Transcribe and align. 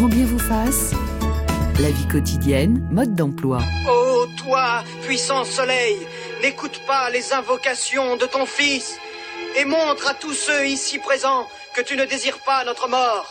grand 0.00 0.08
bien 0.08 0.24
vous 0.24 0.38
fasse. 0.38 0.92
La 1.78 1.90
vie 1.90 2.08
quotidienne, 2.08 2.88
mode 2.90 3.14
d'emploi. 3.14 3.60
Oh, 3.86 4.24
toi, 4.42 4.82
puissant 5.02 5.44
soleil, 5.44 5.98
n'écoute 6.40 6.80
pas 6.86 7.10
les 7.10 7.34
invocations 7.34 8.16
de 8.16 8.24
ton 8.24 8.46
fils 8.46 8.98
et 9.56 9.66
montre 9.66 10.08
à 10.08 10.14
tous 10.14 10.32
ceux 10.32 10.66
ici 10.66 10.98
présents 10.98 11.46
que 11.74 11.82
tu 11.82 11.98
ne 11.98 12.06
désires 12.06 12.38
pas 12.38 12.64
notre 12.64 12.88
mort. 12.88 13.30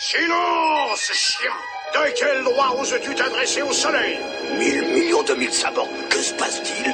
Silence, 0.00 1.10
chien 1.14 1.56
De 1.94 2.10
quel 2.14 2.44
droit 2.44 2.76
oses-tu 2.78 3.14
t'adresser 3.14 3.62
au 3.62 3.72
soleil? 3.72 4.18
Mille 4.58 4.82
millions 4.88 5.22
de 5.22 5.32
mille 5.32 5.52
sabords, 5.52 5.88
que 6.10 6.18
se 6.18 6.34
passe-t-il? 6.34 6.90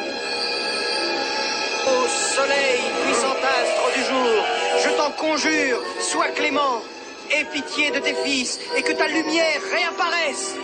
Ô 1.89 2.07
soleil, 2.07 2.81
puissant 3.05 3.35
astre 3.35 3.97
du 3.97 4.05
jour, 4.05 4.45
je 4.85 4.91
t'en 4.97 5.11
conjure, 5.11 5.83
sois 6.01 6.29
clément, 6.29 6.83
aie 7.31 7.45
pitié 7.53 7.91
de 7.91 7.99
tes 7.99 8.15
fils 8.25 8.59
et 8.77 8.83
que 8.83 8.93
ta 8.93 9.07
lumière 9.07 9.61
réapparaisse. 9.73 10.57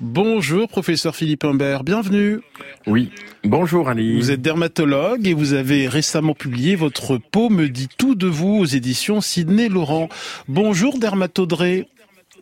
Bonjour 0.00 0.68
professeur 0.68 1.14
Philippe 1.14 1.44
Humbert, 1.44 1.84
bienvenue. 1.84 2.40
Oui, 2.86 3.10
bonjour 3.44 3.90
Ali. 3.90 4.16
Vous 4.16 4.30
êtes 4.30 4.40
dermatologue 4.40 5.26
et 5.26 5.34
vous 5.34 5.52
avez 5.52 5.88
récemment 5.88 6.34
publié 6.34 6.74
votre 6.74 7.18
peau 7.18 7.50
me 7.50 7.68
dit 7.68 7.88
tout 7.98 8.14
de 8.14 8.26
vous 8.26 8.56
aux 8.60 8.64
éditions 8.64 9.20
Sidney 9.20 9.68
Laurent. 9.68 10.08
Bonjour 10.48 10.98
dermatodré. 10.98 11.86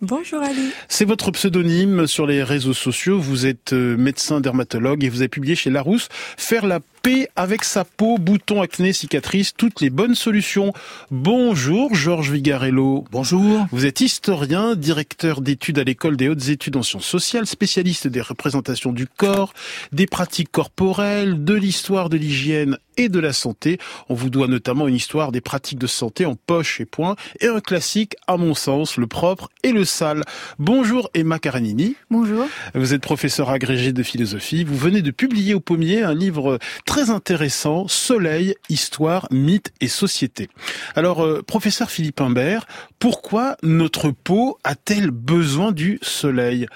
Bonjour 0.00 0.40
Ali. 0.40 0.70
C'est 0.86 1.04
votre 1.04 1.32
pseudonyme 1.32 2.06
sur 2.06 2.26
les 2.26 2.44
réseaux 2.44 2.74
sociaux. 2.74 3.18
Vous 3.18 3.46
êtes 3.46 3.72
euh, 3.72 3.96
médecin 3.96 4.40
dermatologue 4.40 5.02
et 5.02 5.08
vous 5.08 5.22
avez 5.22 5.28
publié 5.28 5.56
chez 5.56 5.70
Larousse 5.70 6.08
Faire 6.12 6.66
la 6.66 6.78
paix 7.02 7.28
avec 7.36 7.64
sa 7.64 7.84
peau, 7.84 8.18
boutons, 8.18 8.62
acné, 8.62 8.92
cicatrices, 8.92 9.54
toutes 9.54 9.80
les 9.80 9.90
bonnes 9.90 10.14
solutions. 10.14 10.72
Bonjour 11.10 11.94
Georges 11.94 12.30
Vigarello. 12.30 13.04
Bonjour. 13.10 13.66
Vous 13.72 13.86
êtes 13.86 14.00
historien, 14.00 14.74
directeur 14.74 15.40
d'études 15.40 15.78
à 15.78 15.84
l'école 15.84 16.16
des 16.16 16.28
hautes 16.28 16.48
études 16.48 16.76
en 16.76 16.82
sciences 16.82 17.06
sociales, 17.06 17.46
spécialiste 17.46 18.06
des 18.08 18.20
représentations 18.20 18.92
du 18.92 19.06
corps, 19.06 19.52
des 19.92 20.06
pratiques 20.06 20.50
corporelles, 20.50 21.44
de 21.44 21.54
l'histoire 21.54 22.08
de 22.08 22.16
l'hygiène 22.16 22.78
et 22.96 23.08
de 23.08 23.20
la 23.20 23.32
santé. 23.32 23.78
On 24.08 24.14
vous 24.14 24.28
doit 24.28 24.48
notamment 24.48 24.88
une 24.88 24.94
histoire 24.94 25.32
des 25.32 25.40
pratiques 25.40 25.78
de 25.78 25.86
santé 25.86 26.26
en 26.26 26.34
poche 26.34 26.80
et 26.80 26.84
point 26.84 27.16
et 27.40 27.46
un 27.46 27.60
classique, 27.60 28.16
à 28.26 28.36
mon 28.36 28.54
sens, 28.54 28.96
le 28.96 29.06
propre 29.06 29.48
et 29.62 29.72
le 29.72 29.84
sale. 29.84 30.24
Bonjour 30.58 31.08
Emma 31.14 31.38
Karenini. 31.38 31.96
Bonjour. 32.10 32.46
Vous 32.74 32.94
êtes 32.94 33.02
professeur 33.02 33.50
agrégé 33.50 33.92
de 33.92 34.02
philosophie. 34.02 34.64
Vous 34.64 34.76
venez 34.76 35.02
de 35.02 35.10
publier 35.10 35.54
au 35.54 35.60
pommier 35.60 36.02
un 36.02 36.14
livre 36.14 36.58
très 36.88 37.10
intéressant, 37.10 37.86
Soleil, 37.86 38.54
Histoire, 38.70 39.28
Mythe 39.30 39.72
et 39.82 39.88
Société. 39.88 40.48
Alors, 40.96 41.22
euh, 41.22 41.42
professeur 41.42 41.90
Philippe 41.90 42.18
Imbert, 42.22 42.66
pourquoi 42.98 43.58
notre 43.62 44.10
peau 44.10 44.58
a-t-elle 44.64 45.10
besoin 45.10 45.70
du 45.70 45.98
soleil? 46.00 46.66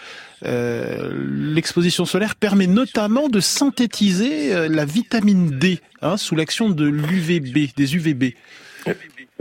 Euh, 0.44 1.10
L'exposition 1.14 2.04
solaire 2.04 2.36
permet 2.36 2.66
notamment 2.66 3.30
de 3.30 3.40
synthétiser 3.40 4.54
euh, 4.54 4.68
la 4.68 4.84
vitamine 4.84 5.58
D 5.58 5.80
hein, 6.02 6.18
sous 6.18 6.36
l'action 6.36 6.68
de 6.68 6.84
l'UVB, 6.84 7.70
des 7.74 7.96
UVB. 7.96 8.34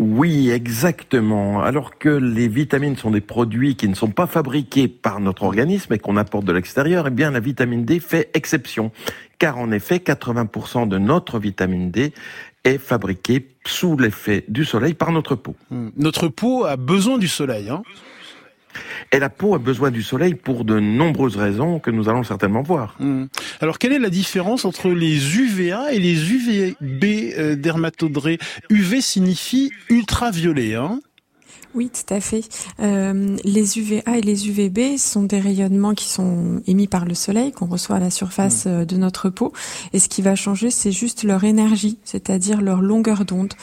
Oui, 0.02 0.50
exactement. 0.50 1.62
Alors 1.62 2.00
que 2.00 2.10
les 2.10 2.48
vitamines 2.48 2.98
sont 2.98 3.12
des 3.12 3.22
produits 3.22 3.76
qui 3.76 3.88
ne 3.88 3.94
sont 3.94 4.10
pas 4.10 4.26
fabriqués 4.26 4.88
par 4.88 5.20
notre 5.20 5.44
organisme 5.44 5.94
et 5.94 6.00
qu'on 6.00 6.18
apporte 6.18 6.44
de 6.44 6.52
l'extérieur, 6.52 7.06
eh 7.06 7.12
bien 7.12 7.30
la 7.30 7.40
vitamine 7.40 7.86
D 7.86 8.00
fait 8.00 8.32
exception. 8.34 8.92
Car 9.38 9.60
en 9.60 9.72
effet, 9.72 9.98
80% 9.98 10.88
de 10.88 10.98
notre 10.98 11.38
vitamine 11.38 11.92
D 11.92 12.14
est 12.64 12.80
fabriquée 12.80 13.48
sous 13.64 13.96
l'effet 13.96 14.44
du 14.48 14.66
soleil 14.66 14.96
par 14.96 15.12
notre 15.12 15.36
peau. 15.36 15.56
Hmm. 15.70 15.90
Notre 15.96 16.30
peau 16.30 16.66
a 16.66 16.78
besoin 16.78 17.20
du 17.20 17.28
soleil. 17.28 17.70
Hein 17.70 17.84
et 19.12 19.20
la 19.20 19.30
peau 19.30 19.56
a 19.56 19.60
besoin 19.60 19.92
du 19.92 20.04
soleil 20.04 20.36
pour 20.36 20.66
de 20.66 20.80
nombreuses 20.80 21.36
raisons 21.36 21.80
que 21.80 21.92
nous 21.92 22.10
allons 22.10 22.24
certainement 22.24 22.62
voir. 22.62 22.96
Hmm. 23.00 23.26
Alors 23.60 23.78
quelle 23.78 23.94
est 23.94 24.00
la 24.00 24.10
différence 24.10 24.66
entre 24.66 24.90
les 24.90 25.38
UVA 25.38 25.94
et 25.94 26.00
les 26.00 26.32
UVB 26.32 27.34
euh, 27.38 27.56
UV 28.70 29.02
signifie 29.02 29.72
ultraviolet, 29.90 30.76
hein 30.76 31.00
oui, 31.74 31.90
tout 31.90 32.14
à 32.14 32.20
fait. 32.20 32.44
Euh, 32.82 33.38
les 33.46 33.80
UVA 33.80 34.18
et 34.18 34.22
les 34.22 34.50
UVB 34.50 34.98
sont 34.98 35.24
des 35.24 35.40
rayonnements 35.40 35.94
qui 35.94 36.10
sont 36.10 36.62
émis 36.68 36.88
par 36.88 37.06
le 37.06 37.14
soleil, 37.14 37.54
qu'on 37.54 37.66
reçoit 37.66 37.96
à 37.96 38.00
la 38.00 38.10
surface 38.10 38.66
mmh. 38.66 38.70
euh, 38.70 38.86
de 38.86 38.98
notre 38.98 39.30
peau. 39.30 39.54
Et 39.94 40.00
ce 40.00 40.10
qui 40.10 40.22
va 40.22 40.36
changer, 40.36 40.70
c'est 40.70 40.92
juste 40.92 41.24
leur 41.24 41.46
énergie, 41.46 41.98
c'est-à-dire 42.04 42.62
leur 42.62 42.82
longueur 42.82 43.24
d'onde 43.24 43.54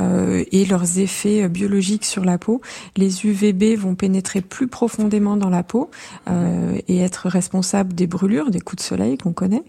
euh, 0.00 0.44
et 0.52 0.66
leurs 0.66 0.98
effets 0.98 1.48
biologiques 1.48 2.04
sur 2.04 2.26
la 2.26 2.36
peau. 2.36 2.60
Les 2.96 3.24
UVB 3.24 3.78
vont 3.78 3.94
pénétrer 3.94 4.42
plus 4.42 4.68
profondément 4.68 5.38
dans 5.38 5.50
la 5.50 5.62
peau 5.62 5.90
euh, 6.28 6.78
et 6.88 6.98
être 6.98 7.28
responsables 7.28 7.94
des 7.94 8.06
brûlures, 8.06 8.50
des 8.50 8.60
coups 8.60 8.82
de 8.82 8.86
soleil 8.86 9.16
qu'on 9.16 9.32
connaît. 9.32 9.64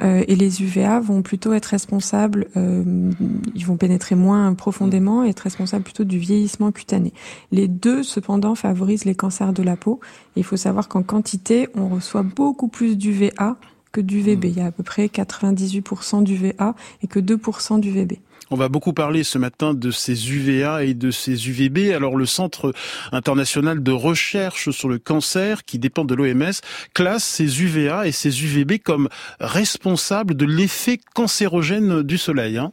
Et 0.00 0.36
les 0.36 0.62
UVA 0.62 1.00
vont 1.00 1.22
plutôt 1.22 1.52
être 1.52 1.66
responsables, 1.66 2.46
ils 2.54 3.66
vont 3.66 3.76
pénétrer 3.76 4.14
moins 4.14 4.54
profondément 4.54 5.24
et 5.24 5.30
être 5.30 5.40
responsables 5.40 5.82
plutôt 5.82 6.04
du 6.04 6.18
vieillissement 6.18 6.72
cutané. 6.72 7.12
Les 7.52 7.68
deux, 7.68 8.02
cependant, 8.02 8.54
favorisent 8.54 9.04
les 9.04 9.14
cancers 9.14 9.52
de 9.52 9.62
la 9.62 9.76
peau. 9.76 10.00
il 10.36 10.44
faut 10.44 10.56
savoir 10.56 10.88
qu'en 10.88 11.02
quantité, 11.02 11.68
on 11.74 11.88
reçoit 11.88 12.22
beaucoup 12.22 12.68
plus 12.68 12.96
d'UVA 12.96 13.56
que 13.92 14.00
d'UVB. 14.00 14.44
Hmm. 14.44 14.48
Il 14.48 14.56
y 14.58 14.60
a 14.60 14.66
à 14.66 14.72
peu 14.72 14.82
près 14.82 15.06
98% 15.06 16.22
d'UVA 16.22 16.74
et 17.02 17.06
que 17.06 17.18
2% 17.20 17.80
d'UVB. 17.80 18.14
On 18.50 18.56
va 18.56 18.70
beaucoup 18.70 18.94
parler 18.94 19.24
ce 19.24 19.36
matin 19.36 19.74
de 19.74 19.90
ces 19.90 20.30
UVA 20.32 20.82
et 20.84 20.94
de 20.94 21.10
ces 21.10 21.48
UVB. 21.48 21.92
Alors 21.94 22.16
le 22.16 22.24
Centre 22.24 22.72
international 23.12 23.82
de 23.82 23.92
recherche 23.92 24.70
sur 24.70 24.88
le 24.88 24.98
cancer, 24.98 25.64
qui 25.64 25.78
dépend 25.78 26.06
de 26.06 26.14
l'OMS, 26.14 26.52
classe 26.94 27.24
ces 27.24 27.62
UVA 27.62 28.06
et 28.06 28.12
ces 28.12 28.42
UVB 28.42 28.78
comme 28.82 29.10
responsables 29.38 30.34
de 30.34 30.46
l'effet 30.46 30.98
cancérogène 31.14 32.02
du 32.02 32.16
soleil. 32.16 32.56
Hein 32.56 32.72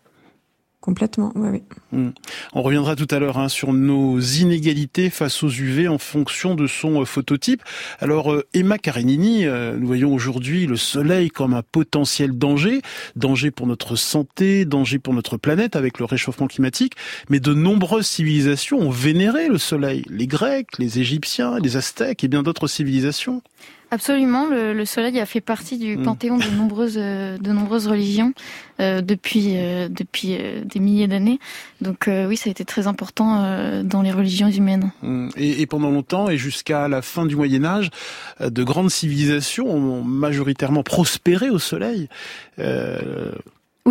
Complètement, 0.85 1.31
oui. 1.33 1.63
Hmm. 1.91 2.11
On 2.53 2.61
reviendra 2.61 2.95
tout 2.95 3.07
à 3.09 3.17
l'heure 3.17 3.39
hein, 3.39 3.49
sur 3.49 3.73
nos 3.73 4.19
inégalités 4.19 5.09
face 5.09 5.41
aux 5.41 5.49
UV 5.49 5.87
en 5.87 5.97
fonction 5.97 6.53
de 6.53 6.67
son 6.67 7.01
euh, 7.01 7.05
phototype. 7.05 7.63
Alors 7.99 8.31
euh, 8.31 8.45
Emma 8.53 8.77
Karenini, 8.77 9.47
euh, 9.47 9.75
nous 9.79 9.87
voyons 9.87 10.13
aujourd'hui 10.13 10.67
le 10.67 10.77
soleil 10.77 11.31
comme 11.31 11.55
un 11.55 11.63
potentiel 11.63 12.37
danger, 12.37 12.83
danger 13.15 13.49
pour 13.49 13.65
notre 13.65 13.95
santé, 13.95 14.65
danger 14.65 14.99
pour 14.99 15.15
notre 15.15 15.37
planète 15.37 15.75
avec 15.75 15.97
le 15.97 16.05
réchauffement 16.05 16.45
climatique, 16.45 16.93
mais 17.29 17.39
de 17.39 17.55
nombreuses 17.55 18.05
civilisations 18.05 18.77
ont 18.77 18.91
vénéré 18.91 19.47
le 19.47 19.57
soleil, 19.57 20.05
les 20.07 20.27
Grecs, 20.27 20.77
les 20.77 20.99
Égyptiens, 20.99 21.57
les 21.57 21.77
Aztèques 21.77 22.23
et 22.23 22.27
bien 22.27 22.43
d'autres 22.43 22.67
civilisations. 22.67 23.41
Absolument, 23.95 24.47
le, 24.47 24.73
le, 24.73 24.83
soleil 24.83 25.21
a 25.21 25.25
fait 25.25 25.39
partie 25.39 25.77
du 25.77 25.95
hmm. 25.95 26.03
panthéon 26.03 26.37
de 26.37 26.49
nombreuses, 26.49 26.97
euh, 26.97 27.37
de 27.37 27.53
nombreuses 27.53 27.87
religions 27.87 28.33
euh, 28.81 28.99
depuis, 28.99 29.53
euh, 29.55 29.87
depuis 29.87 30.35
euh, 30.37 30.65
des 30.65 30.81
milliers 30.81 31.07
d'années. 31.07 31.39
Donc 31.79 32.09
oui, 32.09 32.35
ça 32.35 32.49
a 32.49 32.51
été 32.51 32.65
très 32.65 32.87
important 32.87 33.81
dans 33.83 34.01
les 34.01 34.11
religions 34.11 34.49
humaines. 34.49 34.91
Hmm. 35.01 35.29
Et, 35.37 35.61
et, 35.61 35.65
pendant 35.65 35.89
longtemps, 35.91 36.27
et 36.27 36.37
jusqu'à 36.37 36.89
la 36.89 37.01
fin 37.01 37.25
du 37.25 37.37
Moyen 37.37 37.63
Âge, 37.63 37.89
de 38.41 38.63
grandes 38.63 38.91
civilisations 38.91 39.65
ont 39.65 40.03
majoritairement 40.03 40.83
prospéré 40.83 41.49
au 41.49 41.59
soleil. 41.59 42.09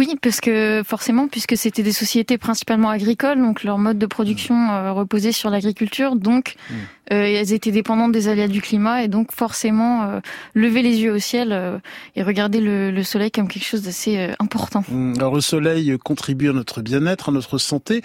Oui, 0.06 0.19
parce 0.20 0.41
que 0.41 0.82
forcément, 0.84 1.28
puisque 1.28 1.56
c'était 1.56 1.82
des 1.82 1.92
sociétés 1.92 2.37
principalement 2.37 2.91
agricoles, 2.91 3.38
donc 3.38 3.65
leur 3.65 3.78
mode 3.78 3.98
de 3.98 4.06
production 4.06 4.54
mmh. 4.54 4.70
euh, 4.70 4.92
reposait 4.92 5.32
sur 5.32 5.48
l'agriculture, 5.48 6.16
donc 6.16 6.56
mmh. 6.69 6.75
euh, 7.12 7.25
elles 7.25 7.53
étaient 7.53 7.70
dépendantes 7.70 8.12
des 8.12 8.28
aléas 8.28 8.48
du 8.48 8.60
climat 8.60 9.03
et 9.03 9.09
donc 9.09 9.32
forcément 9.32 10.03
euh, 10.03 10.20
lever 10.53 10.82
les 10.82 11.00
yeux 11.00 11.12
au 11.12 11.19
ciel 11.19 11.53
euh, 11.53 11.78
et 12.16 12.22
regarder 12.22 12.60
le, 12.60 12.91
le, 12.91 13.03
soleil 13.03 13.31
comme 13.31 13.48
quelque 13.48 13.65
chose 13.65 13.82
d'assez 13.82 14.31
important. 14.41 14.84
Mmh. 14.88 15.15
Alors 15.16 15.34
le 15.34 15.41
soleil 15.41 15.97
contribue 16.04 16.50
à 16.50 16.53
notre 16.53 16.82
bien-être, 16.82 17.31
à 17.31 17.32
notre 17.32 17.56
santé, 17.59 18.03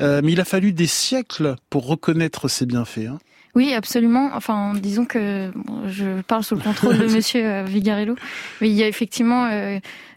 mais 0.00 0.32
il 0.32 0.40
a 0.40 0.44
fallu 0.44 0.72
des 0.72 0.86
siècles 0.86 1.56
pour 1.70 1.86
reconnaître 1.86 2.48
ses 2.48 2.66
bienfaits. 2.66 3.08
Hein. 3.08 3.18
Oui, 3.54 3.74
absolument. 3.74 4.30
Enfin, 4.34 4.72
disons 4.74 5.04
que 5.04 5.50
je 5.86 6.20
parle 6.22 6.44
sous 6.44 6.54
le 6.54 6.62
contrôle 6.62 6.98
de 6.98 7.06
Monsieur 7.14 7.62
Vigarello, 7.62 8.16
mais 8.60 8.68
il 8.68 8.74
y 8.74 8.82
a 8.82 8.88
effectivement 8.88 9.48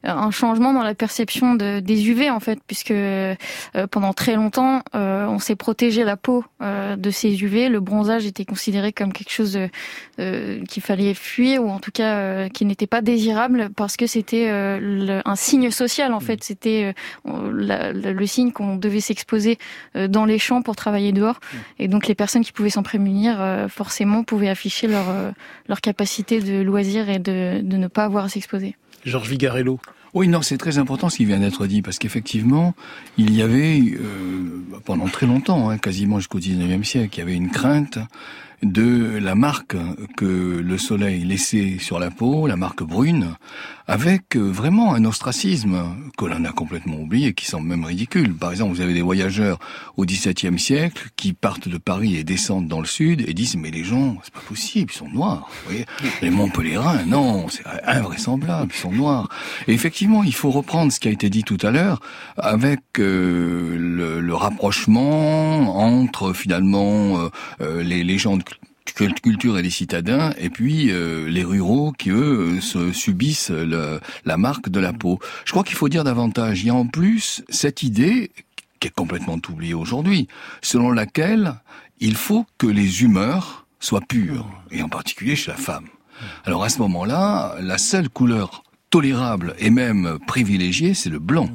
euh, 0.05 0.09
un 0.09 0.31
changement 0.31 0.73
dans 0.73 0.83
la 0.83 0.95
perception 0.95 1.53
de, 1.55 1.79
des 1.79 2.09
UV 2.09 2.29
en 2.31 2.39
fait, 2.39 2.59
puisque 2.65 2.91
euh, 2.91 3.35
pendant 3.91 4.13
très 4.13 4.35
longtemps, 4.35 4.81
euh, 4.95 5.25
on 5.27 5.37
s'est 5.37 5.55
protégé 5.55 6.03
la 6.03 6.17
peau 6.17 6.43
de 6.61 7.11
ces 7.11 7.43
UV. 7.43 7.69
Le 7.69 7.79
bronzage 7.79 8.25
était 8.25 8.45
considéré 8.45 8.93
comme 8.93 9.13
quelque 9.13 9.31
chose 9.31 9.59
qu'il 10.17 10.83
fallait 10.83 11.13
fuir 11.13 11.63
ou 11.63 11.69
en 11.69 11.79
tout 11.79 11.91
cas 11.91 12.49
qui 12.49 12.65
n'était 12.65 12.87
pas 12.87 13.01
désirable 13.01 13.69
parce 13.75 13.97
que 13.97 14.05
c'était 14.05 14.49
un 14.49 15.35
signe 15.35 15.71
social 15.71 16.13
en 16.13 16.19
fait. 16.19 16.35
Mm. 16.35 16.43
C'était 16.43 16.93
le 17.25 18.25
signe 18.25 18.51
qu'on 18.51 18.75
devait 18.75 18.99
s'exposer 18.99 19.57
dans 19.95 20.25
les 20.25 20.37
champs 20.37 20.61
pour 20.61 20.75
travailler 20.75 21.11
dehors, 21.11 21.39
mm. 21.41 21.57
et 21.79 21.87
donc 21.87 22.07
les 22.07 22.15
personnes 22.15 22.43
qui 22.43 22.51
pouvaient 22.51 22.69
s'en 22.69 22.83
prémunir 22.83 23.20
euh, 23.29 23.67
forcément 23.67 24.23
pouvaient 24.23 24.49
afficher 24.49 24.87
leur, 24.87 25.09
euh, 25.09 25.31
leur 25.67 25.81
capacité 25.81 26.39
de 26.39 26.61
loisir 26.61 27.09
et 27.09 27.19
de, 27.19 27.61
de 27.61 27.77
ne 27.77 27.87
pas 27.87 28.05
avoir 28.05 28.25
à 28.25 28.29
s'exposer. 28.29 28.75
Georges 29.05 29.29
Vigarello. 29.29 29.79
Oui, 30.13 30.27
non, 30.27 30.41
c'est 30.41 30.57
très 30.57 30.77
important 30.77 31.09
ce 31.09 31.17
qui 31.17 31.25
vient 31.25 31.39
d'être 31.39 31.67
dit, 31.67 31.81
parce 31.81 31.97
qu'effectivement, 31.97 32.75
il 33.17 33.33
y 33.33 33.41
avait, 33.41 33.79
euh, 33.79 34.61
pendant 34.83 35.07
très 35.07 35.25
longtemps, 35.25 35.69
hein, 35.69 35.77
quasiment 35.77 36.19
jusqu'au 36.19 36.39
19e 36.39 36.83
siècle, 36.83 37.15
il 37.15 37.19
y 37.19 37.21
avait 37.21 37.35
une 37.35 37.49
crainte 37.49 37.97
de 38.63 39.17
la 39.17 39.35
marque 39.35 39.75
que 40.17 40.61
le 40.63 40.77
soleil 40.77 41.23
laissait 41.23 41.77
sur 41.79 41.99
la 41.99 42.11
peau, 42.11 42.47
la 42.47 42.55
marque 42.55 42.83
brune, 42.83 43.35
avec 43.87 44.35
euh, 44.35 44.39
vraiment 44.39 44.93
un 44.93 45.03
ostracisme 45.03 45.83
que 46.17 46.25
l'on 46.25 46.45
a 46.45 46.51
complètement 46.51 46.97
oublié, 46.97 47.33
qui 47.33 47.45
semble 47.45 47.67
même 47.67 47.83
ridicule. 47.83 48.33
Par 48.33 48.51
exemple, 48.51 48.73
vous 48.73 48.81
avez 48.81 48.93
des 48.93 49.01
voyageurs 49.01 49.59
au 49.97 50.05
XVIIe 50.05 50.57
siècle 50.59 51.09
qui 51.15 51.33
partent 51.33 51.67
de 51.67 51.77
Paris 51.77 52.15
et 52.15 52.23
descendent 52.23 52.67
dans 52.67 52.79
le 52.79 52.85
sud 52.85 53.27
et 53.27 53.33
disent 53.33 53.57
mais 53.57 53.71
les 53.71 53.83
gens, 53.83 54.17
c'est 54.23 54.33
pas 54.33 54.39
possible, 54.47 54.91
ils 54.93 54.97
sont 54.97 55.09
noirs. 55.09 55.49
Vous 55.49 55.71
voyez 55.71 55.85
les 56.21 56.29
Montpellierins, 56.29 57.03
non, 57.05 57.49
c'est 57.49 57.63
invraisemblable, 57.83 58.71
ils 58.73 58.79
sont 58.79 58.91
noirs. 58.91 59.27
Et 59.67 59.73
effectivement, 59.73 60.23
il 60.23 60.33
faut 60.33 60.51
reprendre 60.51 60.91
ce 60.91 60.99
qui 60.99 61.07
a 61.07 61.11
été 61.11 61.29
dit 61.29 61.43
tout 61.43 61.57
à 61.61 61.71
l'heure 61.71 61.99
avec 62.37 62.81
euh, 62.99 63.75
le, 63.77 64.21
le, 64.21 64.35
rapprochement 64.35 65.77
entre 65.77 66.33
finalement 66.33 67.29
euh, 67.59 67.83
les, 67.83 68.03
de 68.03 68.43
culture 68.85 69.57
et 69.57 69.61
les 69.61 69.69
citadins, 69.69 70.31
et 70.37 70.49
puis 70.49 70.91
euh, 70.91 71.29
les 71.29 71.43
ruraux 71.43 71.91
qui, 71.91 72.09
eux, 72.09 72.59
se 72.61 72.91
subissent 72.91 73.51
le, 73.51 73.99
la 74.25 74.37
marque 74.37 74.69
de 74.69 74.79
la 74.79 74.93
peau. 74.93 75.19
Je 75.45 75.51
crois 75.51 75.63
qu'il 75.63 75.75
faut 75.75 75.89
dire 75.89 76.03
davantage. 76.03 76.61
Il 76.61 76.67
y 76.67 76.69
a 76.69 76.75
en 76.75 76.87
plus 76.87 77.43
cette 77.49 77.83
idée, 77.83 78.31
qui 78.79 78.87
est 78.87 78.95
complètement 78.95 79.37
oubliée 79.49 79.73
aujourd'hui, 79.73 80.27
selon 80.61 80.91
laquelle 80.91 81.55
il 81.99 82.15
faut 82.15 82.45
que 82.57 82.67
les 82.67 83.03
humeurs 83.03 83.65
soient 83.79 84.01
pures, 84.01 84.47
et 84.71 84.81
en 84.81 84.89
particulier 84.89 85.35
chez 85.35 85.51
la 85.51 85.57
femme. 85.57 85.87
Alors 86.45 86.63
à 86.63 86.69
ce 86.69 86.79
moment-là, 86.79 87.55
la 87.59 87.77
seule 87.77 88.09
couleur 88.09 88.63
tolérable 88.89 89.55
et 89.57 89.69
même 89.69 90.19
privilégié, 90.27 90.93
c'est 90.93 91.09
le 91.09 91.19
blanc. 91.19 91.49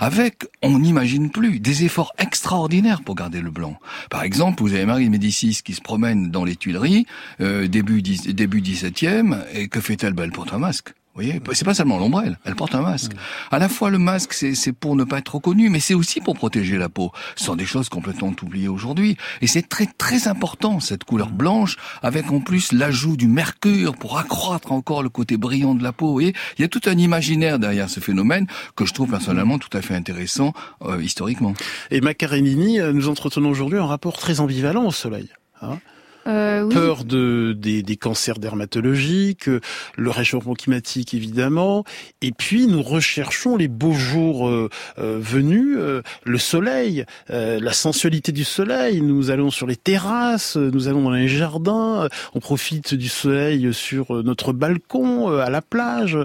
Avec, 0.00 0.46
on 0.62 0.78
n'imagine 0.78 1.30
plus, 1.30 1.60
des 1.60 1.84
efforts 1.84 2.12
extraordinaires 2.18 3.02
pour 3.02 3.14
garder 3.14 3.40
le 3.40 3.50
blanc. 3.50 3.78
Par 4.10 4.22
exemple, 4.22 4.62
vous 4.62 4.74
avez 4.74 4.86
Marie 4.86 5.08
Médicis 5.10 5.60
qui 5.64 5.74
se 5.74 5.80
promène 5.80 6.30
dans 6.30 6.44
les 6.44 6.56
Tuileries, 6.56 7.06
euh, 7.40 7.68
début, 7.68 8.02
début 8.02 8.60
17e, 8.60 9.38
et 9.52 9.68
que 9.68 9.80
fait-elle 9.80 10.12
ben, 10.12 10.24
Elle 10.24 10.32
porte 10.32 10.52
un 10.52 10.58
masque? 10.58 10.94
Voyez, 11.16 11.40
c'est 11.52 11.64
pas 11.64 11.74
seulement 11.74 11.98
l'ombrelle, 11.98 12.38
elle 12.44 12.54
porte 12.54 12.74
un 12.74 12.82
masque. 12.82 13.12
À 13.50 13.58
la 13.58 13.68
fois 13.68 13.90
le 13.90 13.98
masque, 13.98 14.34
c'est 14.34 14.72
pour 14.72 14.96
ne 14.96 15.04
pas 15.04 15.18
être 15.18 15.34
reconnu, 15.36 15.70
mais 15.70 15.80
c'est 15.80 15.94
aussi 15.94 16.20
pour 16.20 16.34
protéger 16.34 16.76
la 16.76 16.88
peau. 16.88 17.10
Ce 17.36 17.44
sont 17.44 17.56
des 17.56 17.64
choses 17.64 17.88
complètement 17.88 18.32
oubliées 18.42 18.68
aujourd'hui. 18.68 19.16
Et 19.40 19.46
c'est 19.46 19.68
très 19.68 19.86
très 19.86 20.28
important 20.28 20.78
cette 20.80 21.04
couleur 21.04 21.30
blanche, 21.30 21.76
avec 22.02 22.30
en 22.30 22.40
plus 22.40 22.72
l'ajout 22.72 23.16
du 23.16 23.28
mercure 23.28 23.96
pour 23.96 24.18
accroître 24.18 24.72
encore 24.72 25.02
le 25.02 25.08
côté 25.08 25.36
brillant 25.36 25.74
de 25.74 25.82
la 25.82 25.92
peau. 25.92 26.08
Vous 26.08 26.12
voyez, 26.12 26.34
il 26.58 26.62
y 26.62 26.64
a 26.64 26.68
tout 26.68 26.82
un 26.86 26.98
imaginaire 26.98 27.58
derrière 27.58 27.88
ce 27.88 28.00
phénomène 28.00 28.46
que 28.74 28.84
je 28.84 28.92
trouve 28.92 29.10
personnellement 29.10 29.58
tout 29.58 29.74
à 29.76 29.82
fait 29.82 29.94
intéressant 29.94 30.52
euh, 30.82 31.02
historiquement. 31.02 31.54
Et 31.90 32.00
Macarenini, 32.00 32.80
euh, 32.80 32.92
nous 32.92 33.08
entretenons 33.08 33.50
aujourd'hui 33.50 33.78
un 33.78 33.86
rapport 33.86 34.18
très 34.18 34.40
ambivalent 34.40 34.84
au 34.84 34.92
soleil. 34.92 35.30
Hein 35.62 35.78
euh, 36.26 36.68
Peur 36.68 37.04
de 37.04 37.54
des, 37.56 37.82
des 37.82 37.96
cancers 37.96 38.38
dermatologiques, 38.38 39.48
le 39.96 40.10
réchauffement 40.10 40.54
climatique 40.54 41.14
évidemment, 41.14 41.84
et 42.22 42.32
puis 42.32 42.66
nous 42.66 42.82
recherchons 42.82 43.56
les 43.56 43.68
beaux 43.68 43.92
jours 43.92 44.48
euh, 44.48 44.68
euh, 44.98 45.18
venus, 45.20 45.78
le 46.24 46.38
soleil, 46.38 47.04
la 47.28 47.72
sensualité 47.72 48.32
du 48.32 48.44
soleil. 48.44 49.00
Nous 49.00 49.30
allons 49.30 49.50
sur 49.50 49.66
les 49.66 49.76
terrasses, 49.76 50.56
nous 50.56 50.88
allons 50.88 51.02
dans 51.02 51.10
les 51.10 51.28
jardins, 51.28 52.08
on 52.34 52.40
profite 52.40 52.94
du 52.94 53.08
soleil 53.08 53.72
sur 53.72 54.22
notre 54.22 54.52
balcon, 54.52 55.28
à 55.28 55.50
la 55.50 55.62
plage. 55.62 56.18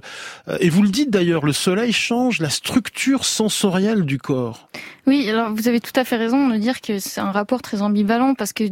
et 0.60 0.70
vous 0.70 0.84
le 0.84 0.90
dites 0.90 1.10
d'ailleurs, 1.10 1.46
le 1.46 1.54
soleil 1.54 1.94
change 1.94 2.40
la 2.40 2.50
structure 2.50 3.26
sensorielle 3.26 4.06
du 4.06 4.18
corps. 4.18 4.68
Oui, 5.08 5.28
alors 5.28 5.52
vous 5.52 5.68
avez 5.68 5.80
tout 5.80 5.92
à 5.96 6.04
fait 6.04 6.16
raison 6.16 6.48
de 6.48 6.58
dire 6.58 6.80
que 6.80 7.00
c'est 7.00 7.22
un 7.22 7.32
rapport 7.32 7.64
très 7.64 7.82
ambivalent 7.82 8.36
parce 8.36 8.54
que 8.54 8.66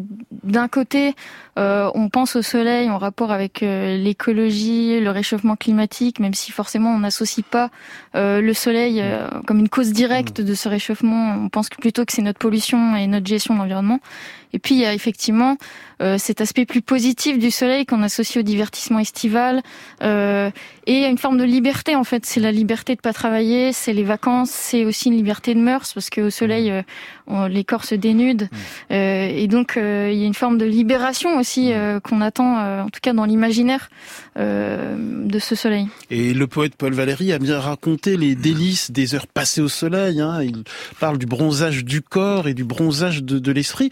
d'un 0.43 0.67
côté, 0.67 1.15
euh, 1.57 1.89
on 1.95 2.09
pense 2.09 2.35
au 2.35 2.43
soleil 2.43 2.87
en 2.89 2.99
rapport 2.99 3.31
avec 3.31 3.63
euh, 3.63 3.97
l'écologie, 3.97 4.99
le 4.99 5.09
réchauffement 5.09 5.55
climatique, 5.55 6.19
même 6.19 6.35
si 6.35 6.51
forcément 6.51 6.91
on 6.91 6.99
n'associe 6.99 7.43
pas 7.43 7.71
euh, 8.15 8.41
le 8.41 8.53
soleil 8.53 9.03
comme 9.47 9.57
une 9.57 9.69
cause 9.69 9.91
directe 9.91 10.39
de 10.39 10.53
ce 10.53 10.69
réchauffement. 10.69 11.35
On 11.35 11.49
pense 11.49 11.69
plutôt 11.69 12.05
que 12.05 12.13
c'est 12.13 12.21
notre 12.21 12.39
pollution 12.39 12.95
et 12.95 13.07
notre 13.07 13.25
gestion 13.25 13.55
de 13.55 13.59
l'environnement. 13.59 13.99
Et 14.53 14.59
puis 14.59 14.75
il 14.75 14.81
y 14.81 14.85
a 14.85 14.93
effectivement 14.93 15.57
euh, 16.01 16.17
cet 16.17 16.41
aspect 16.41 16.65
plus 16.65 16.81
positif 16.81 17.37
du 17.37 17.51
soleil 17.51 17.85
qu'on 17.85 18.01
associe 18.03 18.37
au 18.37 18.41
divertissement 18.41 18.99
estival 18.99 19.61
euh, 20.01 20.49
et 20.87 21.05
une 21.05 21.17
forme 21.17 21.37
de 21.37 21.43
liberté 21.43 21.95
en 21.95 22.03
fait. 22.03 22.25
C'est 22.25 22.39
la 22.39 22.51
liberté 22.51 22.95
de 22.95 23.01
pas 23.01 23.13
travailler, 23.13 23.73
c'est 23.73 23.93
les 23.93 24.03
vacances, 24.03 24.49
c'est 24.49 24.85
aussi 24.85 25.09
une 25.09 25.15
liberté 25.15 25.53
de 25.53 25.59
mœurs 25.59 25.93
parce 25.93 26.09
qu'au 26.09 26.29
soleil 26.29 26.71
mmh. 26.71 26.83
euh, 27.31 27.47
les 27.49 27.63
corps 27.63 27.83
se 27.83 27.95
dénudent 27.95 28.45
mmh. 28.45 28.93
euh, 28.93 29.27
et 29.27 29.47
donc 29.47 29.75
euh, 29.77 30.09
il 30.11 30.19
y 30.19 30.23
a 30.23 30.25
une 30.25 30.33
forme 30.33 30.57
de 30.57 30.65
libération 30.65 31.37
aussi 31.37 31.73
mmh. 31.73 31.99
qu'on 32.01 32.21
attend 32.21 32.83
en 32.83 32.89
tout 32.89 32.99
cas 33.01 33.13
dans 33.13 33.25
l'imaginaire 33.25 33.89
de 34.37 35.39
ce 35.39 35.55
soleil. 35.55 35.87
Et 36.09 36.33
le 36.33 36.47
poète 36.47 36.75
Paul 36.75 36.93
Valéry 36.93 37.33
a 37.33 37.39
bien 37.39 37.59
raconté 37.59 38.15
les 38.15 38.35
délices 38.35 38.91
des 38.91 39.15
heures 39.15 39.27
passées 39.27 39.61
au 39.61 39.67
soleil. 39.67 40.21
Hein. 40.21 40.41
Il 40.43 40.63
parle 40.99 41.17
du 41.17 41.25
bronzage 41.25 41.83
du 41.83 42.01
corps 42.01 42.47
et 42.47 42.53
du 42.53 42.63
bronzage 42.63 43.23
de, 43.23 43.37
de 43.37 43.51
l'esprit 43.51 43.89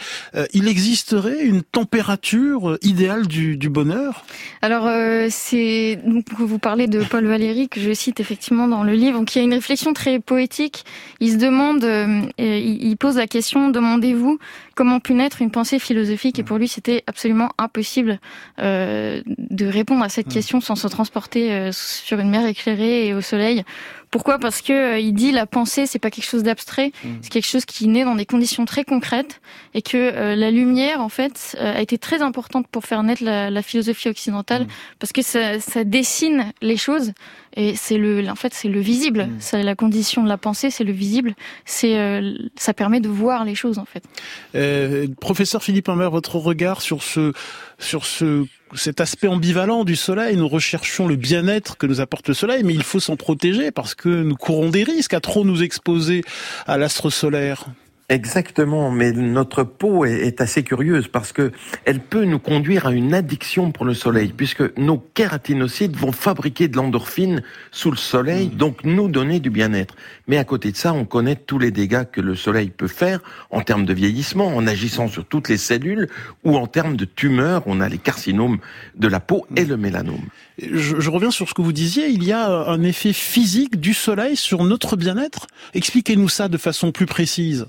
il 0.53 0.67
existerait 0.67 1.43
une 1.43 1.61
température 1.63 2.77
idéale 2.81 3.27
du, 3.27 3.57
du 3.57 3.69
bonheur? 3.69 4.25
Alors, 4.61 4.87
euh, 4.87 5.27
c'est 5.29 5.99
vous 6.37 6.59
parlez 6.59 6.87
de 6.87 7.03
Paul 7.03 7.25
Valéry 7.25 7.69
que 7.69 7.79
je 7.79 7.93
cite 7.93 8.19
effectivement 8.19 8.67
dans 8.67 8.83
le 8.83 8.93
livre, 8.93 9.23
qui 9.25 9.39
a 9.39 9.41
une 9.41 9.53
réflexion 9.53 9.93
très 9.93 10.19
poétique. 10.19 10.85
Il 11.19 11.31
se 11.31 11.37
demande, 11.37 11.83
euh, 11.83 12.21
il 12.37 12.97
pose 12.97 13.17
la 13.17 13.27
question 13.27 13.69
demandez-vous 13.69 14.39
comment 14.75 14.99
pu 14.99 15.13
naître 15.13 15.41
une 15.41 15.51
pensée 15.51 15.79
philosophique? 15.79 16.39
Et 16.39 16.43
pour 16.43 16.57
lui, 16.57 16.67
c'était 16.67 17.03
absolument 17.07 17.49
impossible 17.57 18.19
euh, 18.59 19.21
de 19.25 19.65
répondre 19.65 20.03
à 20.03 20.09
cette 20.09 20.27
question 20.27 20.61
sans 20.61 20.75
se 20.75 20.87
transporter 20.87 21.51
euh, 21.51 21.71
sur 21.71 22.19
une 22.19 22.29
mer 22.29 22.45
éclairée 22.45 23.07
et 23.07 23.13
au 23.13 23.21
soleil. 23.21 23.63
Pourquoi? 24.17 24.39
Parce 24.39 24.63
que 24.63 24.73
euh, 24.73 24.99
il 24.99 25.13
dit 25.13 25.31
la 25.31 25.45
pensée 25.45 25.85
c'est 25.85 25.99
pas 25.99 26.09
quelque 26.09 26.25
chose 26.25 26.41
d'abstrait, 26.41 26.91
mmh. 27.03 27.09
c'est 27.21 27.29
quelque 27.29 27.45
chose 27.45 27.65
qui 27.65 27.87
naît 27.87 28.03
dans 28.03 28.15
des 28.15 28.25
conditions 28.25 28.65
très 28.65 28.83
concrètes 28.83 29.41
et 29.75 29.83
que 29.83 29.95
euh, 29.95 30.35
la 30.35 30.49
lumière 30.49 31.01
en 31.01 31.09
fait 31.09 31.55
euh, 31.61 31.77
a 31.77 31.81
été 31.81 31.99
très 31.99 32.23
importante 32.23 32.67
pour 32.67 32.83
faire 32.83 33.03
naître 33.03 33.23
la, 33.23 33.51
la 33.51 33.61
philosophie 33.61 34.09
occidentale 34.09 34.63
mmh. 34.63 34.67
parce 34.97 35.13
que 35.13 35.21
ça, 35.21 35.59
ça, 35.59 35.83
dessine 35.83 36.51
les 36.63 36.77
choses 36.77 37.13
et 37.57 37.75
c'est 37.75 37.97
le 37.97 38.29
en 38.29 38.35
fait 38.35 38.53
c'est 38.53 38.69
le 38.69 38.79
visible, 38.79 39.23
mmh. 39.23 39.35
c'est 39.39 39.63
la 39.63 39.75
condition 39.75 40.23
de 40.23 40.29
la 40.29 40.37
pensée, 40.37 40.69
c'est 40.69 40.85
le 40.85 40.93
visible, 40.93 41.35
c'est 41.65 42.21
ça 42.55 42.73
permet 42.73 43.01
de 43.01 43.09
voir 43.09 43.43
les 43.43 43.55
choses 43.55 43.79
en 43.79 43.85
fait. 43.85 44.03
professeur 45.19 45.61
Philippe 45.63 45.89
Humbert, 45.89 46.11
votre 46.11 46.37
regard 46.37 46.81
sur 46.81 47.03
ce 47.03 47.33
sur 47.79 48.05
ce 48.05 48.45
cet 48.75 49.01
aspect 49.01 49.27
ambivalent 49.27 49.83
du 49.83 49.95
soleil. 49.95 50.35
Nous 50.35 50.47
recherchons 50.47 51.07
le 51.07 51.15
bien-être 51.15 51.77
que 51.77 51.87
nous 51.87 52.01
apporte 52.01 52.27
le 52.27 52.33
soleil, 52.33 52.63
mais 52.63 52.73
il 52.73 52.83
faut 52.83 52.99
s'en 52.99 53.15
protéger 53.15 53.71
parce 53.71 53.95
que 53.95 54.09
nous 54.09 54.35
courons 54.35 54.69
des 54.69 54.83
risques 54.83 55.13
à 55.13 55.19
trop 55.19 55.45
nous 55.45 55.63
exposer 55.63 56.23
à 56.65 56.77
l'astre 56.77 57.09
solaire. 57.09 57.65
Exactement, 58.09 58.89
mais 58.89 59.11
notre 59.11 59.63
peau 59.63 60.05
est, 60.05 60.39
assez 60.39 60.63
curieuse 60.63 61.09
parce 61.09 61.33
que 61.33 61.51
elle 61.83 61.99
peut 61.99 62.23
nous 62.23 62.39
conduire 62.39 62.87
à 62.87 62.93
une 62.93 63.13
addiction 63.13 63.73
pour 63.73 63.83
le 63.83 63.93
soleil, 63.93 64.31
puisque 64.35 64.77
nos 64.77 64.97
kératinocytes 64.97 65.97
vont 65.97 66.13
fabriquer 66.13 66.69
de 66.69 66.77
l'endorphine 66.77 67.43
sous 67.69 67.91
le 67.91 67.97
soleil, 67.97 68.47
mm. 68.47 68.51
donc 68.51 68.85
nous 68.85 69.09
donner 69.09 69.41
du 69.41 69.49
bien-être. 69.49 69.93
Mais 70.29 70.37
à 70.37 70.45
côté 70.45 70.71
de 70.71 70.77
ça, 70.77 70.93
on 70.93 71.03
connaît 71.03 71.35
tous 71.35 71.59
les 71.59 71.71
dégâts 71.71 72.05
que 72.09 72.21
le 72.21 72.37
soleil 72.37 72.69
peut 72.69 72.87
faire 72.87 73.19
en 73.49 73.59
termes 73.59 73.85
de 73.85 73.93
vieillissement, 73.93 74.55
en 74.55 74.65
agissant 74.67 75.09
sur 75.09 75.25
toutes 75.25 75.49
les 75.49 75.57
cellules, 75.57 76.07
ou 76.45 76.55
en 76.55 76.65
termes 76.65 76.95
de 76.95 77.03
tumeurs. 77.03 77.63
On 77.65 77.81
a 77.81 77.89
les 77.89 77.97
carcinomes 77.97 78.59
de 78.95 79.09
la 79.09 79.19
peau 79.19 79.45
et 79.57 79.65
le 79.65 79.75
mélanome. 79.75 80.23
Je, 80.61 81.01
je 81.01 81.09
reviens 81.09 81.31
sur 81.31 81.49
ce 81.49 81.53
que 81.53 81.61
vous 81.61 81.73
disiez. 81.73 82.07
Il 82.07 82.23
y 82.23 82.31
a 82.31 82.69
un 82.69 82.83
effet 82.83 83.11
physique 83.11 83.81
du 83.81 83.93
soleil 83.93 84.37
sur 84.37 84.63
notre 84.63 84.95
bien-être. 84.95 85.47
Expliquez-nous 85.73 86.29
ça 86.29 86.47
de 86.47 86.57
façon 86.57 86.93
plus 86.93 87.05
précise. 87.05 87.67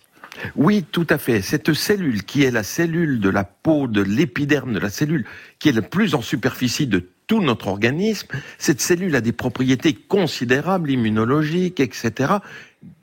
Oui, 0.56 0.84
tout 0.90 1.06
à 1.10 1.18
fait. 1.18 1.42
Cette 1.42 1.72
cellule 1.72 2.24
qui 2.24 2.44
est 2.44 2.50
la 2.50 2.62
cellule 2.62 3.20
de 3.20 3.28
la 3.28 3.44
peau, 3.44 3.86
de 3.86 4.02
l'épiderme 4.02 4.72
de 4.72 4.78
la 4.78 4.90
cellule, 4.90 5.24
qui 5.58 5.68
est 5.68 5.72
le 5.72 5.82
plus 5.82 6.14
en 6.14 6.22
superficie 6.22 6.86
de 6.86 7.08
tout 7.26 7.42
notre 7.42 7.68
organisme, 7.68 8.28
cette 8.58 8.80
cellule 8.80 9.14
a 9.14 9.20
des 9.20 9.32
propriétés 9.32 9.92
considérables, 9.92 10.90
immunologiques, 10.90 11.80
etc., 11.80 12.34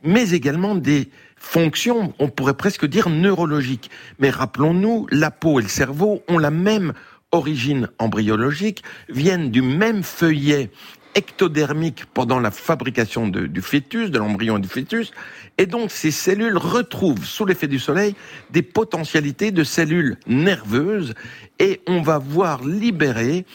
mais 0.04 0.32
également 0.32 0.76
des 0.76 1.10
fonctions, 1.36 2.14
on 2.18 2.30
pourrait 2.30 2.56
presque 2.56 2.86
dire 2.86 3.10
neurologiques. 3.10 3.92
Mais 4.20 4.30
rappelons-nous, 4.30 5.08
la 5.12 5.32
peau 5.32 5.60
et 5.60 5.64
le 5.64 5.70
cerveau 5.70 6.24
ont 6.28 6.40
la 6.40 6.52
même 6.52 6.94
origine 7.32 7.90
embryologique, 8.00 8.84
viennent 9.10 9.52
du 9.52 9.62
même 9.62 10.04
feuillet 10.04 10.72
ectodermique 11.16 12.06
pendant 12.14 12.40
la 12.40 12.52
fabrication 12.52 13.28
du 13.28 13.62
fœtus, 13.62 14.12
de 14.12 14.20
l'embryon 14.20 14.58
et 14.58 14.62
du 14.62 14.68
fœtus, 14.68 15.12
et 15.58 15.66
donc 15.66 15.92
ces 15.92 16.12
cellules 16.12 16.58
retrouvent 16.58 17.26
sous 17.26 17.46
l'effet 17.46 17.68
du 17.68 17.80
soleil 17.80 18.16
des 18.52 18.62
potentialités 18.62 19.52
de 19.52 19.64
cellules 19.64 20.18
nerveuses, 20.28 21.14
et 21.60 21.82
on 21.88 22.02
va 22.02 22.18
voir 22.18 22.64
libérer 22.64 23.46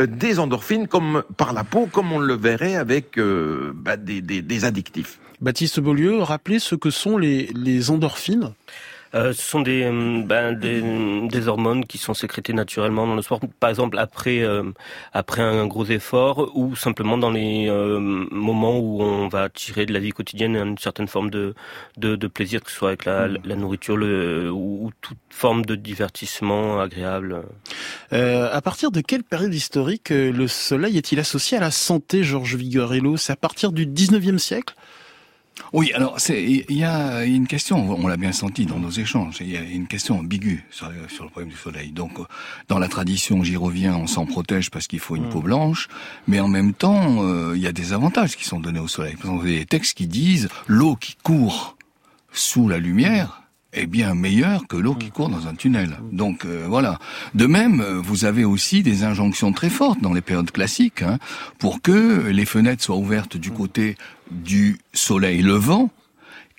euh, 0.00 0.06
des 0.06 0.38
endorphines 0.38 0.88
comme 0.88 1.22
par 1.36 1.52
la 1.52 1.64
peau, 1.64 1.86
comme 1.86 2.12
on 2.12 2.18
le 2.18 2.34
verrait 2.34 2.76
avec 2.76 3.18
euh, 3.18 3.72
bah, 3.74 3.96
des, 3.96 4.22
des, 4.22 4.64
addictifs. 4.64 5.20
Baptiste 5.40 5.80
Beaulieu, 5.80 6.18
rappelez 6.22 6.58
ce 6.58 6.74
que 6.74 6.90
sont 6.90 7.18
les 7.18 7.90
endorphines 7.90 8.52
euh, 9.14 9.32
Ce 9.32 9.42
sont 9.42 9.60
des, 9.60 9.82
euh, 9.84 10.22
ben, 10.24 10.52
des, 10.52 10.82
des, 11.28 11.48
hormones 11.48 11.84
qui 11.84 11.98
sont 11.98 12.14
sécrétées 12.14 12.52
naturellement 12.52 13.06
dans 13.06 13.14
le 13.14 13.22
sport, 13.22 13.40
par 13.58 13.70
exemple 13.70 13.98
après, 13.98 14.40
euh, 14.40 14.72
après 15.12 15.42
un 15.42 15.66
gros 15.66 15.84
effort 15.86 16.50
ou 16.54 16.76
simplement 16.76 17.18
dans 17.18 17.30
les 17.30 17.68
euh, 17.68 17.98
moments 17.98 18.78
où 18.78 19.02
on 19.02 19.28
va 19.28 19.48
tirer 19.48 19.86
de 19.86 19.92
la 19.92 20.00
vie 20.00 20.10
quotidienne 20.10 20.56
une 20.56 20.78
certaine 20.78 21.08
forme 21.08 21.30
de, 21.30 21.54
de, 21.96 22.16
de 22.16 22.26
plaisir, 22.26 22.62
que 22.62 22.70
ce 22.70 22.76
soit 22.76 22.88
avec 22.88 23.04
la, 23.04 23.28
mm. 23.28 23.38
la 23.44 23.56
nourriture 23.56 23.96
le, 23.96 24.50
ou, 24.50 24.86
ou, 24.86 24.90
toute 25.00 25.18
forme 25.30 25.64
de 25.64 25.74
divertissement 25.74 26.80
agréable. 26.80 27.42
à 28.12 28.60
partir 28.62 28.90
de 28.90 29.00
quelle 29.00 29.22
période 29.22 29.54
historique 29.54 30.10
le 30.10 30.46
soleil 30.48 30.98
est-il 30.98 31.18
associé 31.18 31.56
à 31.56 31.60
la 31.60 31.70
santé, 31.70 32.22
Georges 32.22 32.56
Vigorello? 32.56 33.16
C'est 33.16 33.32
à 33.32 33.36
partir 33.36 33.72
du 33.72 33.86
19e 33.86 34.38
siècle? 34.38 34.74
Oui, 35.72 35.92
alors 35.92 36.18
il 36.28 36.76
y 36.76 36.84
a 36.84 37.24
une 37.24 37.46
question, 37.46 37.90
on 37.90 38.06
l'a 38.06 38.16
bien 38.16 38.32
senti 38.32 38.66
dans 38.66 38.78
nos 38.78 38.90
échanges, 38.90 39.36
il 39.40 39.50
y 39.50 39.56
a 39.56 39.62
une 39.62 39.86
question 39.86 40.18
ambiguë 40.18 40.64
sur, 40.70 40.90
sur, 41.08 41.24
le 41.24 41.30
problème 41.30 41.50
du 41.50 41.56
soleil. 41.56 41.92
Donc, 41.92 42.18
dans 42.68 42.78
la 42.78 42.88
tradition, 42.88 43.42
j'y 43.44 43.56
reviens, 43.56 43.94
on 43.94 44.06
s'en 44.06 44.26
protège 44.26 44.70
parce 44.70 44.86
qu'il 44.86 45.00
faut 45.00 45.16
une 45.16 45.26
mm. 45.26 45.30
peau 45.30 45.40
blanche, 45.40 45.88
mais 46.26 46.40
en 46.40 46.48
même 46.48 46.72
temps, 46.72 47.22
euh, 47.22 47.52
il 47.54 47.62
y 47.62 47.66
a 47.66 47.72
des 47.72 47.92
avantages 47.92 48.36
qui 48.36 48.44
sont 48.44 48.60
donnés 48.60 48.80
au 48.80 48.88
soleil. 48.88 49.14
Par 49.14 49.26
exemple, 49.26 49.48
il 49.48 49.52
y 49.52 49.56
a 49.56 49.60
des 49.60 49.66
textes 49.66 49.96
qui 49.96 50.06
disent 50.06 50.48
l'eau 50.66 50.96
qui 50.96 51.16
court 51.22 51.76
sous 52.32 52.68
la 52.68 52.78
lumière 52.78 53.42
est 53.72 53.86
bien 53.86 54.14
meilleure 54.14 54.66
que 54.66 54.76
l'eau 54.76 54.94
qui 54.94 55.08
mm. 55.08 55.10
court 55.10 55.28
dans 55.28 55.46
un 55.46 55.54
tunnel. 55.54 55.96
Donc 56.10 56.44
euh, 56.44 56.66
voilà. 56.68 56.98
De 57.34 57.46
même, 57.46 57.82
vous 57.82 58.24
avez 58.24 58.44
aussi 58.44 58.82
des 58.82 59.04
injonctions 59.04 59.52
très 59.52 59.70
fortes 59.70 60.00
dans 60.00 60.12
les 60.12 60.20
périodes 60.20 60.50
classiques 60.50 61.02
hein, 61.02 61.18
pour 61.58 61.80
que 61.80 62.28
les 62.28 62.46
fenêtres 62.46 62.82
soient 62.82 62.96
ouvertes 62.96 63.36
du 63.36 63.50
mm. 63.50 63.54
côté 63.54 63.96
du 64.30 64.78
soleil 64.92 65.42
levant, 65.42 65.90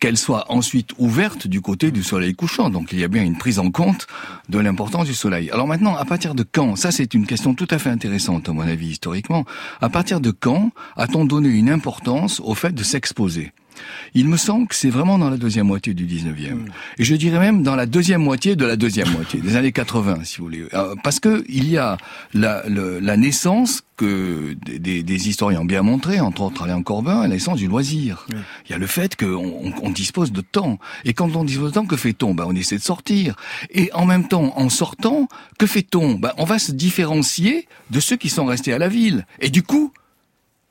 qu'elle 0.02 0.18
soit 0.18 0.52
ensuite 0.52 0.92
ouverte 0.98 1.48
du 1.48 1.62
côté 1.62 1.92
du 1.92 2.02
soleil 2.04 2.34
couchant. 2.34 2.72
Donc 2.72 2.92
il 2.92 3.00
y 3.00 3.04
a 3.04 3.08
bien 3.08 3.24
une 3.24 3.38
prise 3.38 3.60
en 3.60 3.70
compte 3.70 4.08
de 4.50 4.58
l'importance 4.58 5.06
du 5.06 5.14
soleil. 5.14 5.52
Alors 5.52 5.68
maintenant, 5.68 5.96
à 5.96 6.06
partir 6.06 6.34
de 6.34 6.44
quand? 6.44 6.76
Ça, 6.76 6.92
c'est 6.92 7.14
une 7.14 7.28
question 7.28 7.54
tout 7.54 7.68
à 7.70 7.78
fait 7.78 7.92
intéressante, 7.92 8.50
à 8.50 8.52
mon 8.52 8.62
avis, 8.62 8.88
historiquement. 8.88 9.46
À 9.80 9.90
partir 9.90 10.20
de 10.20 10.32
quand 10.32 10.72
a-t-on 10.98 11.26
donné 11.26 11.50
une 11.50 11.70
importance 11.70 12.40
au 12.44 12.56
fait 12.56 12.74
de 12.74 12.84
s'exposer? 12.84 13.52
Il 14.14 14.28
me 14.28 14.38
semble 14.38 14.68
que 14.68 14.76
c'est 14.76 14.90
vraiment 14.90 15.18
dans 15.18 15.30
la 15.30 15.38
deuxième 15.38 15.68
moitié 15.68 15.94
du 15.94 16.06
19e. 16.06 16.54
Hmm. 16.54 16.66
Et 16.98 17.04
je 17.04 17.16
dirais 17.16 17.40
même 17.40 17.64
dans 17.64 17.76
la 17.76 17.86
deuxième 17.86 18.22
moitié 18.22 18.56
de 18.56 18.66
la 18.66 18.76
deuxième 18.76 19.10
moitié, 19.12 19.42
des 19.42 19.56
années 19.56 19.72
80, 19.72 20.24
si 20.24 20.38
vous 20.38 20.46
voulez. 20.46 20.66
Euh, 20.74 20.96
parce 21.04 21.20
que 21.20 21.44
il 21.50 21.70
y 21.70 21.78
a 21.78 21.98
la, 22.34 22.64
la 22.68 23.18
naissance 23.18 23.84
que 24.02 24.56
des, 24.66 25.04
des, 25.04 25.30
historiens 25.30 25.62
ont 25.62 25.66
bien 25.66 25.84
montré, 25.84 26.20
entre 26.20 26.42
autres 26.42 26.64
Alain 26.64 26.82
Corbin, 26.82 27.22
la 27.22 27.28
naissance 27.28 27.60
du 27.60 27.68
loisir. 27.68 28.26
Il 28.66 28.72
y 28.72 28.74
a 28.74 28.80
le 28.80 28.88
fait 28.88 29.16
qu'on 29.16 29.74
on, 29.84 29.90
dispose 29.92 30.32
de 30.32 30.42
temps. 30.42 30.80
Et 31.06 31.14
quand 31.14 31.36
on 31.36 31.44
dispose 31.44 31.70
de 31.70 31.76
temps, 31.76 31.86
que 31.86 31.98
fait-on? 31.98 32.34
Ben, 32.34 32.46
On 32.48 32.56
essaie 32.56 32.78
de 32.78 32.82
sortir. 32.82 33.36
Et 33.70 33.92
en 33.94 34.08
même 34.08 34.28
temps, 34.28 34.54
en 34.58 34.70
sortant, 34.70 35.28
que 35.60 35.68
fait-on? 35.68 36.16
Ben, 36.16 36.32
On 36.38 36.46
va 36.46 36.58
se 36.58 36.72
différencier 36.72 37.68
de 37.92 38.00
ceux 38.00 38.16
qui 38.16 38.30
sont 38.30 38.46
restés 38.46 38.74
à 38.74 38.80
la 38.80 38.88
ville. 38.88 39.28
Et 39.40 39.50
du 39.50 39.62
coup, 39.62 39.94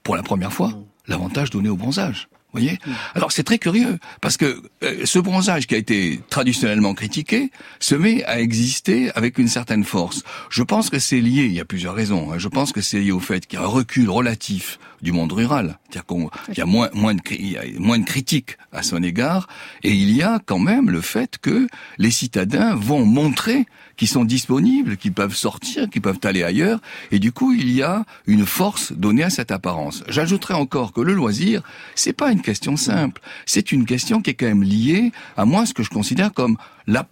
pour 0.03 0.17
la 0.17 0.25
première 0.25 0.53
fois, 0.53 0.71
hmm. 0.71 0.85
l'avantage 1.07 1.51
donné 1.51 1.69
au 1.69 1.77
bronzage 1.77 2.29
voyez 2.53 2.79
Alors 3.15 3.33
c'est 3.33 3.43
très 3.43 3.59
curieux 3.59 3.99
parce 4.21 4.37
que 4.37 4.63
euh, 4.83 5.05
ce 5.05 5.19
bronzage 5.19 5.67
qui 5.67 5.75
a 5.75 5.79
été 5.79 6.21
traditionnellement 6.31 6.95
critiqué 6.95 7.51
se 7.79 7.95
met 7.95 8.25
à 8.25 8.41
exister 8.41 9.11
avec 9.15 9.39
une 9.39 9.49
certaine 9.49 9.85
force. 9.85 10.23
Je 10.51 10.63
pense 10.63 10.91
que 10.91 10.99
c'est 10.99 11.21
lié, 11.21 11.45
il 11.45 11.53
y 11.53 11.61
a 11.61 11.65
plusieurs 11.65 11.95
raisons. 11.95 12.33
Hein. 12.33 12.39
je 12.39 12.49
pense 12.49 12.73
que 12.73 12.81
c'est 12.81 13.01
lié 13.01 13.13
au 13.13 13.21
fait 13.21 13.47
qu'il 13.47 13.59
y 13.59 13.63
a 13.63 13.65
un 13.65 13.69
recul 13.69 14.09
relatif 14.11 14.79
du 15.03 15.13
monde 15.13 15.33
rural, 15.33 15.79
c'est-à-dire 15.91 16.31
qu'il 16.47 16.59
y 16.59 16.61
a 16.61 16.67
moins 16.67 16.89
moins 16.95 17.15
de 17.15 17.21
il 17.31 17.53
y 17.53 17.57
a 17.57 17.63
moins 17.79 17.99
de 17.99 18.05
critiques 18.05 18.57
à 18.73 18.83
son 18.83 19.03
égard 19.03 19.49
et 19.83 19.93
il 19.93 20.11
y 20.11 20.23
a 20.23 20.41
quand 20.45 20.59
même 20.59 20.91
le 20.91 21.01
fait 21.01 21.39
que 21.39 21.67
les 21.99 22.11
citadins 22.11 22.75
vont 22.75 23.05
montrer 23.05 23.67
qui 23.97 24.07
sont 24.07 24.25
disponibles, 24.25 24.97
qui 24.97 25.11
peuvent 25.11 25.35
sortir, 25.35 25.91
qui 25.91 26.01
peuvent 26.01 26.21
aller 26.25 26.43
ailleurs, 26.43 26.81
et 27.11 27.19
du 27.19 27.33
coup 27.33 27.53
il 27.53 27.71
y 27.71 27.83
a 27.83 28.05
une 28.27 28.47
force 28.47 28.93
donnée 28.93 29.25
à 29.25 29.31
cette 29.31 29.51
apparence. 29.51 30.03
J'ajouterais 30.09 30.55
encore 30.55 30.93
que 30.93 31.03
le 31.03 31.13
loisir, 31.13 31.63
c'est 31.95 32.15
pas 32.15 32.33
une 32.33 32.41
question 32.41 32.77
simple, 32.77 33.21
c'est 33.45 33.73
une 33.73 33.85
question 33.85 34.23
qui 34.23 34.31
est 34.31 34.35
quand 34.35 34.47
même 34.47 34.63
liée 34.63 35.13
à 35.37 35.45
moi 35.45 35.67
ce 35.67 35.75
que 35.75 35.83
je 35.83 35.91
considère 35.91 36.33
comme 36.33 36.57
la, 36.91 37.09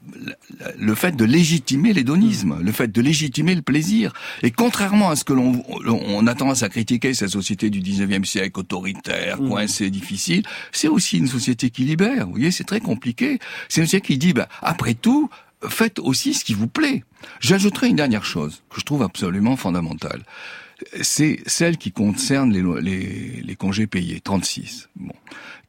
le 0.76 0.94
fait 0.94 1.14
de 1.14 1.24
légitimer 1.24 1.92
l'hédonisme, 1.92 2.58
le 2.60 2.72
fait 2.72 2.88
de 2.88 3.00
légitimer 3.00 3.54
le 3.54 3.62
plaisir. 3.62 4.12
Et 4.42 4.50
contrairement 4.50 5.10
à 5.10 5.16
ce 5.16 5.24
que 5.24 5.32
l'on 5.32 5.62
on 5.68 6.26
a 6.26 6.34
tendance 6.34 6.62
à 6.62 6.68
critiquer 6.68 7.14
cette 7.14 7.30
société 7.30 7.70
du 7.70 7.80
19e 7.80 8.24
siècle, 8.24 8.58
autoritaire, 8.58 9.40
mmh. 9.40 9.48
coincée, 9.48 9.90
difficile, 9.90 10.42
c'est 10.72 10.88
aussi 10.88 11.18
une 11.18 11.28
société 11.28 11.70
qui 11.70 11.84
libère. 11.84 12.26
Vous 12.26 12.32
voyez, 12.32 12.50
c'est 12.50 12.64
très 12.64 12.80
compliqué. 12.80 13.38
C'est 13.68 13.80
une 13.80 13.86
société 13.86 14.06
qui 14.06 14.18
dit, 14.18 14.32
bah, 14.32 14.48
après 14.62 14.94
tout, 14.94 15.30
faites 15.68 16.00
aussi 16.00 16.34
ce 16.34 16.44
qui 16.44 16.54
vous 16.54 16.68
plaît. 16.68 17.04
J'ajouterai 17.40 17.88
une 17.88 17.96
dernière 17.96 18.24
chose 18.24 18.62
que 18.70 18.80
je 18.80 18.84
trouve 18.84 19.02
absolument 19.02 19.56
fondamentale. 19.56 20.24
C'est 21.02 21.40
celle 21.46 21.76
qui 21.76 21.92
concerne 21.92 22.52
les, 22.52 22.62
les, 22.80 23.42
les 23.42 23.56
congés 23.56 23.86
payés, 23.86 24.20
36. 24.20 24.88
Bon. 24.96 25.14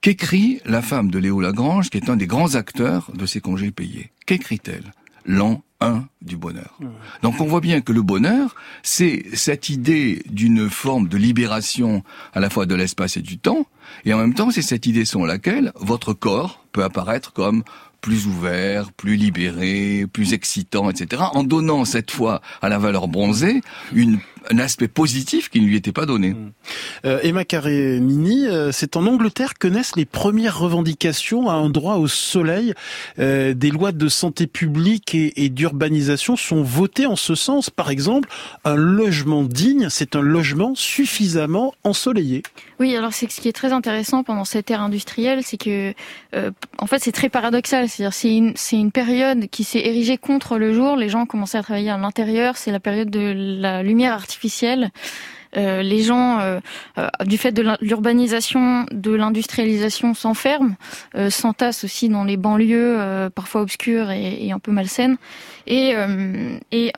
Qu'écrit 0.02 0.62
la 0.66 0.82
femme 0.82 1.12
de 1.12 1.20
Léo 1.20 1.42
Lagrange, 1.42 1.90
qui 1.90 1.98
est 1.98 2.10
un 2.10 2.16
des 2.16 2.26
grands 2.26 2.56
acteurs 2.56 3.12
de 3.14 3.26
ces 3.26 3.42
congés 3.42 3.72
payés? 3.72 4.12
Qu'écrit-elle? 4.26 4.94
L'an 5.26 5.62
1 5.82 6.06
du 6.22 6.38
bonheur. 6.38 6.80
Donc 7.22 7.42
on 7.42 7.46
voit 7.46 7.60
bien 7.60 7.82
que 7.82 7.92
le 7.92 8.02
bonheur, 8.02 8.56
c'est 8.82 9.26
cette 9.34 9.68
idée 9.68 10.24
d'une 10.30 10.70
forme 10.70 11.10
de 11.10 11.18
libération 11.18 12.04
à 12.34 12.40
la 12.40 12.50
fois 12.50 12.66
de 12.66 12.76
l'espace 12.76 13.18
et 13.18 13.22
du 13.22 13.38
temps, 13.38 13.68
et 14.06 14.14
en 14.14 14.18
même 14.18 14.34
temps 14.34 14.52
c'est 14.52 14.62
cette 14.62 14.86
idée 14.86 15.04
selon 15.04 15.26
laquelle 15.26 15.74
votre 15.76 16.14
corps 16.14 16.66
peut 16.72 16.84
apparaître 16.84 17.34
comme 17.34 17.64
plus 18.02 18.28
ouvert, 18.28 18.92
plus 18.92 19.16
libéré, 19.16 20.06
plus 20.12 20.34
excitant, 20.34 20.90
etc., 20.90 21.24
en 21.34 21.44
donnant 21.44 21.86
cette 21.86 22.12
fois 22.12 22.42
à 22.62 22.70
la 22.70 22.78
valeur 22.78 23.08
bronzée 23.08 23.62
un 24.50 24.60
aspect 24.60 24.88
positif 24.88 25.50
qui 25.50 25.62
ne 25.62 25.68
lui 25.68 25.76
était 25.76 25.92
pas 25.92 26.06
donné. 26.06 26.32
Mmh. 26.32 26.52
Euh, 27.06 27.20
Emma 27.24 27.46
Carré-Mini, 27.46 28.48
euh, 28.48 28.72
c'est 28.72 28.96
en 28.96 29.06
Angleterre 29.06 29.54
que 29.58 29.68
naissent 29.68 29.96
les 29.96 30.06
premières 30.06 30.60
revendications 30.60 31.50
à 31.50 31.54
un 31.54 31.70
droit 31.70 31.96
au 31.96 32.08
soleil. 32.08 32.74
Euh, 33.20 33.54
des 33.54 33.72
lois 33.72 33.92
de 33.92 34.08
santé 34.08 34.48
publique 34.48 35.16
et 35.16 35.50
d'urbanisation 35.50 36.36
sont 36.36 36.64
votées 36.64 37.06
en 37.06 37.16
ce 37.16 37.36
sens. 37.36 37.70
Par 37.70 37.90
exemple, 37.90 38.30
un 38.66 38.76
logement 38.76 39.44
digne, 39.44 39.88
c'est 39.90 40.16
un 40.16 40.22
logement 40.22 40.74
suffisamment 40.76 41.74
ensoleillé. 41.84 42.44
Oui, 42.80 42.96
alors 42.96 43.14
c'est 43.14 43.30
ce 43.30 43.42
qui 43.42 43.50
est 43.50 43.54
très 43.54 43.74
intéressant 43.74 44.24
pendant 44.24 44.46
cette 44.46 44.72
ère 44.72 44.82
industrielle, 44.82 45.44
c'est 45.44 45.58
que 45.58 45.94
euh, 46.34 46.52
en 46.78 46.88
fait 46.88 47.00
c'est 47.00 47.12
très 47.12 47.30
paradoxal. 47.30 47.90
C'est-à-dire 47.90 48.14
c'est 48.14 48.34
une 48.34 48.54
c'est 48.56 48.78
une 48.78 48.92
période 48.92 49.48
qui 49.50 49.64
s'est 49.66 49.86
érigée 49.86 50.18
contre 50.18 50.58
le 50.58 50.74
jour. 50.74 50.96
Les 50.96 51.10
gens 51.10 51.26
commençaient 51.26 51.58
à 51.58 51.64
travailler 51.64 51.90
à 51.90 51.98
l'intérieur. 51.98 52.56
C'est 52.56 52.72
la 52.72 52.80
période 52.80 53.10
de 53.10 53.34
la 53.60 53.84
lumière 53.84 54.14
artificielle. 54.14 54.92
Euh, 55.58 55.82
les 55.82 56.04
gens, 56.04 56.40
euh, 56.40 56.60
euh, 56.98 57.08
du 57.26 57.38
fait 57.38 57.52
de 57.52 57.64
l'urbanisation, 57.82 58.86
de 58.92 59.12
l'industrialisation, 59.12 60.14
s'enferment, 60.14 60.76
s'entassent 61.30 61.84
aussi 61.84 62.10
dans 62.10 62.24
les 62.24 62.38
banlieues, 62.38 63.30
parfois 63.34 63.62
obscures 63.62 64.12
et, 64.12 64.46
et, 64.46 64.52
un 64.52 64.60
peu 64.60 64.72
malsaines. 64.72 65.18
Et, 65.68 65.94
et 66.72 66.92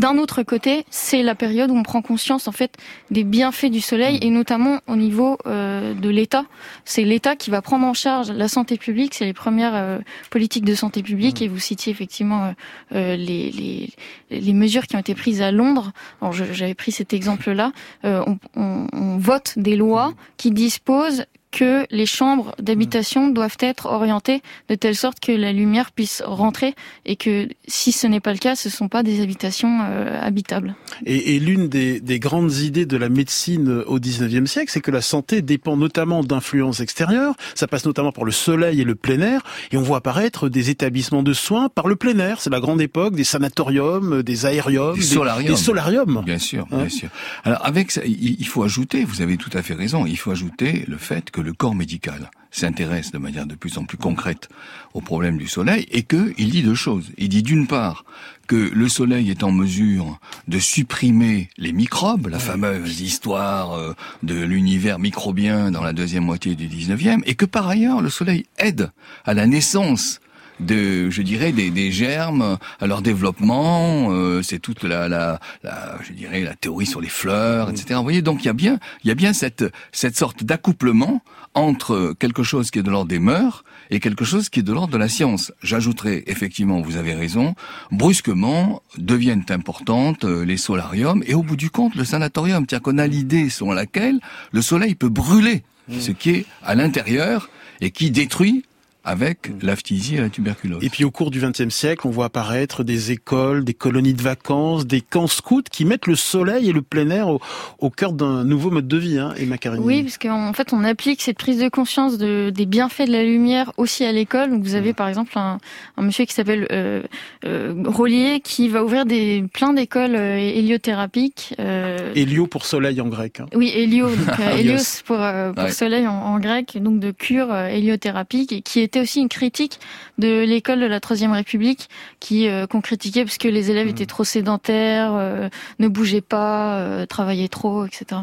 d'un 0.00 0.16
autre 0.16 0.42
côté, 0.42 0.86
c'est 0.88 1.22
la 1.22 1.34
période 1.34 1.70
où 1.70 1.76
on 1.76 1.82
prend 1.82 2.00
conscience 2.00 2.48
en 2.48 2.52
fait 2.52 2.74
des 3.10 3.22
bienfaits 3.22 3.66
du 3.66 3.82
soleil 3.82 4.18
et 4.22 4.30
notamment 4.30 4.80
au 4.86 4.96
niveau 4.96 5.36
euh, 5.46 5.92
de 5.92 6.08
l'État. 6.08 6.46
C'est 6.86 7.04
l'État 7.04 7.36
qui 7.36 7.50
va 7.50 7.60
prendre 7.60 7.86
en 7.86 7.92
charge 7.92 8.30
la 8.30 8.48
santé 8.48 8.78
publique. 8.78 9.12
C'est 9.12 9.26
les 9.26 9.34
premières 9.34 9.74
euh, 9.74 9.98
politiques 10.30 10.64
de 10.64 10.74
santé 10.74 11.02
publique 11.02 11.42
mmh. 11.42 11.44
et 11.44 11.48
vous 11.48 11.58
citiez 11.58 11.92
effectivement 11.92 12.54
euh, 12.94 13.14
les, 13.14 13.50
les, 13.50 13.90
les, 14.30 14.52
mesures 14.54 14.86
qui 14.86 14.96
ont 14.96 15.00
été 15.00 15.14
prises 15.14 15.42
à 15.42 15.52
Londres. 15.52 15.92
Alors 16.22 16.32
j'avais 16.32 16.74
pris 16.74 16.92
cet 16.92 17.12
exemple-là. 17.12 17.72
On, 18.02 18.38
on, 18.56 18.86
on, 18.94 19.18
vote 19.18 19.52
des 19.58 19.76
lois 19.76 20.14
qui 20.38 20.50
disposent 20.50 21.26
que 21.50 21.86
les 21.90 22.06
chambres 22.06 22.54
d'habitation 22.58 23.28
mm. 23.28 23.34
doivent 23.34 23.56
être 23.60 23.86
orientées 23.86 24.42
de 24.68 24.74
telle 24.74 24.96
sorte 24.96 25.20
que 25.20 25.32
la 25.32 25.52
lumière 25.52 25.92
puisse 25.92 26.22
rentrer 26.24 26.74
et 27.04 27.16
que 27.16 27.48
si 27.66 27.92
ce 27.92 28.06
n'est 28.06 28.20
pas 28.20 28.32
le 28.32 28.38
cas, 28.38 28.56
ce 28.56 28.68
ne 28.68 28.72
sont 28.72 28.88
pas 28.88 29.02
des 29.02 29.20
habitations 29.20 29.80
euh, 29.82 30.18
habitables. 30.20 30.74
Et, 31.06 31.36
et 31.36 31.40
l'une 31.40 31.68
des, 31.68 32.00
des, 32.00 32.18
grandes 32.18 32.52
idées 32.56 32.86
de 32.86 32.96
la 32.96 33.08
médecine 33.08 33.82
au 33.86 33.98
19e 33.98 34.46
siècle, 34.46 34.70
c'est 34.70 34.80
que 34.80 34.90
la 34.90 35.00
santé 35.00 35.42
dépend 35.42 35.76
notamment 35.76 36.22
d'influences 36.22 36.80
extérieures. 36.80 37.34
Ça 37.54 37.66
passe 37.66 37.84
notamment 37.84 38.12
par 38.12 38.24
le 38.24 38.32
soleil 38.32 38.80
et 38.80 38.84
le 38.84 38.94
plein 38.94 39.20
air. 39.20 39.42
Et 39.72 39.76
on 39.76 39.82
voit 39.82 39.98
apparaître 39.98 40.48
des 40.48 40.70
établissements 40.70 41.22
de 41.22 41.32
soins 41.32 41.68
par 41.68 41.88
le 41.88 41.96
plein 41.96 42.18
air. 42.18 42.40
C'est 42.40 42.50
la 42.50 42.60
grande 42.60 42.80
époque 42.80 43.14
des 43.14 43.24
sanatoriums, 43.24 44.22
des 44.22 44.46
aériums, 44.46 44.94
des, 44.94 45.02
solariums. 45.02 45.50
Des 45.50 45.56
solariums. 45.56 46.22
Bien 46.24 46.38
sûr, 46.38 46.66
bien 46.70 46.88
sûr. 46.88 47.08
Alors 47.44 47.64
avec 47.64 47.90
ça, 47.90 48.02
il 48.04 48.46
faut 48.46 48.62
ajouter, 48.62 49.04
vous 49.04 49.22
avez 49.22 49.36
tout 49.36 49.50
à 49.52 49.62
fait 49.62 49.74
raison, 49.74 50.06
il 50.06 50.16
faut 50.16 50.30
ajouter 50.30 50.84
le 50.86 50.96
fait 50.96 51.30
que 51.30 51.39
le 51.40 51.52
corps 51.52 51.74
médical 51.74 52.30
s'intéresse 52.50 53.12
de 53.12 53.18
manière 53.18 53.46
de 53.46 53.54
plus 53.54 53.78
en 53.78 53.84
plus 53.84 53.98
concrète 53.98 54.48
au 54.94 55.00
problème 55.00 55.38
du 55.38 55.46
soleil 55.46 55.86
et 55.90 56.02
que 56.02 56.32
il 56.36 56.50
dit 56.50 56.62
deux 56.62 56.74
choses. 56.74 57.10
Il 57.16 57.28
dit 57.28 57.42
d'une 57.42 57.66
part 57.66 58.04
que 58.48 58.56
le 58.56 58.88
soleil 58.88 59.30
est 59.30 59.44
en 59.44 59.52
mesure 59.52 60.18
de 60.48 60.58
supprimer 60.58 61.48
les 61.56 61.72
microbes, 61.72 62.26
la 62.26 62.40
fameuse 62.40 63.00
histoire 63.00 63.72
euh, 63.72 63.94
de 64.22 64.34
l'univers 64.34 64.98
microbien 64.98 65.70
dans 65.70 65.84
la 65.84 65.92
deuxième 65.92 66.24
moitié 66.24 66.56
du 66.56 66.68
19e, 66.68 67.22
et 67.26 67.34
que 67.34 67.44
par 67.44 67.68
ailleurs 67.68 68.00
le 68.00 68.10
soleil 68.10 68.46
aide 68.58 68.90
à 69.24 69.34
la 69.34 69.46
naissance 69.46 70.20
de, 70.60 71.10
je 71.10 71.22
dirais, 71.22 71.52
des, 71.52 71.70
des 71.70 71.90
germes 71.90 72.58
à 72.80 72.86
leur 72.86 73.02
développement. 73.02 74.08
Euh, 74.10 74.42
c'est 74.42 74.58
toute 74.58 74.84
la, 74.84 75.08
la, 75.08 75.40
la, 75.62 75.98
je 76.02 76.12
dirais, 76.12 76.40
la 76.42 76.54
théorie 76.54 76.86
sur 76.86 77.00
les 77.00 77.08
fleurs, 77.08 77.70
etc. 77.70 77.94
Vous 77.96 78.02
voyez, 78.02 78.22
donc 78.22 78.42
il 78.42 78.46
y 78.46 78.50
a 78.50 78.54
bien, 78.54 78.78
il 79.04 79.08
y 79.08 79.10
a 79.10 79.14
bien 79.14 79.32
cette 79.32 79.64
cette 79.92 80.16
sorte 80.16 80.44
d'accouplement 80.44 81.22
entre 81.54 82.14
quelque 82.18 82.42
chose 82.42 82.70
qui 82.70 82.78
est 82.78 82.82
de 82.82 82.90
l'ordre 82.90 83.08
des 83.08 83.18
mœurs 83.18 83.64
et 83.90 83.98
quelque 83.98 84.24
chose 84.24 84.48
qui 84.48 84.60
est 84.60 84.62
de 84.62 84.72
l'ordre 84.72 84.92
de 84.92 84.98
la 84.98 85.08
science. 85.08 85.52
J'ajouterai, 85.62 86.24
effectivement, 86.26 86.80
vous 86.80 86.96
avez 86.96 87.14
raison, 87.14 87.54
brusquement 87.90 88.82
deviennent 88.98 89.44
importantes 89.48 90.24
euh, 90.24 90.44
les 90.44 90.56
solariums 90.56 91.24
et 91.26 91.34
au 91.34 91.42
bout 91.42 91.56
du 91.56 91.70
compte, 91.70 91.96
le 91.96 92.04
sanatorium, 92.04 92.64
c'est-à-dire 92.68 92.82
qu'on 92.82 92.98
a 92.98 93.06
l'idée 93.06 93.50
selon 93.50 93.72
laquelle 93.72 94.20
le 94.52 94.62
soleil 94.62 94.94
peut 94.94 95.08
brûler 95.08 95.64
mmh. 95.88 96.00
ce 96.00 96.10
qui 96.12 96.30
est 96.30 96.46
à 96.62 96.74
l'intérieur 96.74 97.50
et 97.80 97.90
qui 97.90 98.10
détruit 98.10 98.64
avec 99.10 99.50
mm. 99.50 99.58
la 99.62 99.76
phtisie 99.76 100.16
et 100.16 100.20
la 100.20 100.28
tuberculose. 100.28 100.82
Et 100.82 100.88
puis 100.88 101.04
au 101.04 101.10
cours 101.10 101.30
du 101.30 101.40
XXe 101.40 101.68
siècle, 101.68 102.06
on 102.06 102.10
voit 102.10 102.26
apparaître 102.26 102.84
des 102.84 103.12
écoles, 103.12 103.64
des 103.64 103.74
colonies 103.74 104.14
de 104.14 104.22
vacances, 104.22 104.86
des 104.86 105.00
camps 105.00 105.26
scouts 105.26 105.62
qui 105.70 105.84
mettent 105.84 106.06
le 106.06 106.16
soleil 106.16 106.68
et 106.68 106.72
le 106.72 106.82
plein 106.82 107.10
air 107.10 107.28
au, 107.28 107.40
au 107.78 107.90
cœur 107.90 108.12
d'un 108.12 108.44
nouveau 108.44 108.70
mode 108.70 108.88
de 108.88 108.96
vie, 108.96 109.18
hein, 109.18 109.34
et 109.36 109.46
Macarini. 109.46 109.84
Oui, 109.84 110.02
parce 110.02 110.18
qu'en 110.18 110.52
fait, 110.52 110.72
on 110.72 110.84
applique 110.84 111.22
cette 111.22 111.38
prise 111.38 111.58
de 111.58 111.68
conscience 111.68 112.18
de, 112.18 112.50
des 112.50 112.66
bienfaits 112.66 113.06
de 113.06 113.12
la 113.12 113.24
lumière 113.24 113.72
aussi 113.76 114.04
à 114.04 114.12
l'école. 114.12 114.50
Donc 114.50 114.62
vous 114.62 114.74
avez 114.74 114.92
mm. 114.92 114.94
par 114.94 115.08
exemple 115.08 115.32
un, 115.36 115.58
un 115.96 116.02
monsieur 116.02 116.24
qui 116.24 116.34
s'appelle 116.34 116.66
euh, 116.72 117.02
euh, 117.44 117.74
Rollier 117.86 118.40
qui 118.40 118.68
va 118.68 118.84
ouvrir 118.84 119.06
des 119.06 119.44
plein 119.52 119.72
d'écoles 119.72 120.14
euh, 120.14 120.36
héliothérapiques. 120.38 121.54
Euh... 121.58 122.12
Hélio 122.14 122.46
pour 122.46 122.64
soleil 122.64 123.00
en 123.00 123.08
grec. 123.08 123.40
Hein. 123.40 123.46
Oui, 123.54 123.72
hélio, 123.74 124.08
donc 124.08 124.40
euh, 124.40 124.56
hélios 124.58 125.02
pour, 125.04 125.20
euh, 125.20 125.52
pour 125.52 125.70
soleil 125.70 126.06
en, 126.06 126.14
en, 126.14 126.38
grec, 126.38 126.78
donc 126.80 127.00
de 127.00 127.10
cure 127.10 127.54
héliothérapique, 127.54 128.52
et 128.52 128.62
qui 128.62 128.80
est 128.80 128.96
c'était 129.00 129.10
aussi 129.10 129.20
une 129.20 129.28
critique 129.28 129.80
de 130.18 130.44
l'école 130.44 130.80
de 130.80 130.86
la 130.86 131.00
Troisième 131.00 131.32
République 131.32 131.88
qui 132.18 132.48
euh, 132.48 132.66
qu'on 132.66 132.80
critiquait 132.80 133.24
parce 133.24 133.38
que 133.38 133.48
les 133.48 133.70
élèves 133.70 133.86
mmh. 133.86 133.90
étaient 133.90 134.06
trop 134.06 134.24
sédentaires, 134.24 135.14
euh, 135.14 135.48
ne 135.78 135.88
bougeaient 135.88 136.20
pas, 136.20 136.78
euh, 136.78 137.06
travaillaient 137.06 137.48
trop, 137.48 137.86
etc. 137.86 138.22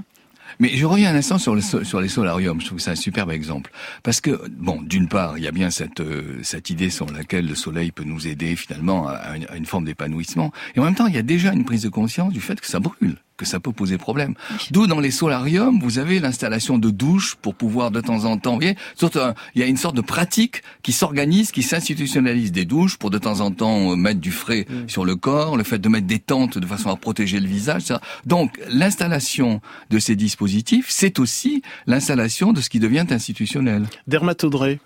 Mais 0.60 0.70
je 0.70 0.86
reviens 0.86 1.12
un 1.12 1.16
instant 1.16 1.38
sur, 1.38 1.56
le, 1.56 1.62
sur 1.62 2.00
les 2.00 2.08
solariums. 2.08 2.62
Je 2.62 2.68
trouve 2.68 2.78
que 2.78 2.84
c'est 2.84 2.92
un 2.92 2.96
superbe 2.96 3.32
exemple. 3.32 3.72
Parce 4.02 4.22
que, 4.22 4.48
bon, 4.50 4.82
d'une 4.82 5.08
part, 5.10 5.38
il 5.38 5.44
y 5.44 5.48
a 5.48 5.52
bien 5.52 5.70
cette, 5.70 6.02
cette 6.42 6.70
idée 6.70 6.90
sur 6.90 7.06
laquelle 7.12 7.48
le 7.48 7.56
soleil 7.56 7.92
peut 7.92 8.06
nous 8.06 8.28
aider 8.28 8.56
finalement 8.56 9.08
à 9.10 9.36
une, 9.36 9.46
à 9.50 9.58
une 9.58 9.66
forme 9.66 9.84
d'épanouissement. 9.84 10.54
Et 10.76 10.80
en 10.80 10.86
même 10.86 10.96
temps, 10.96 11.08
il 11.08 11.16
y 11.16 11.20
a 11.20 11.22
déjà 11.24 11.52
une 11.52 11.66
prise 11.66 11.84
de 11.84 11.90
conscience 11.90 12.32
du 12.32 12.40
fait 12.40 12.60
que 12.62 12.68
ça 12.68 12.80
brûle 12.80 13.18
que 13.38 13.46
ça 13.46 13.60
peut 13.60 13.72
poser 13.72 13.98
problème. 13.98 14.34
D'où 14.72 14.88
dans 14.88 15.00
les 15.00 15.12
solariums, 15.12 15.80
vous 15.80 16.00
avez 16.00 16.20
l'installation 16.20 16.78
de 16.78 16.90
douches 16.90 17.36
pour 17.36 17.56
pouvoir 17.56 17.92
de 17.92 18.02
temps 18.02 18.26
en 18.26 18.38
temps, 18.38 18.54
vous 18.54 18.62
voyez, 18.62 18.76
surtout, 18.96 19.20
il 19.56 19.62
y 19.62 19.64
a 19.64 19.68
une 19.68 19.78
sorte 19.78 19.96
de 19.96 20.02
pratique 20.02 20.64
qui 20.84 20.92
s'organise, 20.92 21.52
qui 21.52 21.64
s'institutionnalise 21.64 22.52
des 22.52 22.66
douches 22.66 22.98
pour 22.98 23.10
de 23.10 23.18
temps 23.18 23.40
en 23.40 23.52
temps 23.52 23.92
euh, 23.92 23.96
mettre 23.96 24.20
du 24.20 24.32
frais 24.32 24.66
sur 24.88 25.06
le 25.06 25.16
corps, 25.16 25.56
le 25.56 25.64
fait 25.64 25.80
de 25.80 25.90
mettre 25.90 26.08
des 26.08 26.20
tentes 26.20 26.58
de 26.58 26.66
façon 26.66 26.90
à 26.90 26.96
protéger 26.96 27.40
le 27.40 27.48
visage. 27.48 27.84
Ça. 27.84 28.02
Donc 28.26 28.60
l'installation 28.70 29.62
de 29.90 30.00
ces 30.00 30.16
dispositifs, 30.16 30.88
c'est 30.90 31.20
aussi 31.20 31.62
l'installation 31.86 32.54
de 32.54 32.62
ce 32.62 32.70
qui 32.70 32.80
devient 32.80 33.06
institutionnel. 33.10 33.86
Dermatodré. 34.08 34.80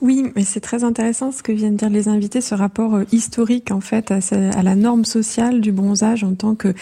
Oui, 0.00 0.30
mais 0.34 0.44
c'est 0.44 0.60
très 0.60 0.84
intéressant 0.84 1.32
ce 1.32 1.42
que 1.42 1.52
viennent 1.52 1.76
dire 1.76 1.90
les 1.90 2.08
invités, 2.08 2.40
ce 2.40 2.54
rapport 2.54 2.94
euh, 2.94 3.04
historique 3.12 3.70
en 3.70 3.80
fait 3.80 4.10
à, 4.10 4.18
à, 4.32 4.62
la 4.62 4.74
norme 4.74 5.04
sociale 5.04 5.60
du 5.60 5.72
bronzage 5.72 6.24
en 6.24 6.34
tant 6.34 6.54
que 6.54 6.74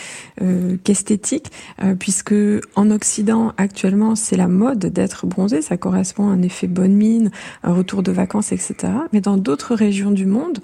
euh, 0.43 0.77
qu'esthétique, 0.85 1.51
euh, 1.83 1.95
puisque 1.95 2.35
en 2.77 2.91
Occident 2.91 3.53
actuellement 3.57 4.15
c'est 4.15 4.37
la 4.37 4.49
mode 4.49 4.87
d'être 4.87 5.27
bronzé, 5.27 5.63
ça 5.63 5.77
correspond 5.77 6.29
à 6.29 6.33
un 6.33 6.43
effet 6.43 6.67
bonne 6.67 6.95
mine, 6.95 7.31
un 7.63 7.73
retour 7.73 8.03
de 8.03 8.13
vacances, 8.13 8.53
etc. 8.53 8.75
Mais 9.13 9.21
dans 9.21 9.37
d'autres 9.37 9.75
régions 9.75 10.11
du 10.11 10.27
monde, 10.27 10.61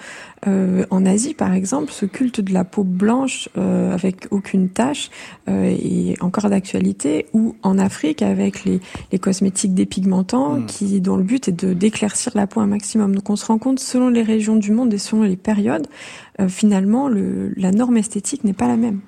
euh, 0.47 0.85
en 0.91 1.05
Asie 1.07 1.35
par 1.35 1.53
exemple, 1.53 1.93
ce 1.93 2.07
culte 2.07 2.41
de 2.41 2.53
la 2.53 2.65
peau 2.65 2.85
blanche 2.85 3.49
avec 3.55 4.27
aucune 4.31 4.69
tache 4.69 5.11
est 5.47 6.21
encore 6.23 6.51
d'actualité, 6.51 7.27
ou 7.33 7.55
en 7.63 7.79
Afrique 7.79 8.23
avec 8.23 8.65
les, 8.65 8.81
les 9.13 9.19
cosmétiques 9.19 9.75
dépigmentants, 9.75 10.59
mmh. 10.59 10.67
qui 10.67 11.01
dont 11.01 11.17
le 11.17 11.23
but 11.23 11.49
est 11.49 11.53
de 11.53 11.73
d'éclaircir 11.73 12.14
la 12.35 12.47
peau 12.47 12.61
un 12.61 12.67
maximum. 12.67 13.15
Donc 13.15 13.31
on 13.31 13.37
se 13.37 13.47
rend 13.47 13.59
compte, 13.59 13.81
selon 13.81 14.09
les 14.09 14.23
régions 14.23 14.57
du 14.57 14.71
monde 14.71 14.93
et 14.93 14.99
selon 14.99 15.23
les 15.23 15.37
périodes, 15.37 15.87
euh, 16.41 16.49
finalement, 16.49 17.09
le, 17.09 17.53
la 17.57 17.71
norme 17.71 17.97
esthétique 17.97 18.45
n'est 18.45 18.55
pas 18.55 18.69
la 18.69 18.77
même. 18.77 19.01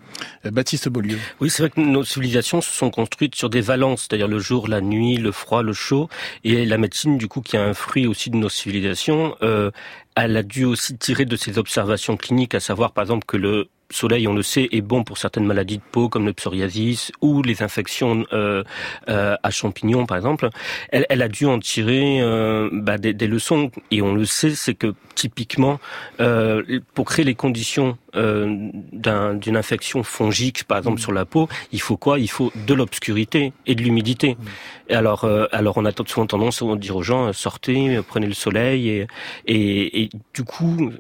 Euh, 0.45 0.51
Baptiste 0.51 0.88
Beaulieu. 0.88 1.19
Oui, 1.40 1.51
c'est 1.51 1.62
vrai 1.62 1.71
que 1.71 1.81
nos 1.81 2.05
civilisations 2.05 2.61
se 2.61 2.73
sont 2.73 2.90
construites 2.90 3.35
sur 3.35 3.51
des 3.51 3.61
valences, 3.61 4.03
c'est-à-dire 4.03 4.29
le 4.29 4.38
jour, 4.38 4.69
la 4.69 4.81
nuit, 4.81 5.16
le 5.16 5.33
froid, 5.33 5.62
le 5.62 5.73
chaud, 5.73 6.09
et 6.45 6.64
la 6.64 6.79
médecine, 6.79 7.19
du 7.19 7.29
coup, 7.29 7.40
qui 7.40 7.57
a 7.57 7.64
un 7.64 7.75
fruit 7.75 8.07
aussi 8.07 8.31
de 8.31 8.37
nos 8.37 8.49
civilisations, 8.49 9.35
euh, 9.42 9.71
elle 10.14 10.37
a 10.37 10.42
dû 10.42 10.64
aussi 10.64 10.97
tirer 10.97 11.25
de 11.25 11.37
ses 11.37 11.59
observations 11.59 12.16
cliniques, 12.16 12.55
à 12.55 12.61
savoir 12.61 12.92
par 12.92 13.03
exemple 13.03 13.27
que 13.27 13.37
le 13.37 13.69
soleil, 13.90 14.27
on 14.29 14.35
le 14.35 14.42
sait, 14.42 14.68
est 14.72 14.81
bon 14.81 15.05
pour 15.05 15.18
certaines 15.18 15.46
maladies 15.46 15.79
de 15.79 15.83
peau 15.90 16.09
comme 16.09 16.27
le 16.27 16.33
psoriasis 16.33 17.12
ou 17.20 17.42
les 17.42 17.62
infections 17.62 18.25
euh, 18.33 18.64
euh, 19.09 19.37
à 19.42 19.51
champignons, 19.51 20.07
par 20.07 20.16
exemple. 20.16 20.49
Elle, 20.90 21.07
elle 21.09 21.22
a 21.22 21.29
dû 21.29 21.46
en 21.46 21.59
tirer 21.59 22.20
euh, 22.20 22.68
bah, 22.72 22.99
des, 22.99 23.12
des, 23.12 23.27
leçons 23.27 23.70
et 23.90 24.03
on 24.03 24.14
le 24.14 24.25
sait, 24.25 24.55
c'est 24.55 24.75
que 24.75 24.94
typiquement, 25.14 25.81
euh, 26.20 26.81
pour 26.94 27.07
créer 27.07 27.25
les 27.25 27.35
conditions 27.35 27.96
euh, 28.14 28.70
d'une 28.92 29.57
infection 29.57 30.03
fongique, 30.03 30.64
par 30.64 30.79
exemple 30.79 30.99
mmh. 30.99 31.03
sur 31.03 31.12
la 31.12 31.25
peau, 31.25 31.49
il 31.72 31.81
faut 31.81 31.96
quoi? 31.96 32.18
Il 32.18 32.31
faut 32.31 32.53
de 32.66 32.75
l'obscurité 32.75 33.53
et 33.66 33.75
de 33.75 33.83
l'humidité. 33.83 34.35
Mmh. 34.35 34.46
Et 34.88 34.94
alors, 34.94 35.25
euh, 35.25 35.46
alors 35.53 35.77
on 35.77 35.85
a 35.85 35.92
souvent 36.07 36.27
tendance 36.27 36.62
à 36.62 36.77
dire 36.77 36.96
aux 36.96 37.03
gens 37.03 37.33
sortez, 37.33 38.01
prenez 38.07 38.27
le 38.27 38.35
soleil 38.35 38.88
et, 38.88 39.07
et, 39.46 40.03
et 40.03 40.11
du 40.35 40.44
coup, 40.44 40.92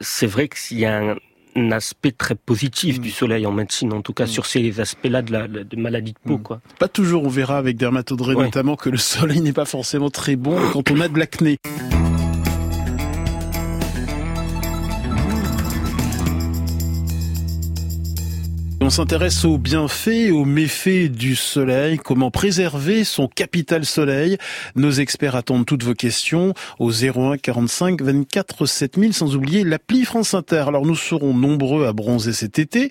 c'est 0.00 0.26
vrai 0.26 0.48
qu'il 0.48 0.78
y 0.78 0.84
a 0.84 0.98
un 0.98 1.16
aspect 1.72 2.12
très 2.12 2.34
positif 2.34 3.00
du 3.00 3.08
mm. 3.08 3.12
soleil 3.12 3.46
en 3.46 3.52
médecine, 3.52 3.92
en 3.92 4.02
tout 4.02 4.12
cas 4.12 4.24
mm. 4.24 4.28
sur 4.28 4.46
ces 4.46 4.80
aspects-là 4.80 5.22
de 5.22 5.32
la 5.32 5.48
de 5.48 5.76
maladie 5.76 6.12
de 6.12 6.18
peau. 6.28 6.38
Mm. 6.38 6.42
Quoi. 6.42 6.60
Pas 6.78 6.88
toujours, 6.88 7.24
on 7.24 7.28
verra 7.28 7.58
avec 7.58 7.76
dermatodré 7.76 8.34
notamment 8.34 8.76
que 8.76 8.90
le 8.90 8.96
soleil 8.98 9.40
n'est 9.40 9.52
pas 9.52 9.64
forcément 9.64 10.10
très 10.10 10.36
bon 10.36 10.58
quand 10.72 10.90
on 10.90 11.00
a 11.00 11.08
de 11.08 11.18
l'acné. 11.18 11.58
S'intéresse 18.92 19.46
aux 19.46 19.56
bienfaits 19.56 20.32
aux 20.32 20.44
méfaits 20.44 21.10
du 21.10 21.34
soleil, 21.34 21.96
comment 21.96 22.30
préserver 22.30 23.04
son 23.04 23.26
capital 23.26 23.86
soleil. 23.86 24.36
Nos 24.76 24.90
experts 24.90 25.34
attendent 25.34 25.64
toutes 25.64 25.82
vos 25.82 25.94
questions 25.94 26.52
au 26.78 26.90
01 26.92 27.38
45 27.38 28.02
24 28.02 28.66
7000 28.66 29.14
sans 29.14 29.34
oublier 29.34 29.64
l'appli 29.64 30.04
France 30.04 30.34
Inter. 30.34 30.64
Alors 30.66 30.84
nous 30.84 30.94
serons 30.94 31.32
nombreux 31.32 31.86
à 31.86 31.94
bronzer 31.94 32.34
cet 32.34 32.58
été, 32.58 32.90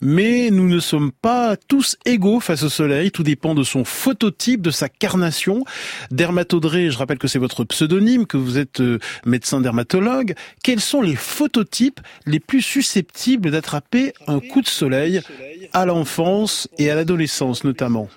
mais 0.00 0.48
nous 0.50 0.66
ne 0.66 0.80
sommes 0.80 1.12
pas 1.12 1.56
tous 1.68 1.98
égaux 2.06 2.40
face 2.40 2.62
au 2.62 2.70
soleil. 2.70 3.10
Tout 3.10 3.22
dépend 3.22 3.54
de 3.54 3.62
son 3.62 3.84
phototype, 3.84 4.62
de 4.62 4.70
sa 4.70 4.88
carnation. 4.88 5.64
Dermatodré, 6.10 6.90
je 6.90 6.96
rappelle 6.96 7.18
que 7.18 7.28
c'est 7.28 7.38
votre 7.38 7.64
pseudonyme, 7.64 8.26
que 8.26 8.38
vous 8.38 8.56
êtes 8.56 8.80
euh, 8.80 9.00
médecin 9.26 9.60
dermatologue. 9.60 10.34
Quels 10.62 10.80
sont 10.80 11.02
les 11.02 11.16
phototypes 11.16 12.00
les 12.24 12.40
plus 12.40 12.62
susceptibles 12.62 13.50
d'attraper 13.50 14.14
un 14.26 14.40
coup 14.40 14.62
de 14.62 14.68
soleil? 14.68 15.20
À 15.72 15.86
l'enfance 15.86 16.68
et 16.78 16.90
à 16.90 16.94
l'adolescence 16.94 17.64
notamment 17.64 18.08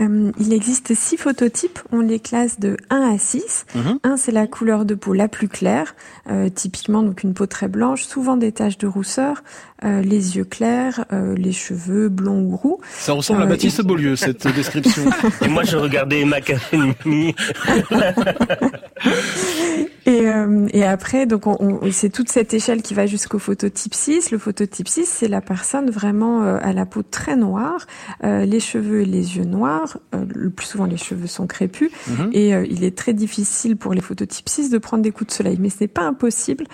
euh, 0.00 0.30
il 0.38 0.52
existe 0.52 0.94
six 0.94 1.16
phototypes, 1.16 1.78
on 1.92 2.00
les 2.00 2.20
classe 2.20 2.60
de 2.60 2.76
1 2.90 3.14
à 3.14 3.18
6. 3.18 3.66
Mhm. 3.74 3.98
1 4.02 4.16
c'est 4.16 4.32
la 4.32 4.46
couleur 4.46 4.84
de 4.84 4.94
peau 4.94 5.12
la 5.12 5.28
plus 5.28 5.48
claire, 5.48 5.94
euh, 6.30 6.48
typiquement 6.48 7.02
donc 7.02 7.22
une 7.22 7.34
peau 7.34 7.46
très 7.46 7.68
blanche, 7.68 8.04
souvent 8.04 8.36
des 8.36 8.52
taches 8.52 8.78
de 8.78 8.86
rousseur, 8.86 9.42
euh, 9.84 10.00
les 10.00 10.36
yeux 10.36 10.44
clairs, 10.44 11.04
euh, 11.12 11.34
les 11.36 11.52
cheveux 11.52 12.08
blonds 12.08 12.40
ou 12.42 12.56
roux. 12.56 12.80
Ça 12.92 13.12
ressemble 13.12 13.42
à 13.42 13.46
Baptiste 13.46 13.82
Beaulieu 13.82 14.16
cette 14.16 14.46
description. 14.54 15.02
et 15.42 15.48
moi 15.48 15.64
je 15.64 15.76
regardais 15.76 16.24
Macaroni. 16.24 17.34
et, 20.06 20.28
euh, 20.28 20.66
et 20.72 20.84
après 20.84 21.26
donc 21.26 21.46
on, 21.46 21.56
on, 21.60 21.90
c'est 21.92 22.10
toute 22.10 22.28
cette 22.28 22.54
échelle 22.54 22.82
qui 22.82 22.94
va 22.94 23.06
jusqu'au 23.06 23.38
phototype 23.38 23.94
6. 23.94 24.30
Le 24.30 24.38
phototype 24.38 24.88
6 24.88 25.06
c'est 25.06 25.28
la 25.28 25.40
personne 25.40 25.90
vraiment 25.90 26.42
à 26.42 26.72
la 26.72 26.86
peau 26.86 27.02
très 27.02 27.36
noire, 27.36 27.86
les 28.22 28.60
cheveux 28.60 29.02
et 29.02 29.04
les 29.04 29.36
yeux 29.36 29.44
noirs. 29.44 29.98
le 30.12 30.50
plus 30.50 30.66
souvent 30.66 30.86
les 30.86 30.96
cheveux 30.96 31.26
sont 31.26 31.46
crépus 31.46 31.90
mhm. 32.08 32.30
et 32.32 32.50
il 32.70 32.84
est 32.84 32.96
très 32.96 33.12
difficile 33.12 33.76
pour 33.76 33.94
les 33.94 34.00
phototypes 34.00 34.48
6 34.48 34.70
de 34.70 34.78
prendre 34.78 35.02
des 35.02 35.10
coups 35.10 35.28
de 35.28 35.34
soleil, 35.34 35.58
mais 35.60 35.70
ce 35.70 35.76
n'est 35.80 35.88
pas 35.88 36.02
impossible 36.02 36.64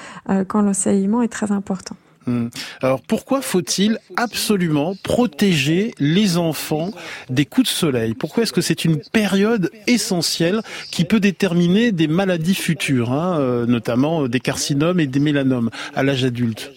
quand 0.48 0.62
l'enseignement 0.62 1.22
est 1.22 1.28
très 1.28 1.52
important. 1.52 1.96
Hmm. 2.26 2.48
Alors 2.82 3.02
pourquoi 3.02 3.40
faut-il 3.40 3.98
absolument 4.16 4.96
protéger 5.02 5.94
les 6.00 6.36
enfants 6.38 6.90
des 7.30 7.44
coups 7.44 7.68
de 7.68 7.72
soleil? 7.72 8.14
Pourquoi 8.14 8.42
est-ce 8.42 8.52
que 8.52 8.60
c'est 8.60 8.84
une 8.84 9.00
période 9.00 9.70
essentielle 9.86 10.62
qui 10.90 11.04
peut 11.04 11.20
déterminer 11.20 11.92
des 11.92 12.08
maladies 12.08 12.54
futures, 12.54 13.12
hein, 13.12 13.38
euh, 13.38 13.66
notamment 13.66 14.26
des 14.26 14.40
carcinomes 14.40 14.98
et 14.98 15.06
des 15.06 15.20
mélanomes 15.20 15.70
à 15.94 16.02
l'âge 16.02 16.24
adulte? 16.24 16.72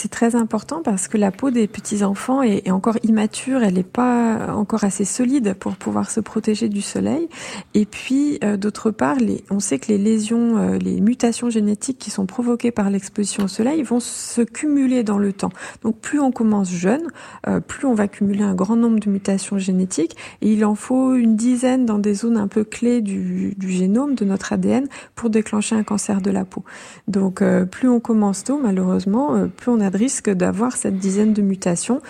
C'est 0.00 0.12
très 0.12 0.36
important 0.36 0.80
parce 0.84 1.08
que 1.08 1.18
la 1.18 1.32
peau 1.32 1.50
des 1.50 1.66
petits 1.66 2.04
enfants 2.04 2.40
est, 2.40 2.70
encore 2.70 2.98
immature, 3.02 3.64
elle 3.64 3.74
n'est 3.74 3.82
pas 3.82 4.54
encore 4.54 4.84
assez 4.84 5.04
solide 5.04 5.54
pour 5.54 5.74
pouvoir 5.74 6.08
se 6.12 6.20
protéger 6.20 6.68
du 6.68 6.82
soleil. 6.82 7.28
Et 7.74 7.84
puis, 7.84 8.38
euh, 8.44 8.56
d'autre 8.56 8.92
part, 8.92 9.16
on 9.50 9.58
sait 9.58 9.80
que 9.80 9.88
les 9.88 9.98
lésions, 9.98 10.56
euh, 10.56 10.78
les 10.78 11.00
mutations 11.00 11.50
génétiques 11.50 11.98
qui 11.98 12.12
sont 12.12 12.26
provoquées 12.26 12.70
par 12.70 12.90
l'exposition 12.90 13.42
au 13.42 13.48
soleil 13.48 13.82
vont 13.82 13.98
se 13.98 14.42
cumuler 14.42 15.02
dans 15.02 15.18
le 15.18 15.32
temps. 15.32 15.50
Donc, 15.82 15.98
plus 15.98 16.20
on 16.20 16.30
commence 16.30 16.70
jeune, 16.70 17.08
euh, 17.48 17.58
plus 17.58 17.88
on 17.88 17.94
va 17.94 18.06
cumuler 18.06 18.44
un 18.44 18.54
grand 18.54 18.76
nombre 18.76 19.00
de 19.00 19.10
mutations 19.10 19.58
génétiques. 19.58 20.16
Et 20.42 20.52
il 20.52 20.64
en 20.64 20.76
faut 20.76 21.16
une 21.16 21.34
dizaine 21.34 21.86
dans 21.86 21.98
des 21.98 22.14
zones 22.14 22.36
un 22.36 22.46
peu 22.46 22.62
clés 22.62 23.00
du 23.00 23.56
génome, 23.58 24.14
de 24.14 24.24
notre 24.24 24.52
ADN, 24.52 24.86
pour 25.16 25.28
déclencher 25.28 25.74
un 25.74 25.82
cancer 25.82 26.20
de 26.20 26.30
la 26.30 26.44
peau. 26.44 26.62
Donc, 27.08 27.42
plus 27.72 27.88
on 27.88 27.98
commence 27.98 28.44
tôt, 28.44 28.60
malheureusement, 28.62 29.48
plus 29.56 29.72
on 29.72 29.80
a 29.80 29.87
de 29.90 29.96
risque 29.96 30.30
d'avoir 30.30 30.76
cette 30.76 30.98
dizaine 30.98 31.32
de 31.32 31.42
mutations 31.42 32.00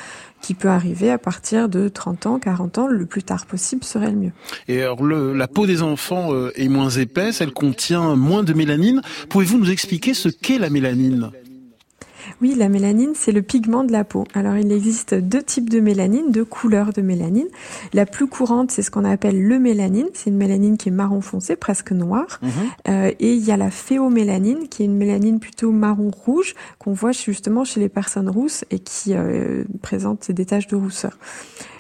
qui 0.41 0.55
peut 0.55 0.69
arriver 0.69 1.11
à 1.11 1.19
partir 1.19 1.69
de 1.69 1.88
30 1.88 2.27
ans, 2.27 2.38
40 2.38 2.79
ans, 2.79 2.87
le 2.87 3.07
plus 3.07 3.23
tard 3.23 3.47
possible 3.47 3.83
serait 3.85 4.11
le 4.11 4.17
mieux. 4.17 4.33
Et 4.69 4.83
alors 4.83 5.03
le, 5.03 5.33
la 5.33 5.49
peau 5.49 5.67
des 5.67 5.83
enfants 5.83 6.33
euh, 6.33 6.53
est 6.55 6.69
moins 6.69 6.91
épaisse, 6.91 7.41
elle 7.41 7.53
contient 7.53 8.14
moins 8.14 8.45
de 8.45 8.53
mélanine. 8.53 9.03
Pouvez-vous 9.29 9.59
nous 9.59 9.71
expliquer 9.71 10.14
ce 10.14 10.29
qu'est 10.29 10.59
la 10.59 10.71
mélanine? 10.71 11.31
Oui, 12.41 12.55
la 12.57 12.69
mélanine, 12.69 13.12
c'est 13.14 13.33
le 13.33 13.43
pigment 13.43 13.85
de 13.85 13.93
la 13.93 14.05
peau. 14.05 14.25
Alors, 14.35 14.57
il 14.57 14.71
existe 14.73 15.14
deux 15.14 15.43
types 15.43 15.71
de 15.71 15.81
mélanine, 15.81 16.31
deux 16.31 16.45
couleurs 16.45 16.93
de 16.93 17.03
mélanine. 17.03 17.49
La 17.93 18.07
plus 18.07 18.27
courante, 18.27 18.71
c'est 18.71 18.83
ce 18.83 18.91
qu'on 18.91 19.05
appelle 19.05 19.43
le 19.43 19.59
mélanine. 19.59 20.09
C'est 20.14 20.31
une 20.31 20.37
mélanine 20.37 20.77
qui 20.77 20.88
est 20.88 20.93
marron 20.93 21.21
foncé, 21.21 21.57
presque 21.57 21.93
noire. 21.93 22.41
Mhm. 22.43 22.51
Euh, 22.88 23.11
et 23.19 23.35
il 23.35 23.45
y 23.45 23.53
a 23.53 23.57
la 23.57 23.71
phéomélanine, 23.71 24.69
qui 24.69 24.83
est 24.83 24.87
une 24.87 24.97
mélanine 24.97 25.41
plutôt 25.41 25.71
marron 25.71 26.11
rouge, 26.11 26.55
qu'on 26.79 26.93
voit 26.93 27.12
justement 27.12 27.64
chez 27.64 27.81
les 27.81 27.88
personnes 27.88 28.29
rousses 28.29 28.64
et 28.71 28.79
qui 28.79 29.14
euh, 29.14 29.64
présente 29.83 30.31
des 30.31 30.47
taches 30.47 30.69
de 30.69 30.77
rousseur. 30.77 31.19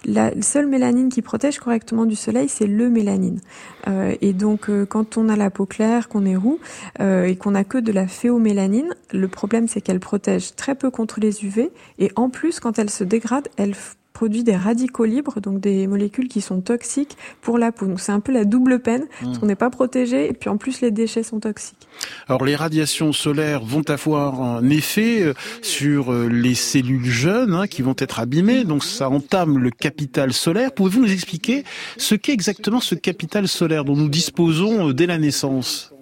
La 0.08 0.30
seule 0.40 0.66
mélanine 0.66 1.10
qui 1.10 1.20
protège 1.20 1.58
correctement 1.58 2.06
du 2.06 2.16
soleil, 2.16 2.48
c'est 2.48 2.66
le 2.66 2.88
mélanine. 2.88 3.40
Euh, 3.88 4.14
et 4.22 4.32
donc, 4.32 4.70
euh, 4.70 4.86
quand 4.86 5.18
on 5.18 5.28
a 5.28 5.36
la 5.36 5.50
peau 5.50 5.66
claire, 5.66 6.08
qu'on 6.08 6.24
est 6.24 6.34
roux 6.34 6.60
euh, 7.00 7.26
et 7.26 7.36
qu'on 7.36 7.54
a 7.54 7.62
que 7.62 7.76
de 7.76 7.92
la 7.92 8.06
phéomélanine, 8.06 8.94
le 9.12 9.28
problème 9.28 9.68
c'est 9.68 9.82
qu'elle 9.82 10.00
protège 10.00 10.56
très 10.56 10.74
peu 10.74 10.90
contre 10.90 11.20
les 11.20 11.44
UV 11.44 11.70
et 11.98 12.10
en 12.16 12.30
plus, 12.30 12.58
quand 12.58 12.78
elle 12.78 12.88
se 12.88 13.04
dégrade, 13.04 13.48
elle 13.58 13.74
produit 14.18 14.42
des 14.42 14.56
radicaux 14.56 15.04
libres, 15.04 15.38
donc 15.38 15.60
des 15.60 15.86
molécules 15.86 16.26
qui 16.26 16.40
sont 16.40 16.60
toxiques 16.60 17.16
pour 17.40 17.56
la 17.56 17.70
peau. 17.70 17.86
Donc 17.86 18.00
c'est 18.00 18.10
un 18.10 18.18
peu 18.18 18.32
la 18.32 18.44
double 18.44 18.80
peine, 18.80 19.06
parce 19.20 19.36
mmh. 19.36 19.38
qu'on 19.38 19.46
n'est 19.46 19.54
pas 19.54 19.70
protégé, 19.70 20.28
et 20.28 20.32
puis 20.32 20.50
en 20.50 20.56
plus 20.56 20.80
les 20.80 20.90
déchets 20.90 21.22
sont 21.22 21.38
toxiques. 21.38 21.86
Alors 22.26 22.44
les 22.44 22.56
radiations 22.56 23.12
solaires 23.12 23.62
vont 23.62 23.88
avoir 23.88 24.42
un 24.42 24.68
effet 24.70 25.22
euh, 25.22 25.34
sur 25.62 26.12
euh, 26.12 26.26
les 26.26 26.56
cellules 26.56 27.04
jeunes 27.04 27.54
hein, 27.54 27.68
qui 27.68 27.82
vont 27.82 27.94
être 27.96 28.18
abîmées, 28.18 28.64
donc 28.64 28.82
ça 28.82 29.08
entame 29.08 29.56
le 29.56 29.70
capital 29.70 30.32
solaire. 30.32 30.72
Pouvez-vous 30.72 31.02
nous 31.02 31.12
expliquer 31.12 31.62
ce 31.96 32.16
qu'est 32.16 32.32
exactement 32.32 32.80
ce 32.80 32.96
capital 32.96 33.46
solaire 33.46 33.84
dont 33.84 33.94
nous 33.94 34.08
disposons 34.08 34.88
euh, 34.88 34.92
dès 34.94 35.06
la 35.06 35.18
naissance? 35.18 35.94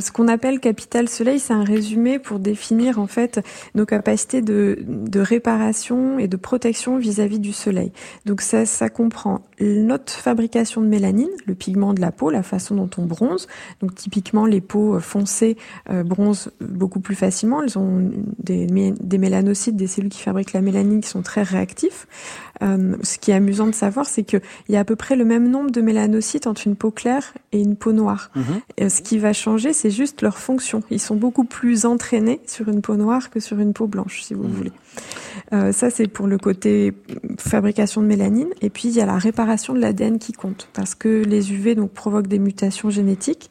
Ce 0.00 0.12
qu'on 0.12 0.28
appelle 0.28 0.60
capital 0.60 1.08
soleil, 1.08 1.38
c'est 1.38 1.52
un 1.52 1.64
résumé 1.64 2.18
pour 2.18 2.38
définir 2.38 2.98
en 2.98 3.06
fait 3.06 3.40
nos 3.74 3.86
capacités 3.86 4.42
de, 4.42 4.84
réparation 5.20 6.18
et 6.18 6.28
de 6.28 6.36
protection 6.36 6.98
vis-à-vis 6.98 7.40
du 7.40 7.52
soleil. 7.52 7.92
Donc 8.24 8.40
ça, 8.40 8.66
ça 8.66 8.88
comprend 8.88 9.40
notre 9.60 10.12
fabrication 10.12 10.80
de 10.80 10.86
mélanine, 10.86 11.30
le 11.46 11.54
pigment 11.54 11.94
de 11.94 12.00
la 12.00 12.12
peau, 12.12 12.30
la 12.30 12.42
façon 12.42 12.74
dont 12.74 12.90
on 12.96 13.06
bronze. 13.06 13.48
Donc 13.80 13.94
typiquement, 13.94 14.46
les 14.46 14.60
peaux 14.60 15.00
foncées 15.00 15.56
euh, 15.90 16.02
bronzent 16.04 16.50
beaucoup 16.60 17.00
plus 17.00 17.14
facilement. 17.14 17.62
Elles 17.62 17.78
ont 17.78 18.10
des, 18.38 18.66
des 18.66 19.18
mélanocytes, 19.18 19.76
des 19.76 19.86
cellules 19.86 20.10
qui 20.10 20.22
fabriquent 20.22 20.52
la 20.52 20.60
mélanine 20.60 21.00
qui 21.00 21.08
sont 21.08 21.22
très 21.22 21.42
réactifs. 21.42 22.06
Euh, 22.62 22.96
ce 23.02 23.18
qui 23.18 23.30
est 23.30 23.34
amusant 23.34 23.66
de 23.66 23.74
savoir, 23.74 24.06
c'est 24.06 24.24
qu'il 24.24 24.40
y 24.68 24.76
a 24.76 24.80
à 24.80 24.84
peu 24.84 24.96
près 24.96 25.16
le 25.16 25.24
même 25.24 25.48
nombre 25.48 25.70
de 25.70 25.80
mélanocytes 25.80 26.46
entre 26.46 26.66
une 26.66 26.76
peau 26.76 26.90
claire 26.90 27.34
et 27.52 27.60
une 27.60 27.76
peau 27.76 27.92
noire. 27.92 28.30
Mhm. 28.34 28.60
Et 28.76 28.88
ce 28.88 29.02
qui 29.02 29.18
va 29.18 29.32
changer, 29.32 29.72
c'est 29.72 29.90
juste 29.90 30.22
leur 30.22 30.38
fonction. 30.38 30.82
Ils 30.90 31.00
sont 31.00 31.16
beaucoup 31.16 31.44
plus 31.44 31.86
entraînés 31.86 32.40
sur 32.46 32.68
une 32.68 32.80
peau 32.80 32.96
noire 32.96 33.30
que 33.30 33.40
sur 33.40 33.58
une 33.58 33.72
peau 33.72 33.86
blanche, 33.86 34.22
si 34.22 34.34
vous 34.34 34.44
mhm. 34.44 34.52
voulez. 34.52 34.72
Euh, 35.52 35.72
ça, 35.72 35.90
c'est 35.90 36.08
pour 36.08 36.26
le 36.26 36.38
côté 36.38 36.92
fabrication 37.38 38.02
de 38.02 38.06
mélanine. 38.06 38.48
Et 38.62 38.70
puis, 38.70 38.88
il 38.88 38.94
y 38.94 39.00
a 39.00 39.06
la 39.06 39.18
réparation 39.18 39.74
de 39.74 39.80
l'ADN 39.80 40.18
qui 40.18 40.32
compte, 40.32 40.68
parce 40.72 40.94
que 40.94 41.22
les 41.24 41.52
UV 41.52 41.74
donc 41.74 41.90
provoquent 41.92 42.28
des 42.28 42.38
mutations 42.38 42.90
génétiques. 42.90 43.50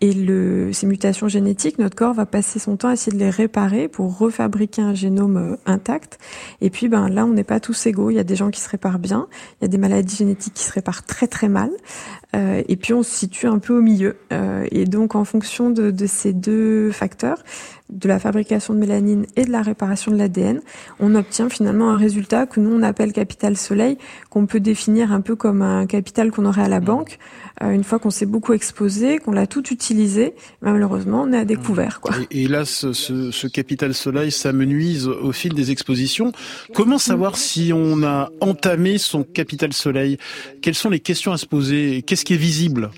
Et 0.00 0.12
le, 0.12 0.72
ces 0.72 0.86
mutations 0.86 1.26
génétiques, 1.26 1.78
notre 1.80 1.96
corps 1.96 2.14
va 2.14 2.24
passer 2.24 2.60
son 2.60 2.76
temps 2.76 2.88
à 2.88 2.92
essayer 2.92 3.16
de 3.16 3.18
les 3.22 3.30
réparer 3.30 3.88
pour 3.88 4.16
refabriquer 4.16 4.80
un 4.80 4.94
génome 4.94 5.36
euh, 5.36 5.56
intact. 5.66 6.18
Et 6.60 6.70
puis, 6.70 6.88
ben 6.88 7.08
là, 7.08 7.26
on 7.26 7.32
n'est 7.32 7.42
pas 7.42 7.58
tous 7.58 7.86
égaux. 7.86 8.10
Il 8.10 8.14
y 8.14 8.20
a 8.20 8.24
des 8.24 8.36
gens 8.36 8.50
qui 8.50 8.60
se 8.60 8.68
réparent 8.68 9.00
bien, 9.00 9.26
il 9.60 9.64
y 9.64 9.66
a 9.66 9.68
des 9.68 9.78
maladies 9.78 10.14
génétiques 10.14 10.54
qui 10.54 10.62
se 10.62 10.72
réparent 10.72 11.04
très 11.04 11.26
très 11.26 11.48
mal. 11.48 11.70
Euh, 12.36 12.62
et 12.68 12.76
puis, 12.76 12.94
on 12.94 13.02
se 13.02 13.10
situe 13.10 13.48
un 13.48 13.58
peu 13.58 13.76
au 13.76 13.82
milieu. 13.82 14.16
Euh, 14.32 14.66
et 14.70 14.84
donc, 14.84 15.16
en 15.16 15.24
fonction 15.24 15.70
de, 15.70 15.90
de 15.90 16.06
ces 16.06 16.32
deux 16.32 16.92
facteurs, 16.92 17.42
de 17.90 18.08
la 18.08 18.18
fabrication 18.18 18.74
de 18.74 18.78
mélanine 18.78 19.26
et 19.36 19.44
de 19.44 19.50
la 19.50 19.62
réparation 19.62 20.12
de 20.12 20.16
l'ADN, 20.16 20.60
on 21.00 21.14
obtient 21.14 21.48
finalement 21.48 21.90
un 21.90 21.96
résultat 21.96 22.46
que 22.46 22.60
nous 22.60 22.70
on 22.70 22.82
appelle 22.82 23.12
capital 23.12 23.56
soleil, 23.56 23.96
qu'on 24.30 24.46
peut 24.46 24.60
définir 24.60 25.12
un 25.12 25.20
peu 25.20 25.36
comme 25.36 25.62
un 25.62 25.86
capital 25.86 26.30
qu'on 26.30 26.44
aurait 26.44 26.62
à 26.62 26.68
la 26.68 26.80
banque. 26.80 27.18
Euh, 27.62 27.70
une 27.70 27.84
fois 27.84 27.98
qu'on 27.98 28.10
s'est 28.10 28.26
beaucoup 28.26 28.52
exposé, 28.52 29.18
qu'on 29.18 29.32
l'a 29.32 29.46
tout 29.46 29.72
utilisé, 29.72 30.34
malheureusement 30.60 31.22
on 31.22 31.32
est 31.32 31.38
à 31.38 31.44
découvert. 31.44 32.00
Quoi. 32.00 32.14
Et, 32.30 32.44
et 32.44 32.48
là, 32.48 32.64
ce, 32.64 32.92
ce, 32.92 33.30
ce, 33.30 33.46
capital 33.46 33.94
soleil 33.94 34.30
s'amenuise 34.30 35.08
au 35.08 35.32
fil 35.32 35.54
des 35.54 35.70
expositions. 35.70 36.32
Comment 36.74 36.98
savoir 36.98 37.36
si 37.36 37.72
on 37.74 38.02
a 38.02 38.30
entamé 38.40 38.98
son 38.98 39.24
capital 39.24 39.72
soleil? 39.72 40.18
Quelles 40.62 40.74
sont 40.74 40.90
les 40.90 41.00
questions 41.00 41.32
à 41.32 41.38
se 41.38 41.46
poser? 41.46 42.02
Qu'est-ce 42.02 42.24
qui 42.24 42.34
est 42.34 42.38
visible? 42.38 42.90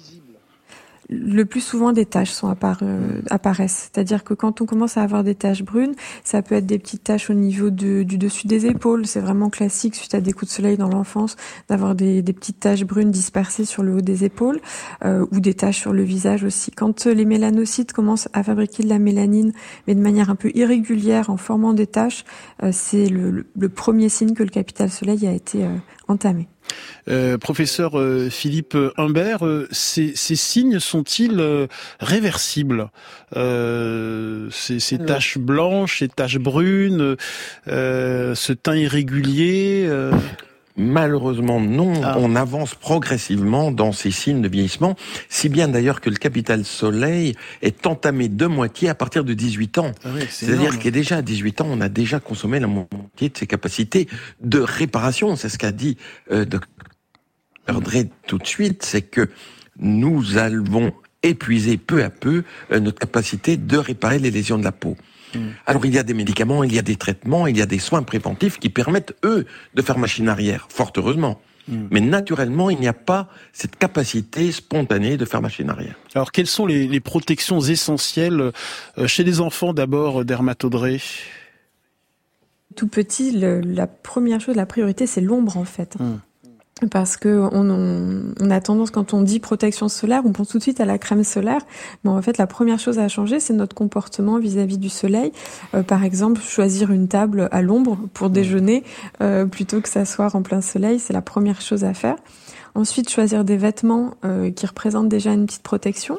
Le 1.11 1.45
plus 1.45 1.61
souvent 1.61 1.93
des 1.93 2.07
taches 2.07 2.31
sont 2.31 2.55
euh, 2.83 3.21
apparaissent. 3.31 3.91
C'est-à-dire 3.93 4.23
que 4.23 4.33
quand 4.33 4.61
on 4.61 4.67
commence 4.67 4.97
à 4.97 5.03
avoir 5.03 5.25
des 5.25 5.35
taches 5.35 5.65
brunes, 5.65 5.95
ça 6.23 6.41
peut 6.41 6.55
être 6.55 6.67
des 6.67 6.79
petites 6.79 7.05
taches 7.05 7.31
au 7.31 7.35
niveau 7.35 7.71
du 7.71 8.05
dessus 8.05 8.47
des 8.47 8.67
épaules. 8.67 9.07
C'est 9.07 9.21
vraiment 9.21 9.51
classique 9.51 9.97
suite 9.97 10.15
à 10.15 10.21
des 10.21 10.33
coups 10.33 10.51
de 10.51 10.55
soleil 10.55 10.77
dans 10.77 10.89
l'enfance 10.89 11.37
d'avoir 11.69 11.97
des, 11.97 12.23
petites 12.23 12.61
taches 12.61 12.85
brunes 12.85 13.11
dispersées 13.11 13.65
sur 13.65 13.83
le 13.83 13.97
haut 13.97 14.01
des 14.01 14.25
épaules 14.25 14.61
euh, 15.05 15.27
ou 15.33 15.41
des 15.41 15.55
taches 15.55 15.81
sur 15.81 15.93
le 15.93 16.03
visage 16.03 16.45
aussi. 16.45 16.71
Quand 16.71 17.07
les 17.07 17.25
mélanocytes 17.25 17.93
commencent 17.93 18.29
à 18.33 18.45
fabriquer 18.45 18.85
de 18.85 18.89
la 18.89 19.01
mélanine, 19.01 19.53
mais 19.89 19.97
de 19.97 20.01
manière 20.01 20.31
un 20.31 20.37
peu 20.37 20.53
irrégulière 20.55 21.29
en 21.29 21.37
formant 21.37 21.73
des 21.73 21.89
taches, 21.89 22.25
euh, 22.63 22.71
c'est 22.73 23.09
le, 23.09 23.47
le, 23.59 23.69
premier 23.69 24.09
signe 24.09 24.35
que 24.35 24.45
le 24.45 24.49
capital 24.49 24.91
soleil 24.91 25.27
a 25.27 25.33
été 25.33 25.67
entamé. 26.07 26.49
Euh, 27.09 27.39
professeur 27.39 27.99
euh, 27.99 28.29
Philippe 28.31 28.77
Humbert, 28.97 29.45
euh, 29.45 29.67
ces, 29.71 30.15
signes 30.15 30.79
sont-ils 30.79 31.69
réversibles? 32.01 32.91
Ces, 33.35 34.81
ces 34.81 34.99
taches 34.99 35.39
blanches, 35.39 36.01
ces 36.01 36.09
taches 36.09 36.39
brunes, 36.39 37.17
ce 37.67 38.53
teint 38.53 38.77
irrégulier 38.77 39.89
Malheureusement, 40.77 41.61
non. 41.61 41.93
Ah. 42.05 42.17
On 42.19 42.37
avance 42.37 42.75
progressivement 42.75 43.71
dans 43.71 43.93
ces 43.93 44.11
signes 44.11 44.41
de 44.41 44.49
vieillissement, 44.49 44.97
si 45.29 45.49
bien 45.49 45.69
d'ailleurs 45.69 46.01
que 46.01 46.11
le 46.11 46.17
capital 46.17 46.65
soleil 46.65 47.35
est 47.63 47.87
entamé 47.87 48.29
de 48.29 48.47
moitié 48.47 48.89
à 48.89 48.95
partir 48.95 49.25
de 49.25 49.35
18 49.35 49.79
ans. 49.79 49.93
Ah 50.05 50.09
C'est-à-dire 50.29 50.79
qu'à 50.79 50.91
déjà 50.91 51.17
à 51.17 51.23
18 51.23 51.61
ans, 51.61 51.67
on 51.71 51.81
a 51.81 51.89
déjà 51.89 52.21
consommé 52.21 52.61
la 52.61 52.67
moitié 52.67 53.29
de 53.29 53.37
ses 53.37 53.47
capacités 53.47 54.09
de 54.41 54.61
réparation. 54.61 55.37
C'est 55.37 55.49
ce 55.49 55.59
qu'a 55.59 55.73
dit 55.73 55.97
euh, 56.31 56.45
Dr. 56.45 56.61
tout 58.27 58.39
de 58.39 58.47
suite, 58.47 58.85
c'est 58.85 59.03
que 59.03 59.29
nous 59.79 60.39
allons 60.39 60.93
épuiser 61.23 61.77
peu 61.77 62.03
à 62.03 62.11
peu 62.11 62.45
euh, 62.73 62.81
notre 62.81 62.99
capacité 62.99 63.57
de 63.57 63.77
réparer 63.77 64.19
les 64.19 64.31
lésions 64.31 64.59
de 64.59 64.65
la 64.65 64.73
peau. 64.73 64.97
Mm. 65.35 65.39
Alors 65.67 65.87
il 65.87 65.95
y 65.95 65.99
a 65.99 66.03
des 66.03 66.15
médicaments, 66.15 66.65
il 66.65 66.75
y 66.75 66.79
a 66.79 66.83
des 66.83 66.97
traitements, 66.97 67.47
il 67.47 67.57
y 67.57 67.63
a 67.63 67.67
des 67.67 67.79
soins 67.79 68.03
préventifs 68.03 68.59
qui 68.59 68.69
permettent, 68.69 69.15
eux, 69.25 69.47
de 69.75 69.83
faire 69.83 69.99
machine 69.99 70.29
arrière, 70.29 70.67
fort 70.71 70.93
heureusement. 70.97 71.41
Mm. 71.69 71.87
Mais 71.91 72.01
naturellement, 72.01 72.71
il 72.71 72.79
n'y 72.81 72.89
a 72.89 72.93
pas 72.93 73.29
cette 73.53 73.77
capacité 73.77 74.53
spontanée 74.53 75.17
de 75.17 75.25
faire 75.25 75.43
machine 75.43 75.71
arrière. 75.71 75.95
Alors, 76.15 76.33
quelles 76.33 76.47
sont 76.47 76.67
les, 76.67 77.01
protections 77.01 77.61
essentielles 77.61 78.53
euh, 78.99 79.07
chez 79.07 79.25
les 79.25 79.41
enfants 79.41 79.73
d'abord, 79.73 80.25
dermatodré? 80.25 81.01
Tout 82.77 82.87
petit, 82.87 83.33
la 83.33 83.87
première 83.87 84.41
chose, 84.41 84.55
la 84.55 84.67
priorité, 84.67 85.07
c'est 85.07 85.21
l'ombre 85.21 85.57
en 85.57 85.65
fait. 85.65 85.99
Mm 85.99 86.19
parce 86.91 87.17
que 87.17 87.49
on, 87.53 88.35
on, 88.41 88.51
a 88.51 88.61
tendance 88.61 88.91
quand 88.91 89.15
on 89.15 89.23
dit 89.23 89.41
protection 89.41 89.89
solaire, 89.89 90.23
on 90.25 90.33
pense 90.33 90.49
tout 90.49 90.59
de 90.59 90.63
suite 90.63 90.81
à 90.81 90.85
la 90.85 90.99
crème 90.99 91.25
solaire, 91.25 91.61
mais 92.05 92.11
en 92.11 92.23
fait 92.23 92.39
la 92.39 92.47
première 92.47 92.79
chose 92.79 92.99
à 92.99 93.09
changer, 93.09 93.41
c'est 93.41 93.53
notre 93.53 93.75
comportement 93.75 94.39
vis-à-vis 94.39 94.79
du 94.79 94.89
soleil. 94.89 95.33
Euh, 95.75 95.83
par 95.83 96.05
exemple, 96.05 96.41
choisir 96.41 96.91
une 96.91 97.09
table 97.09 97.49
à 97.53 97.63
l'ombre 97.63 97.99
pour 98.15 98.31
déjeuner 98.31 98.85
euh, 99.21 99.47
plutôt 99.47 99.81
que 99.81 99.89
s'asseoir 99.89 100.35
en 100.37 100.43
plein 100.43 100.61
soleil, 100.61 100.99
c'est 100.99 101.13
la 101.13 101.23
première 101.23 101.61
chose 101.61 101.85
à 101.85 101.95
faire. 101.95 102.17
Ensuite, 102.75 103.11
choisir 103.11 103.45
des 103.45 103.57
vêtements 103.57 104.15
euh, 104.25 104.51
qui 104.51 104.67
représentent 104.67 105.09
déjà 105.09 105.33
une 105.33 105.47
petite 105.47 105.63
protection 105.63 106.19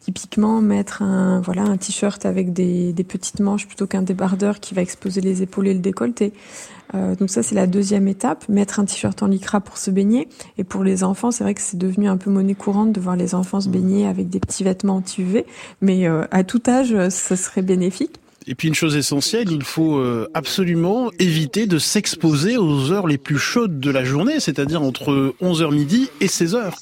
typiquement 0.00 0.60
mettre 0.60 1.02
un 1.02 1.40
voilà 1.40 1.62
un 1.62 1.76
t-shirt 1.76 2.24
avec 2.26 2.52
des, 2.52 2.92
des 2.92 3.04
petites 3.04 3.40
manches 3.40 3.66
plutôt 3.66 3.86
qu'un 3.86 4.02
débardeur 4.02 4.60
qui 4.60 4.74
va 4.74 4.82
exposer 4.82 5.20
les 5.20 5.42
épaules 5.42 5.68
et 5.68 5.74
le 5.74 5.80
décolleté. 5.80 6.32
Euh, 6.94 7.14
donc 7.14 7.30
ça 7.30 7.42
c'est 7.42 7.54
la 7.54 7.66
deuxième 7.66 8.08
étape, 8.08 8.48
mettre 8.48 8.80
un 8.80 8.84
t-shirt 8.84 9.22
en 9.22 9.26
lycra 9.26 9.60
pour 9.60 9.78
se 9.78 9.90
baigner. 9.90 10.28
Et 10.58 10.64
pour 10.64 10.84
les 10.84 11.04
enfants, 11.04 11.30
c'est 11.30 11.44
vrai 11.44 11.54
que 11.54 11.62
c'est 11.62 11.78
devenu 11.78 12.08
un 12.08 12.16
peu 12.16 12.30
monnaie 12.30 12.54
courante 12.54 12.92
de 12.92 13.00
voir 13.00 13.16
les 13.16 13.34
enfants 13.34 13.60
se 13.60 13.68
baigner 13.68 14.06
avec 14.06 14.28
des 14.28 14.40
petits 14.40 14.64
vêtements 14.64 14.96
anti-UV, 14.96 15.44
mais 15.80 16.08
euh, 16.08 16.24
à 16.30 16.44
tout 16.44 16.62
âge, 16.66 16.94
ce 17.10 17.36
serait 17.36 17.62
bénéfique. 17.62 18.16
Et 18.46 18.54
puis 18.54 18.68
une 18.68 18.74
chose 18.74 18.96
essentielle, 18.96 19.52
il 19.52 19.62
faut 19.62 19.98
euh, 19.98 20.28
absolument 20.34 21.10
éviter 21.18 21.66
de 21.66 21.78
s'exposer 21.78 22.56
aux 22.56 22.90
heures 22.90 23.06
les 23.06 23.18
plus 23.18 23.38
chaudes 23.38 23.78
de 23.80 23.90
la 23.90 24.02
journée, 24.02 24.40
c'est-à-dire 24.40 24.82
entre 24.82 25.34
11h 25.42 25.72
midi 25.72 26.08
et 26.20 26.26
16h. 26.26 26.72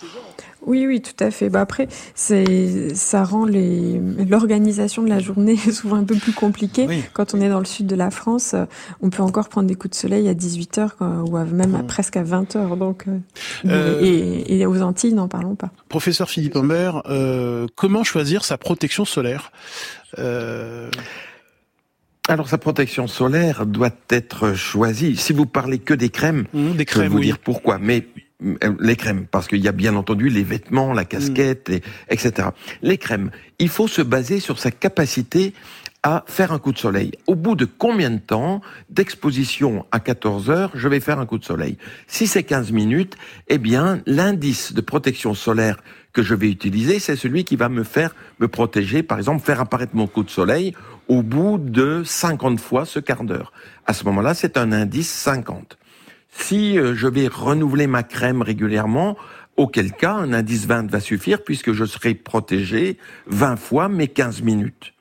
Oui, 0.66 0.86
oui, 0.86 1.00
tout 1.00 1.24
à 1.24 1.30
fait. 1.30 1.48
Bah 1.48 1.60
après, 1.60 1.88
c'est 2.14 2.94
ça 2.94 3.24
rend 3.24 3.44
les 3.44 4.00
l'organisation 4.28 5.02
de 5.02 5.08
la 5.08 5.18
journée 5.18 5.56
souvent 5.72 5.96
un 5.96 6.04
peu 6.04 6.16
plus 6.16 6.32
compliquée. 6.32 6.86
Quand 7.12 7.34
on 7.34 7.40
est 7.40 7.48
dans 7.48 7.58
le 7.58 7.64
sud 7.64 7.86
de 7.86 7.96
la 7.96 8.10
France, 8.10 8.54
on 9.00 9.10
peut 9.10 9.22
encore 9.22 9.48
prendre 9.48 9.68
des 9.68 9.74
coups 9.74 9.90
de 9.90 10.00
soleil 10.00 10.28
à 10.28 10.34
18 10.34 10.78
h 10.78 11.28
ou 11.28 11.38
même 11.54 11.74
à, 11.74 11.82
presque 11.82 12.16
à 12.16 12.22
20 12.22 12.56
h 12.56 12.78
Donc, 12.78 13.04
euh, 13.06 13.18
euh, 13.66 14.00
et, 14.02 14.58
et, 14.58 14.66
aux 14.66 14.82
Antilles, 14.82 15.14
n'en 15.14 15.28
parlons 15.28 15.54
pas. 15.54 15.70
Professeur 15.88 16.28
Philippe 16.28 16.56
Humbert, 16.56 17.02
euh, 17.08 17.66
comment 17.74 18.04
choisir 18.04 18.44
sa 18.44 18.58
protection 18.58 19.04
solaire? 19.04 19.52
Alors 22.28 22.46
sa 22.46 22.58
protection 22.58 23.06
solaire 23.06 23.64
doit 23.64 23.90
être 24.10 24.52
choisie. 24.52 25.16
Si 25.16 25.32
vous 25.32 25.46
parlez 25.46 25.78
que 25.78 25.94
des 25.94 26.10
crèmes, 26.10 26.44
mmh, 26.52 26.72
des 26.72 26.84
crèmes 26.84 27.04
je 27.04 27.08
vais 27.08 27.14
vous 27.14 27.20
dire 27.20 27.38
pourquoi. 27.38 27.78
Mais 27.78 28.00
euh, 28.00 28.17
les 28.40 28.96
crèmes, 28.96 29.26
parce 29.26 29.48
qu'il 29.48 29.60
y 29.60 29.68
a 29.68 29.72
bien 29.72 29.96
entendu 29.96 30.28
les 30.28 30.44
vêtements, 30.44 30.92
la 30.92 31.04
casquette, 31.04 31.70
mmh. 31.70 31.78
etc. 32.10 32.48
Les 32.82 32.96
crèmes, 32.96 33.30
il 33.58 33.68
faut 33.68 33.88
se 33.88 34.02
baser 34.02 34.38
sur 34.40 34.58
sa 34.58 34.70
capacité 34.70 35.54
à 36.04 36.24
faire 36.28 36.52
un 36.52 36.58
coup 36.58 36.72
de 36.72 36.78
soleil. 36.78 37.12
Au 37.26 37.34
bout 37.34 37.56
de 37.56 37.64
combien 37.64 38.10
de 38.10 38.18
temps 38.18 38.60
d'exposition 38.88 39.84
à 39.90 39.98
14 39.98 40.50
heures, 40.50 40.70
je 40.74 40.86
vais 40.86 41.00
faire 41.00 41.18
un 41.18 41.26
coup 41.26 41.38
de 41.38 41.44
soleil? 41.44 41.76
Si 42.06 42.28
c'est 42.28 42.44
15 42.44 42.70
minutes, 42.70 43.16
eh 43.48 43.58
bien, 43.58 44.00
l'indice 44.06 44.72
de 44.72 44.80
protection 44.80 45.34
solaire 45.34 45.78
que 46.12 46.22
je 46.22 46.34
vais 46.34 46.48
utiliser, 46.48 47.00
c'est 47.00 47.16
celui 47.16 47.44
qui 47.44 47.56
va 47.56 47.68
me 47.68 47.82
faire 47.82 48.14
me 48.38 48.46
protéger, 48.46 49.02
par 49.02 49.18
exemple, 49.18 49.44
faire 49.44 49.60
apparaître 49.60 49.96
mon 49.96 50.06
coup 50.06 50.22
de 50.22 50.30
soleil 50.30 50.74
au 51.08 51.22
bout 51.22 51.58
de 51.58 52.02
50 52.04 52.60
fois 52.60 52.84
ce 52.84 53.00
quart 53.00 53.24
d'heure. 53.24 53.52
À 53.86 53.92
ce 53.92 54.04
moment-là, 54.04 54.34
c'est 54.34 54.56
un 54.56 54.70
indice 54.70 55.10
50. 55.10 55.78
Si 56.30 56.78
euh, 56.78 56.94
je 56.94 57.08
vais 57.08 57.28
renouveler 57.28 57.86
ma 57.86 58.02
crème 58.02 58.42
régulièrement, 58.42 59.16
auquel 59.56 59.92
cas 59.92 60.12
un 60.12 60.32
indice 60.32 60.66
20 60.66 60.90
va 60.90 61.00
suffire 61.00 61.42
puisque 61.42 61.72
je 61.72 61.84
serai 61.84 62.14
protégé 62.14 62.96
20 63.26 63.56
fois 63.56 63.88
mes 63.88 64.08
15 64.08 64.42
minutes. 64.42 64.94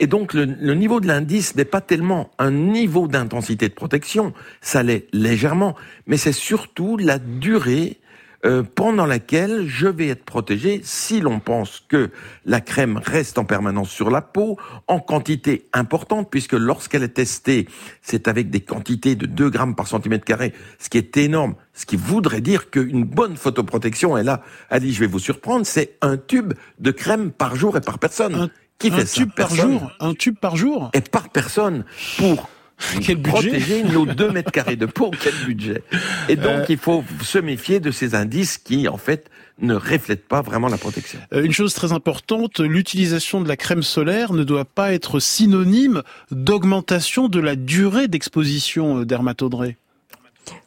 Et 0.00 0.06
donc 0.08 0.34
le, 0.34 0.44
le 0.44 0.74
niveau 0.74 1.00
de 1.00 1.06
l'indice 1.06 1.54
n'est 1.54 1.64
pas 1.64 1.80
tellement 1.80 2.30
un 2.38 2.50
niveau 2.50 3.06
d'intensité 3.06 3.68
de 3.68 3.74
protection, 3.74 4.32
ça 4.60 4.82
l'est 4.82 5.06
légèrement, 5.12 5.76
mais 6.06 6.16
c'est 6.16 6.32
surtout 6.32 6.96
la 6.96 7.18
durée 7.20 8.00
euh, 8.44 8.62
pendant 8.62 9.06
laquelle 9.06 9.68
je 9.68 9.86
vais 9.86 10.08
être 10.08 10.24
protégé 10.24 10.80
si 10.82 11.20
l'on 11.20 11.38
pense 11.38 11.84
que 11.88 12.10
la 12.44 12.60
crème 12.60 13.00
reste 13.02 13.38
en 13.38 13.44
permanence 13.44 13.90
sur 13.90 14.10
la 14.10 14.20
peau 14.20 14.58
en 14.88 14.98
quantité 14.98 15.68
importante, 15.72 16.28
puisque 16.30 16.54
lorsqu'elle 16.54 17.04
est 17.04 17.14
testée, 17.14 17.68
c'est 18.00 18.26
avec 18.26 18.50
des 18.50 18.60
quantités 18.60 19.14
de 19.14 19.26
2 19.26 19.50
grammes 19.50 19.76
par 19.76 19.86
centimètre 19.86 20.24
carré, 20.24 20.52
ce 20.80 20.88
qui 20.88 20.98
est 20.98 21.16
énorme, 21.18 21.54
ce 21.72 21.86
qui 21.86 21.96
voudrait 21.96 22.40
dire 22.40 22.70
qu'une 22.70 23.04
bonne 23.04 23.36
photoprotection, 23.36 24.18
et 24.18 24.24
là, 24.24 24.42
Ali, 24.70 24.92
je 24.92 25.00
vais 25.00 25.06
vous 25.06 25.20
surprendre, 25.20 25.64
c'est 25.64 25.96
un 26.00 26.16
tube 26.16 26.54
de 26.80 26.90
crème 26.90 27.30
par 27.30 27.54
jour 27.54 27.76
et 27.76 27.80
par 27.80 27.98
personne. 27.98 28.50
qui 28.78 28.90
fait 28.90 29.04
tube 29.04 29.30
par 29.36 29.54
jour 29.54 29.92
Un 30.00 30.14
tube 30.14 30.36
par 30.36 30.56
jour? 30.56 30.90
Et 30.94 31.00
par 31.00 31.28
personne. 31.28 31.84
Pour 32.18 32.48
quel 33.02 33.16
budget 33.16 33.48
protéger 33.48 33.84
nos 33.84 34.06
2 34.06 34.30
mètres 34.30 34.52
carrés 34.52 34.76
de 34.76 34.86
peau, 34.86 35.10
quel 35.10 35.34
budget 35.46 35.82
Et 36.28 36.36
donc, 36.36 36.46
euh. 36.46 36.66
il 36.68 36.78
faut 36.78 37.04
se 37.22 37.38
méfier 37.38 37.80
de 37.80 37.90
ces 37.90 38.14
indices 38.14 38.58
qui, 38.58 38.88
en 38.88 38.96
fait, 38.96 39.30
ne 39.60 39.74
reflètent 39.74 40.26
pas 40.26 40.42
vraiment 40.42 40.68
la 40.68 40.78
protection. 40.78 41.18
Euh, 41.32 41.44
une 41.44 41.52
chose 41.52 41.74
très 41.74 41.92
importante, 41.92 42.60
l'utilisation 42.60 43.40
de 43.40 43.48
la 43.48 43.56
crème 43.56 43.82
solaire 43.82 44.32
ne 44.32 44.44
doit 44.44 44.64
pas 44.64 44.92
être 44.92 45.20
synonyme 45.20 46.02
d'augmentation 46.30 47.28
de 47.28 47.40
la 47.40 47.56
durée 47.56 48.08
d'exposition 48.08 49.00
euh, 49.00 49.04
dermatodrée. 49.04 49.76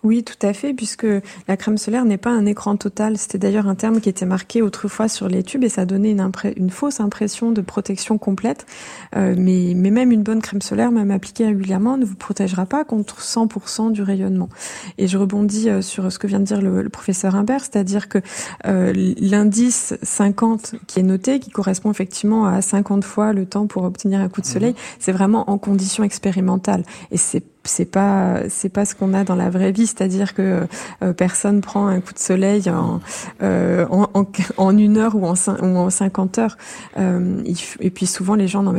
Oui, 0.04 0.24
tout 0.24 0.36
à 0.46 0.54
fait, 0.54 0.74
puisque 0.74 1.08
la 1.48 1.58
crème 1.58 1.78
solaire 1.78 2.06
n'est 2.06 2.18
pas 2.18 2.30
un 2.30 2.46
écran 2.46 2.76
total. 2.76 3.18
C'était 3.18 3.40
d'ailleurs 3.40 3.68
un 3.68 3.76
terme 3.76 4.00
qui 4.00 4.10
était 4.10 4.26
marqué 4.26 4.62
autrefois 4.62 5.08
sur 5.08 5.28
les 5.28 5.42
tubes 5.42 5.64
et 5.64 5.70
ça 5.70 5.86
donnait 5.86 6.12
une, 6.12 6.32
une 6.58 6.70
fausse 6.70 7.00
impression 7.00 7.52
de 7.52 7.62
protection 7.62 8.20
complète. 8.20 8.68
Euh, 9.16 9.34
mais, 9.36 9.74
mais 9.76 9.90
même 9.90 10.12
une 10.12 10.22
bonne 10.22 10.42
crème 10.42 10.62
solaire, 10.62 10.92
même 10.92 11.10
appliquée 11.10 11.46
régulièrement, 11.46 11.98
ne 11.98 12.06
vous 12.06 12.16
protégera 12.16 12.68
pas 12.68 12.84
contre 12.84 13.22
100% 13.22 13.92
du 13.92 14.04
rayonnement. 14.04 14.50
Et 15.00 15.08
je 15.08 15.18
rebondis 15.18 15.70
euh, 15.70 15.82
sur 15.82 16.12
ce 16.12 16.20
que 16.20 16.28
vient 16.28 16.40
de 16.40 16.46
dire 16.46 16.62
le, 16.62 16.88
professeur 16.90 17.36
Imbert, 17.36 17.62
c'est-à-dire 17.62 18.08
que 18.08 18.20
euh, 18.68 18.94
l'indice 19.20 19.96
50 20.04 20.76
qui 20.88 21.00
est 21.00 21.04
noté, 21.04 21.40
qui 21.40 21.50
correspond 21.50 21.90
effectivement 21.90 22.46
à 22.46 22.62
50 22.62 23.04
fois 23.04 23.34
le 23.34 23.46
temps 23.46 23.66
pour 23.66 23.84
obtenir 23.84 24.22
un 24.22 24.30
coup 24.30 24.42
de 24.42 24.46
soleil, 24.46 24.74
mmh. 24.74 24.78
c'est 25.00 25.12
vraiment 25.12 25.50
en 25.50 25.58
condition 25.58 26.04
expérimentale. 26.04 26.84
Et 27.12 27.18
c'est 27.18 27.44
c'est 27.67 27.86
pas 27.86 28.41
pas 28.73 28.86
ce 28.86 28.95
qu'on 28.95 29.13
a 29.13 29.23
dans 29.23 29.36
la 29.36 29.49
vraie 29.49 29.71
vie, 29.71 29.88
c'est-à-dire 29.88 30.34
que 30.34 30.67
euh, 31.01 31.13
personne 31.13 31.62
prend 31.62 31.88
un 31.88 32.01
coup 32.01 32.13
de 32.13 32.19
soleil 32.19 32.69
en 32.69 32.99
euh, 33.41 33.86
une 34.78 34.97
heure 34.97 35.15
ou 35.15 35.25
en, 35.25 35.34
ou 35.34 35.78
en 35.78 35.89
50 35.89 36.39
heures. 36.39 36.58
Euh, 36.97 37.41
et 37.80 37.89
puis 37.89 38.06
souvent 38.06 38.36
les 38.36 38.47
gens 38.47 38.63
n'en 38.63 38.73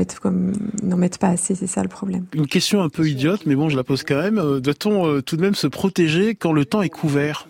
n'en 0.83 0.97
mettent 0.97 1.19
pas 1.19 1.29
assez, 1.29 1.55
c'est 1.55 1.67
ça 1.67 1.83
le 1.83 1.89
problème. 1.89 2.25
Une 2.35 2.47
question 2.47 2.83
un 2.83 2.89
peu 2.89 3.09
idiote, 3.09 3.47
mais 3.47 3.55
bon, 3.55 3.69
je 3.69 3.77
la 3.77 3.85
pose 3.85 4.03
quand 4.03 4.21
même. 4.21 4.61
Doit-on 4.61 5.21
tout 5.23 5.37
de 5.37 5.43
même 5.43 5.55
se 5.55 5.67
protéger 5.67 6.35
quand 6.35 6.53
le 6.53 6.65
temps 6.65 6.83
est 6.83 6.91
couvert? 6.91 7.49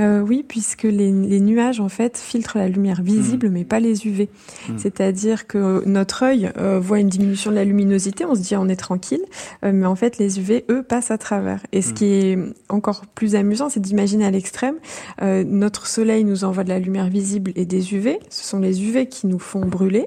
Euh, 0.00 0.20
oui, 0.20 0.44
puisque 0.46 0.84
les, 0.84 1.10
nuages 1.12 1.80
en 1.80 1.88
fait 1.88 2.18
filtrent 2.18 2.58
la 2.58 2.68
lumière 2.68 3.02
visible, 3.02 3.48
hmm. 3.48 3.52
mais 3.52 3.64
pas 3.64 3.80
les 3.80 4.06
UV. 4.06 4.28
Hmm. 4.68 4.78
C'est-à-dire 4.78 5.46
que 5.46 5.82
notre 5.86 6.22
œil 6.24 6.50
euh, 6.58 6.78
voit 6.80 7.00
une 7.00 7.08
diminution 7.08 7.50
de 7.50 7.56
la 7.56 7.64
luminosité, 7.64 8.24
on 8.24 8.34
se 8.34 8.40
dit 8.40 8.56
on 8.56 8.68
est 8.68 8.76
tranquille, 8.76 9.22
euh, 9.64 9.72
mais 9.72 9.86
en 9.86 9.96
fait 9.96 10.18
les 10.18 10.38
UV 10.38 10.64
eux 10.70 10.82
passent 10.82 11.10
à 11.10 11.18
travers. 11.18 11.60
Et 11.72 11.82
ce 11.82 11.90
hmm. 11.90 11.94
qui 11.94 12.04
est 12.06 12.38
encore 12.68 13.06
plus 13.06 13.34
amusant, 13.34 13.68
c'est 13.68 13.80
d'imaginer 13.80 14.26
à 14.26 14.30
l'extrême, 14.30 14.76
notre 15.20 15.86
Soleil 15.86 16.24
nous 16.24 16.44
envoie 16.44 16.64
de 16.64 16.68
la 16.68 16.78
lumière 16.78 17.08
visible 17.08 17.52
et 17.56 17.64
des 17.64 17.94
UV. 17.94 18.18
Ce 18.28 18.44
sont 18.44 18.58
les 18.58 18.82
UV 18.82 19.06
qui 19.06 19.26
nous 19.26 19.38
font 19.38 19.60
brûler. 19.60 20.06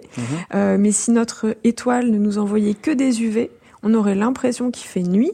mais 0.54 0.92
si 0.92 1.12
notre 1.12 1.56
étoile 1.64 2.12
ne 2.12 2.18
nous 2.18 2.38
envoyait 2.38 2.74
que 2.74 2.92
des 2.92 3.22
UV, 3.22 3.50
on 3.84 3.94
aurait 3.94 4.16
l'impression 4.16 4.72
qu'il 4.72 4.88
fait 4.88 5.04
nuit 5.04 5.32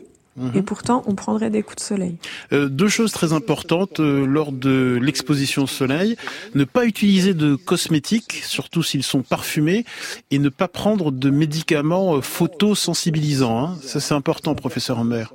et 0.54 0.60
mhm. 0.60 0.64
pourtant, 0.64 1.04
on 1.08 1.16
prendrait 1.16 1.50
des 1.50 1.64
coups 1.64 1.78
de 1.78 1.82
soleil. 1.82 2.18
Euh, 2.54 2.68
deux 2.68 2.88
choses 2.88 3.12
très 3.12 3.34
importantes 3.34 4.00
euh, 4.00 4.26
lors 4.26 4.52
de 4.52 5.00
l'exposition 5.02 5.64
au 5.64 5.68
soleil 5.68 6.16
ne 6.56 6.64
pas 6.64 6.86
utiliser 6.86 7.34
de 7.34 7.56
cosmétiques, 7.56 8.42
surtout 8.46 8.84
s'ils 8.84 9.04
sont 9.04 9.22
parfumés, 9.22 9.86
et 10.32 10.40
ne 10.40 10.50
pas 10.50 10.68
prendre 10.68 11.12
de 11.12 11.30
médicaments 11.30 12.16
euh, 12.16 12.22
photosensibilisants. 12.22 13.66
Hein. 13.66 13.78
Ça, 13.82 14.00
c'est 14.00 14.14
important, 14.14 14.56
professeur 14.56 15.00
Humbert. 15.00 15.34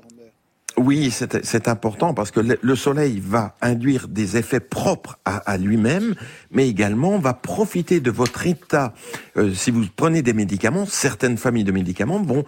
Oui, 0.78 1.10
c'est 1.10 1.68
important 1.68 2.12
parce 2.12 2.30
que 2.30 2.40
le 2.40 2.76
soleil 2.76 3.18
va 3.18 3.56
induire 3.62 4.08
des 4.08 4.36
effets 4.36 4.60
propres 4.60 5.18
à, 5.24 5.56
lui-même, 5.56 6.14
mais 6.50 6.68
également 6.68 7.18
va 7.18 7.32
profiter 7.32 8.00
de 8.00 8.10
votre 8.10 8.46
état. 8.46 8.92
Euh, 9.38 9.54
si 9.54 9.70
vous 9.70 9.86
prenez 9.96 10.20
des 10.20 10.34
médicaments, 10.34 10.84
certaines 10.84 11.38
familles 11.38 11.64
de 11.64 11.72
médicaments 11.72 12.20
vont 12.22 12.44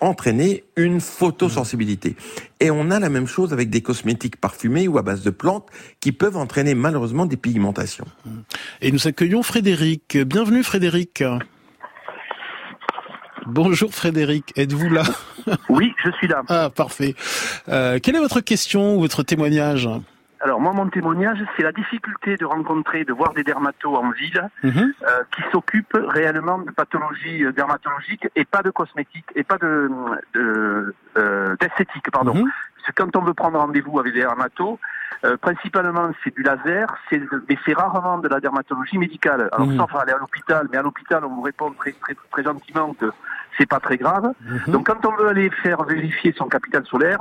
entraîner 0.00 0.64
une 0.76 1.00
photosensibilité. 1.00 2.16
Et 2.58 2.70
on 2.70 2.90
a 2.90 2.98
la 2.98 3.10
même 3.10 3.26
chose 3.26 3.52
avec 3.52 3.68
des 3.68 3.82
cosmétiques 3.82 4.36
parfumés 4.36 4.88
ou 4.88 4.96
à 4.96 5.02
base 5.02 5.22
de 5.22 5.30
plantes 5.30 5.66
qui 6.00 6.12
peuvent 6.12 6.38
entraîner 6.38 6.74
malheureusement 6.74 7.26
des 7.26 7.36
pigmentations. 7.36 8.06
Et 8.80 8.90
nous 8.92 9.06
accueillons 9.06 9.42
Frédéric. 9.42 10.16
Bienvenue 10.16 10.62
Frédéric. 10.62 11.22
Bonjour 13.46 13.92
Frédéric, 13.92 14.52
êtes-vous 14.56 14.88
là? 14.88 15.02
Oui, 15.68 15.94
je 16.04 16.10
suis 16.12 16.28
là. 16.28 16.42
Ah, 16.48 16.70
parfait. 16.74 17.14
Euh, 17.68 17.98
quelle 18.00 18.16
est 18.16 18.20
votre 18.20 18.40
question 18.40 18.96
ou 18.96 19.00
votre 19.00 19.22
témoignage? 19.22 19.88
Alors 20.40 20.60
moi, 20.60 20.72
mon 20.72 20.88
témoignage, 20.88 21.38
c'est 21.56 21.62
la 21.62 21.72
difficulté 21.72 22.36
de 22.36 22.44
rencontrer, 22.44 23.04
de 23.04 23.12
voir 23.12 23.32
des 23.32 23.44
dermatos 23.44 23.96
en 23.96 24.10
ville 24.10 24.48
mhm. 24.62 24.92
euh, 25.02 25.22
qui 25.34 25.42
s'occupent 25.52 25.98
réellement 26.08 26.58
de 26.58 26.70
pathologies 26.70 27.44
euh, 27.44 27.52
dermatologiques 27.52 28.28
et 28.34 28.44
pas 28.44 28.62
de 28.62 28.70
cosmétiques 28.70 29.30
et 29.34 29.44
pas 29.44 29.58
de 29.58 29.88
d'esthétique, 31.60 32.10
pardon. 32.10 32.34
Mhm. 32.34 32.50
Quand 32.94 33.14
on 33.16 33.22
veut 33.22 33.34
prendre 33.34 33.58
rendez-vous 33.58 33.98
avec 33.98 34.12
des 34.12 34.20
dermatos, 34.20 34.78
principalement 35.40 36.10
c'est 36.24 36.34
du 36.34 36.42
laser, 36.42 36.88
mais 37.12 37.56
c'est 37.64 37.74
rarement 37.74 38.18
de 38.18 38.28
la 38.28 38.40
dermatologie 38.40 38.98
médicale. 38.98 39.48
Alors 39.52 39.68
mmh. 39.68 39.76
sauf 39.76 39.94
aller 39.94 40.12
à 40.12 40.18
l'hôpital, 40.18 40.66
mais 40.72 40.78
à 40.78 40.82
l'hôpital 40.82 41.24
on 41.24 41.28
vous 41.28 41.42
répond 41.42 41.70
très 41.72 41.92
très 41.92 42.16
très 42.30 42.42
gentiment 42.42 42.92
que 42.94 43.12
c'est 43.58 43.66
pas 43.66 43.80
très 43.80 43.96
grave. 43.96 44.32
Mhm. 44.40 44.72
Donc 44.72 44.86
quand 44.86 45.06
on 45.06 45.14
veut 45.16 45.28
aller 45.28 45.50
faire 45.62 45.82
vérifier 45.84 46.34
son 46.36 46.48
capital 46.48 46.84
solaire, 46.86 47.18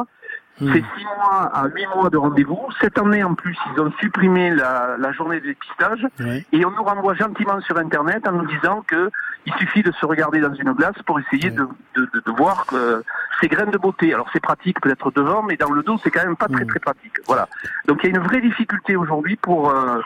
C'est 0.59 0.83
six 0.95 1.05
mois 1.17 1.49
à 1.53 1.67
huit 1.69 1.87
mois 1.95 2.09
de 2.11 2.17
rendez-vous. 2.17 2.61
Cette 2.79 2.97
année, 2.99 3.23
en 3.23 3.33
plus, 3.33 3.57
ils 3.73 3.81
ont 3.81 3.91
supprimé 3.99 4.51
la, 4.51 4.95
la 4.99 5.11
journée 5.11 5.39
de 5.39 5.47
dépistage 5.47 6.05
et 6.51 6.65
on 6.65 6.71
nous 6.71 6.83
renvoie 6.83 7.15
gentiment 7.15 7.59
sur 7.61 7.77
Internet 7.79 8.27
en 8.27 8.33
nous 8.33 8.45
disant 8.45 8.83
que 8.85 9.09
il 9.47 9.53
suffit 9.53 9.81
de 9.81 9.91
se 9.93 10.05
regarder 10.05 10.39
dans 10.39 10.53
une 10.53 10.73
glace 10.73 11.01
pour 11.07 11.19
essayer 11.19 11.49
de, 11.49 11.67
de, 11.95 12.01
de, 12.13 12.21
de, 12.23 12.31
voir 12.37 12.67
que 12.67 13.03
ces 13.41 13.47
graines 13.47 13.71
de 13.71 13.77
beauté. 13.77 14.13
Alors 14.13 14.29
c'est 14.31 14.39
pratique 14.39 14.79
peut-être 14.81 15.11
devant, 15.11 15.43
mais 15.43 15.57
dans 15.57 15.71
le 15.71 15.83
dos, 15.83 15.97
c'est 16.03 16.11
quand 16.11 16.23
même 16.23 16.35
pas 16.35 16.47
très 16.47 16.65
très 16.65 16.79
pratique. 16.79 17.13
Voilà. 17.27 17.47
Donc 17.87 17.99
il 18.03 18.11
y 18.11 18.13
a 18.13 18.17
une 18.17 18.23
vraie 18.23 18.41
difficulté 18.41 18.95
aujourd'hui 18.95 19.35
pour 19.35 19.69
euh, 19.69 19.99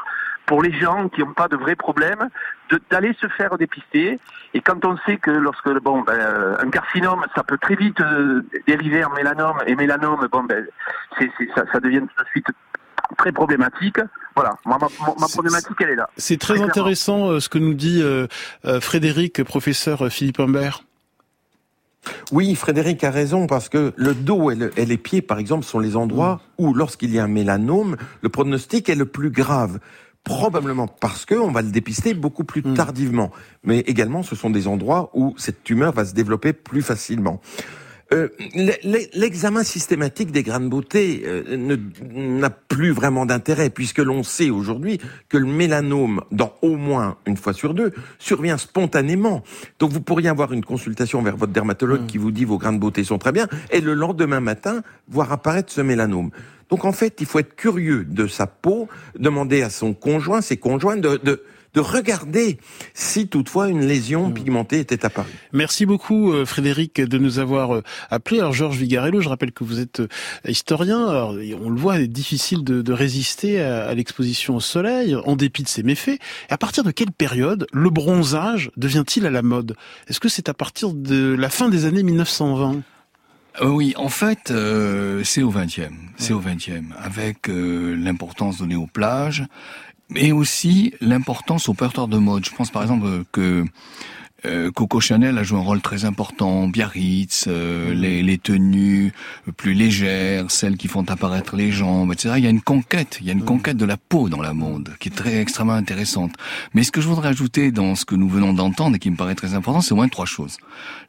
pour 0.46 0.62
les 0.62 0.72
gens 0.74 1.10
qui 1.10 1.22
n'ont 1.22 1.34
pas 1.34 1.48
de 1.48 1.58
vrais 1.58 1.76
problèmes, 1.76 2.30
d'aller 2.92 3.14
se 3.20 3.28
faire 3.30 3.58
dépister. 3.58 4.20
Et 4.54 4.62
quand 4.62 4.86
on 4.86 4.96
sait 5.06 5.18
que 5.18 5.32
lorsque 5.32 5.70
bon, 5.82 6.02
ben, 6.02 6.56
un 6.60 6.70
carcinome, 6.70 7.26
ça 7.36 7.44
peut 7.44 7.58
très 7.58 7.76
vite 7.76 8.00
euh, 8.00 8.46
dériver 8.68 9.04
en 9.04 9.12
mélanome, 9.14 9.58
et 9.66 9.76
mélanome, 9.76 10.28
bon, 10.32 10.44
ben, 10.44 10.64
c'est, 11.18 11.32
ça, 11.56 11.64
ça 11.72 11.80
devient 11.80 12.02
tout 12.02 12.24
de 12.24 12.30
suite 12.30 12.48
très 13.18 13.32
problématique. 13.32 13.98
Voilà, 14.36 14.52
ma, 14.66 14.78
ma, 14.78 14.88
ma 15.20 15.28
problématique, 15.28 15.78
elle 15.80 15.90
est 15.90 15.96
là. 15.96 16.10
C'est 16.18 16.40
très, 16.40 16.56
très 16.56 16.64
intéressant 16.64 17.32
euh, 17.32 17.40
ce 17.40 17.50
que 17.50 17.58
nous 17.58 17.74
dit 17.74 18.02
euh, 18.04 18.28
euh, 18.66 18.80
Frédéric, 18.82 19.44
professeur 19.44 20.12
Philippe 20.12 20.40
Humbert. 20.40 20.84
Oui, 22.32 22.56
Frédéric 22.56 23.04
a 23.04 23.12
raison 23.12 23.48
parce 23.48 23.70
que 23.70 23.94
le 23.96 24.14
dos 24.14 24.52
et, 24.52 24.56
le, 24.56 24.72
et 24.78 24.86
les 24.86 24.98
pieds, 24.98 25.22
par 25.22 25.40
exemple, 25.40 25.66
sont 25.66 25.80
les 25.80 25.96
endroits 25.96 26.42
mmh. 26.60 26.66
où, 26.66 26.74
lorsqu'il 26.74 27.14
y 27.14 27.20
a 27.20 27.24
un 27.24 27.28
mélanome, 27.28 27.98
le 28.22 28.30
pronostic 28.30 28.90
est 28.90 28.96
le 28.96 29.06
plus 29.06 29.30
grave 29.30 29.80
probablement 30.24 30.88
parce 30.88 31.24
que 31.24 31.36
on 31.36 31.52
va 31.52 31.62
le 31.62 31.70
dépister 31.70 32.16
beaucoup 32.16 32.44
plus 32.44 32.64
mmh. 32.64 32.74
tardivement. 32.74 33.32
Mais 33.64 33.80
également, 33.82 34.24
ce 34.24 34.36
sont 34.36 34.50
des 34.50 34.68
endroits 34.68 35.12
où 35.14 35.36
cette 35.38 35.64
tumeur 35.64 35.94
va 35.94 36.04
se 36.04 36.14
développer 36.14 36.52
plus 36.52 36.82
facilement. 36.82 37.40
Euh, 38.16 38.30
L'examen 39.14 39.64
systématique 39.64 40.32
des 40.32 40.44
grains 40.44 40.62
de 40.62 40.68
beauté 40.68 41.24
euh, 41.26 41.78
n'a 42.14 42.50
plus 42.50 42.92
vraiment 42.92 43.26
d'intérêt 43.26 43.70
puisque 43.70 44.00
l'on 44.00 44.24
sait 44.24 44.50
aujourd'hui 44.50 45.00
que 45.30 45.38
le 45.38 45.46
mélanome, 45.46 46.22
dans 46.32 46.54
au 46.62 46.78
moins 46.78 47.18
une 47.26 47.38
fois 47.38 47.54
sur 47.54 47.74
deux, 47.74 47.92
survient 48.20 48.58
spontanément. 48.58 49.44
Donc 49.80 49.92
vous 49.92 50.02
pourriez 50.02 50.30
avoir 50.30 50.54
une 50.54 50.64
consultation 50.64 51.22
vers 51.22 51.36
votre 51.36 51.52
dermatologue 51.52 52.04
mmh. 52.04 52.08
qui 52.08 52.18
vous 52.18 52.32
dit 52.32 52.46
vos 52.46 52.58
grains 52.58 52.74
de 52.74 52.80
beauté 52.80 53.04
sont 53.04 53.18
très 53.18 53.32
bien 53.32 53.48
et 53.72 53.82
le 53.82 53.94
lendemain 53.94 54.40
matin 54.40 54.82
voir 55.10 55.32
apparaître 55.32 55.72
ce 55.72 55.82
mélanome. 55.82 56.32
Donc 56.70 56.86
en 56.86 56.92
fait, 56.92 57.18
il 57.20 57.26
faut 57.26 57.40
être 57.40 57.56
curieux 57.56 58.06
de 58.06 58.28
sa 58.28 58.48
peau, 58.48 58.88
demander 59.18 59.62
à 59.62 59.70
son 59.70 59.94
conjoint, 59.94 60.42
ses 60.42 60.58
conjoints 60.58 60.98
de, 60.98 61.20
de 61.24 61.44
de 61.76 61.82
regarder 61.82 62.58
si 62.94 63.28
toutefois 63.28 63.68
une 63.68 63.86
lésion 63.86 64.30
mmh. 64.30 64.34
pigmentée 64.34 64.80
était 64.80 65.06
apparue. 65.06 65.34
Merci 65.52 65.86
beaucoup 65.86 66.32
euh, 66.32 66.46
Frédéric 66.46 67.02
de 67.02 67.18
nous 67.18 67.40
avoir 67.40 67.76
euh, 67.76 67.84
appelé. 68.10 68.40
Alors 68.40 68.54
Georges 68.54 68.78
Vigarello, 68.78 69.22
je 69.22 69.30
rappelle 69.30 69.52
que 69.52 69.64
vous 69.64 69.80
êtes 69.80 70.00
euh, 70.00 70.08
historien. 70.48 71.08
Alors, 71.08 71.36
on 71.62 71.70
le 71.70 71.80
voit, 71.80 71.98
il 71.98 72.04
est 72.04 72.08
difficile 72.08 72.64
de, 72.64 72.82
de 72.82 72.94
résister 72.94 73.62
à, 73.62 73.88
à 73.88 73.94
l'exposition 73.94 74.56
au 74.56 74.62
soleil 74.62 75.16
en 75.16 75.36
dépit 75.36 75.64
de 75.64 75.68
ses 75.68 75.84
méfaits. 75.84 76.20
Et 76.50 76.54
à 76.54 76.58
partir 76.58 76.84
de 76.84 76.92
quelle 76.92 77.12
période 77.12 77.68
le 77.74 77.90
bronzage 77.90 78.72
devient-il 78.78 79.26
à 79.26 79.30
la 79.30 79.42
mode? 79.42 79.76
Est-ce 80.08 80.20
que 80.20 80.30
c'est 80.30 80.50
à 80.50 80.54
partir 80.54 80.94
de 80.94 81.36
la 81.38 81.50
fin 81.50 81.70
des 81.70 81.86
années 81.86 82.04
1920 82.04 82.82
oui, 83.62 83.94
en 83.96 84.10
fait, 84.10 84.52
euh, 84.52 85.24
c'est 85.24 85.42
au 85.42 85.52
20e, 85.52 85.94
c'est 86.18 86.34
au 86.34 86.42
20e, 86.42 86.88
avec 86.98 87.50
euh, 87.50 87.96
l'importance 87.96 88.58
donnée 88.58 88.76
aux 88.76 88.88
plages, 88.88 89.46
mais 90.10 90.32
aussi 90.32 90.94
l'importance 91.02 91.70
aux 91.70 91.74
porteurs 91.74 92.08
de 92.08 92.18
mode. 92.18 92.46
Je 92.46 92.52
pense 92.52 92.72
par 92.72 92.84
exemple 92.84 93.24
que 93.32 93.66
euh, 94.46 94.70
Coco 94.72 95.00
Chanel 95.00 95.38
a 95.38 95.44
joué 95.44 95.58
un 95.58 95.64
rôle 95.64 95.82
très 95.82 96.06
important, 96.06 96.68
Biarritz, 96.68 97.46
euh, 97.48 97.92
mm. 97.92 97.94
les, 97.94 98.24
les, 98.24 98.38
tenues 98.38 99.14
plus 99.58 99.74
légères, 99.74 100.52
celles 100.52 100.78
qui 100.78 100.88
font 100.88 101.04
apparaître 101.10 101.56
les 101.56 101.72
jambes, 101.72 102.12
etc. 102.12 102.36
Il 102.38 102.44
y 102.44 102.48
a 102.48 102.50
une 102.50 102.62
conquête, 102.62 103.18
il 103.22 103.28
y 103.28 103.30
a 103.30 103.34
une 103.34 103.42
mm. 103.42 103.46
conquête 103.46 103.78
de 103.78 103.86
la 103.86 103.98
peau 103.98 104.30
dans 104.30 104.42
la 104.42 104.54
mode 104.54 104.96
qui 105.00 105.10
est 105.10 105.16
très 105.16 105.38
extrêmement 105.38 105.74
intéressante. 105.74 106.34
Mais 106.74 106.84
ce 106.84 106.92
que 106.92 107.02
je 107.02 107.08
voudrais 107.08 107.30
ajouter 107.30 107.72
dans 107.72 107.96
ce 107.96 108.06
que 108.06 108.16
nous 108.16 108.30
venons 108.30 108.54
d'entendre 108.54 108.98
et 108.98 109.00
qui 109.00 109.10
me 109.10 109.16
paraît 109.16 109.36
très 109.36 109.54
important, 109.54 109.82
c'est 109.82 109.94
au 109.94 109.98
moins 109.98 110.10
trois 110.10 110.26
choses. 110.26 110.58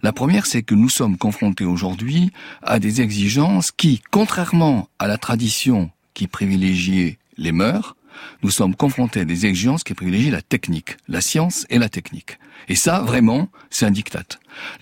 La 0.02 0.12
première, 0.12 0.46
c'est 0.46 0.62
que 0.62 0.74
nous 0.74 0.88
sommes 0.88 1.18
confrontés 1.18 1.64
aujourd'hui 1.64 2.30
à 2.62 2.78
des 2.78 3.00
exigences 3.00 3.70
qui, 3.70 4.00
contrairement 4.10 4.88
à 4.98 5.08
la 5.08 5.18
tradition 5.18 5.90
qui 6.14 6.26
privilégiait 6.26 7.18
les 7.36 7.52
mœurs, 7.52 7.95
nous 8.42 8.50
sommes 8.50 8.74
confrontés 8.74 9.20
à 9.20 9.24
des 9.24 9.46
exigences 9.46 9.84
qui 9.84 9.94
privilégient 9.94 10.30
la 10.30 10.42
technique, 10.42 10.96
la 11.08 11.20
science 11.20 11.66
et 11.70 11.78
la 11.78 11.88
technique. 11.88 12.38
Et 12.68 12.74
ça, 12.74 13.00
vraiment, 13.00 13.48
c'est 13.70 13.86
un 13.86 13.90
diktat. 13.90 14.24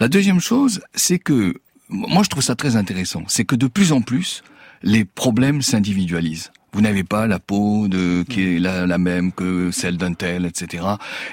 La 0.01 0.09
deuxième 0.09 0.40
chose, 0.40 0.81
c'est 0.94 1.18
que, 1.18 1.55
moi 1.88 2.23
je 2.23 2.29
trouve 2.29 2.42
ça 2.42 2.55
très 2.55 2.77
intéressant, 2.77 3.25
c'est 3.29 3.44
que 3.44 3.57
de 3.57 3.66
plus 3.66 3.92
en 3.92 4.01
plus, 4.01 4.42
les 4.83 5.05
problèmes 5.05 5.62
s'individualisent. 5.62 6.53
Vous 6.73 6.81
n'avez 6.81 7.05
pas 7.05 7.27
la 7.27 7.38
peau 7.38 7.88
de, 7.88 8.25
qui 8.29 8.42
est 8.42 8.59
la, 8.59 8.87
la 8.87 8.99
même 8.99 9.33
que 9.33 9.70
celle 9.70 9.97
d'un 9.97 10.14
tel, 10.14 10.44
etc. 10.44 10.85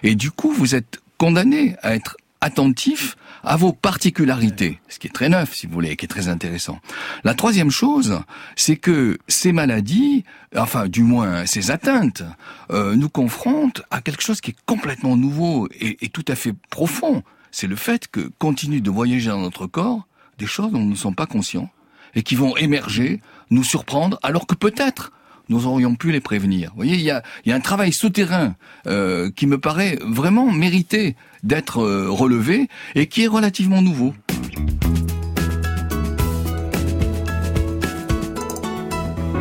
Et 0.03 0.15
du 0.15 0.29
coup, 0.29 0.51
vous 0.51 0.75
êtes 0.75 0.99
condamné 1.17 1.75
à 1.81 1.95
être 1.95 2.17
attentif 2.41 3.15
à 3.43 3.55
vos 3.57 3.73
particularités, 3.73 4.79
ce 4.87 4.99
qui 4.99 5.07
est 5.07 5.11
très 5.11 5.29
neuf, 5.29 5.53
si 5.55 5.67
vous 5.67 5.73
voulez, 5.73 5.95
qui 5.95 6.05
est 6.05 6.09
très 6.09 6.27
intéressant. 6.27 6.79
La 7.23 7.33
troisième 7.33 7.71
chose, 7.71 8.21
c'est 8.55 8.75
que 8.75 9.17
ces 9.27 9.51
maladies, 9.51 10.23
enfin 10.55 10.87
du 10.87 11.03
moins 11.03 11.45
ces 11.45 11.71
atteintes, 11.71 12.23
euh, 12.71 12.95
nous 12.95 13.09
confrontent 13.09 13.81
à 13.91 14.01
quelque 14.01 14.23
chose 14.23 14.41
qui 14.41 14.51
est 14.51 14.57
complètement 14.65 15.17
nouveau 15.17 15.67
et, 15.79 15.97
et 16.05 16.09
tout 16.09 16.25
à 16.27 16.35
fait 16.35 16.53
profond. 16.69 17.23
C'est 17.51 17.67
le 17.67 17.75
fait 17.75 18.07
que 18.07 18.31
continue 18.37 18.81
de 18.81 18.89
voyager 18.89 19.29
dans 19.29 19.41
notre 19.41 19.67
corps 19.67 20.07
des 20.37 20.45
choses 20.45 20.71
dont 20.71 20.79
nous 20.79 20.91
ne 20.91 20.95
sommes 20.95 21.15
pas 21.15 21.25
conscients 21.25 21.69
et 22.15 22.23
qui 22.23 22.35
vont 22.35 22.57
émerger, 22.57 23.21
nous 23.49 23.63
surprendre, 23.63 24.19
alors 24.23 24.47
que 24.47 24.55
peut-être 24.55 25.11
nous 25.51 25.67
aurions 25.67 25.95
pu 25.95 26.11
les 26.11 26.21
prévenir. 26.21 26.69
Vous 26.69 26.77
voyez, 26.77 26.95
il 26.95 27.01
y 27.01 27.11
a, 27.11 27.21
un 27.47 27.59
travail 27.59 27.91
souterrain 27.91 28.55
euh, 28.87 29.29
qui 29.29 29.45
me 29.45 29.59
paraît 29.59 29.99
vraiment 30.01 30.49
mériter 30.49 31.15
d'être 31.43 31.83
euh, 31.83 32.09
relevé 32.09 32.69
et 32.95 33.07
qui 33.07 33.23
est 33.23 33.27
relativement 33.27 33.81
nouveau. 33.81 34.13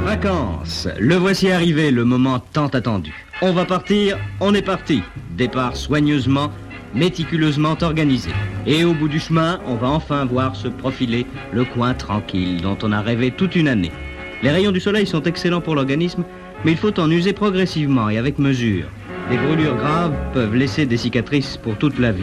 Vacances, 0.05 0.89
le 0.99 1.15
voici 1.15 1.51
arrivé, 1.51 1.93
le 1.93 2.05
moment 2.05 2.41
tant 2.41 2.67
attendu. 2.67 3.15
On 3.41 3.53
va 3.53 3.65
partir, 3.65 4.19
on 4.41 4.53
est 4.55 4.63
parti. 4.63 5.03
Départ 5.37 5.77
soigneusement, 5.77 6.51
méticuleusement 6.93 7.77
organisé. 7.81 8.31
Et 8.67 8.85
au 8.85 8.93
bout 8.93 9.09
du 9.09 9.21
chemin, 9.21 9.61
on 9.67 9.77
va 9.77 9.89
enfin 9.89 10.25
voir 10.25 10.57
se 10.57 10.67
profiler 10.67 11.25
le 11.53 11.65
coin 11.65 11.95
tranquille 11.95 12.61
dont 12.61 12.77
on 12.83 12.91
a 12.91 13.01
rêvé 13.01 13.31
toute 13.31 13.55
une 13.55 13.69
année. 13.69 13.93
Les 14.43 14.51
rayons 14.51 14.73
du 14.73 14.81
soleil 14.81 15.07
sont 15.07 15.23
excellents 15.25 15.61
pour 15.61 15.75
l'organisme, 15.75 16.25
mais 16.65 16.73
il 16.73 16.79
faut 16.79 16.99
en 16.99 17.11
user 17.11 17.33
progressivement 17.33 18.09
et 18.09 18.19
avec 18.19 18.39
mesure. 18.39 18.87
Les 19.31 19.37
brûlures 19.37 19.77
graves 19.77 20.15
peuvent 20.33 20.55
laisser 20.55 20.87
des 20.87 20.97
cicatrices 20.97 21.57
pour 21.57 21.77
toute 21.77 21.99
la 21.99 22.13
vie. 22.13 22.23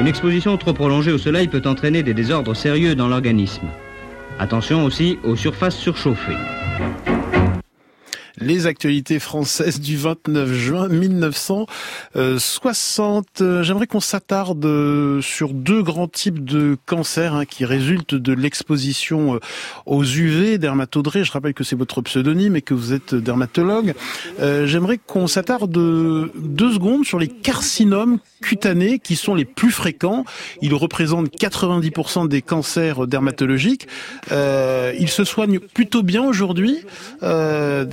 Une 0.00 0.08
exposition 0.08 0.56
trop 0.56 0.72
prolongée 0.72 1.12
au 1.12 1.18
soleil 1.18 1.46
peut 1.46 1.62
entraîner 1.64 2.02
des 2.02 2.14
désordres 2.14 2.56
sérieux 2.56 2.96
dans 2.96 3.06
l'organisme. 3.06 3.68
Attention 4.40 4.84
aussi 4.84 5.18
aux 5.22 5.36
surfaces 5.36 5.76
surchauffées 5.76 6.36
les 8.38 8.66
actualités 8.66 9.18
françaises 9.18 9.80
du 9.80 9.96
29 9.96 10.52
juin 10.52 10.88
1960. 10.88 13.42
J'aimerais 13.62 13.86
qu'on 13.86 14.00
s'attarde 14.00 14.66
sur 15.20 15.54
deux 15.54 15.82
grands 15.82 16.08
types 16.08 16.44
de 16.44 16.76
cancers 16.86 17.34
hein, 17.34 17.44
qui 17.44 17.64
résultent 17.64 18.14
de 18.14 18.32
l'exposition 18.32 19.40
aux 19.86 20.04
UV, 20.04 20.58
dermatodré. 20.58 21.24
Je 21.24 21.32
rappelle 21.32 21.54
que 21.54 21.64
c'est 21.64 21.76
votre 21.76 22.00
pseudonyme 22.02 22.56
et 22.56 22.62
que 22.62 22.74
vous 22.74 22.92
êtes 22.92 23.14
dermatologue. 23.14 23.94
Euh, 24.40 24.66
J'aimerais 24.66 24.98
qu'on 24.98 25.26
s'attarde 25.26 25.72
deux 25.72 26.72
secondes 26.72 27.04
sur 27.04 27.18
les 27.18 27.28
carcinomes 27.28 28.18
cutanés 28.42 28.98
qui 28.98 29.16
sont 29.16 29.34
les 29.34 29.44
plus 29.44 29.70
fréquents. 29.70 30.24
Ils 30.60 30.74
représentent 30.74 31.28
90% 31.28 32.28
des 32.28 32.42
cancers 32.42 33.06
dermatologiques. 33.06 33.88
Euh, 34.32 34.92
ils 34.98 35.08
se 35.08 35.24
soignent 35.24 35.60
plutôt 35.60 36.02
bien 36.02 36.22
aujourd'hui, 36.22 36.78
euh, 37.22 37.84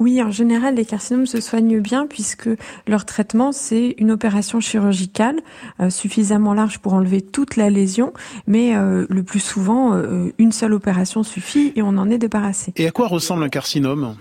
oui, 0.00 0.22
en 0.22 0.30
général, 0.30 0.76
les 0.76 0.86
carcinomes 0.86 1.26
se 1.26 1.42
soignent 1.42 1.78
bien 1.78 2.06
puisque 2.06 2.48
leur 2.88 3.04
traitement, 3.04 3.52
c'est 3.52 3.94
une 3.98 4.10
opération 4.10 4.58
chirurgicale 4.58 5.40
euh, 5.78 5.90
suffisamment 5.90 6.54
large 6.54 6.78
pour 6.78 6.94
enlever 6.94 7.20
toute 7.20 7.56
la 7.56 7.68
lésion, 7.68 8.14
mais 8.46 8.74
euh, 8.74 9.04
le 9.10 9.22
plus 9.22 9.40
souvent, 9.40 9.92
euh, 9.92 10.32
une 10.38 10.52
seule 10.52 10.72
opération 10.72 11.22
suffit 11.22 11.74
et 11.76 11.82
on 11.82 11.98
en 11.98 12.08
est 12.08 12.16
débarrassé. 12.16 12.72
Et 12.76 12.86
à 12.86 12.90
quoi 12.92 13.08
ressemble 13.08 13.42
un 13.42 13.50
carcinome? 13.50 14.16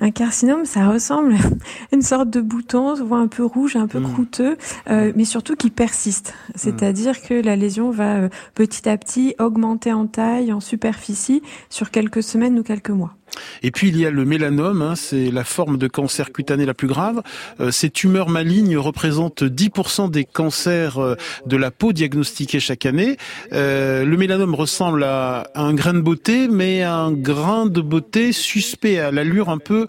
Un 0.00 0.10
carcinome, 0.10 0.66
ça 0.66 0.88
ressemble 0.88 1.34
à 1.34 1.38
une 1.92 2.02
sorte 2.02 2.28
de 2.28 2.40
bouton, 2.40 2.96
souvent 2.96 3.16
un 3.16 3.28
peu 3.28 3.44
rouge, 3.44 3.76
un 3.76 3.86
peu 3.86 3.98
mmh. 3.98 4.12
croûteux, 4.12 4.56
euh, 4.90 5.12
mais 5.16 5.24
surtout 5.24 5.56
qui 5.56 5.70
persiste. 5.70 6.34
C'est-à-dire 6.54 7.12
mmh. 7.12 7.28
que 7.28 7.34
la 7.34 7.56
lésion 7.56 7.90
va 7.90 8.16
euh, 8.16 8.28
petit 8.54 8.88
à 8.88 8.96
petit 8.98 9.34
augmenter 9.38 9.92
en 9.92 10.06
taille, 10.06 10.52
en 10.52 10.60
superficie, 10.60 11.42
sur 11.70 11.90
quelques 11.90 12.22
semaines 12.22 12.58
ou 12.58 12.62
quelques 12.62 12.90
mois. 12.90 13.14
Et 13.62 13.70
puis 13.70 13.88
il 13.88 13.98
y 13.98 14.06
a 14.06 14.10
le 14.10 14.24
mélanome, 14.24 14.82
hein, 14.82 14.94
c'est 14.96 15.30
la 15.30 15.44
forme 15.44 15.78
de 15.78 15.88
cancer 15.88 16.32
cutané 16.32 16.66
la 16.66 16.74
plus 16.74 16.88
grave. 16.88 17.22
Euh, 17.60 17.70
ces 17.70 17.90
tumeurs 17.90 18.28
malignes 18.28 18.76
représentent 18.76 19.42
10% 19.42 20.10
des 20.10 20.24
cancers 20.24 20.98
euh, 20.98 21.16
de 21.46 21.56
la 21.56 21.70
peau 21.70 21.92
diagnostiqués 21.92 22.60
chaque 22.60 22.86
année. 22.86 23.16
Euh, 23.52 24.04
le 24.04 24.16
mélanome 24.16 24.54
ressemble 24.54 25.04
à, 25.04 25.50
un 25.54 25.74
grain 25.74 25.94
de 25.94 26.00
beauté, 26.00 26.48
mais 26.48 26.82
un 26.82 27.12
grain 27.12 27.66
de 27.66 27.80
beauté 27.80 28.32
suspect 28.32 28.98
à 28.98 29.10
l'allure 29.10 29.48
un 29.48 29.58
peu 29.58 29.86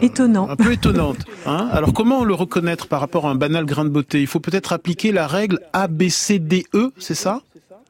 étonnant, 0.00 0.48
un 0.48 0.56
peu 0.56 0.72
étonnante. 0.72 1.18
Hein. 1.46 1.68
Alors 1.72 1.92
comment 1.92 2.24
le 2.24 2.34
reconnaître 2.34 2.88
par 2.88 3.00
rapport 3.00 3.26
à 3.26 3.30
un 3.30 3.34
banal 3.34 3.64
grain 3.64 3.84
de 3.84 3.90
beauté? 3.90 4.20
Il 4.20 4.26
faut 4.26 4.40
peut-être 4.40 4.72
appliquer 4.72 5.12
la 5.12 5.26
règle 5.26 5.60
ABCDE, 5.72 6.92
c'est 6.98 7.14
ça? 7.14 7.42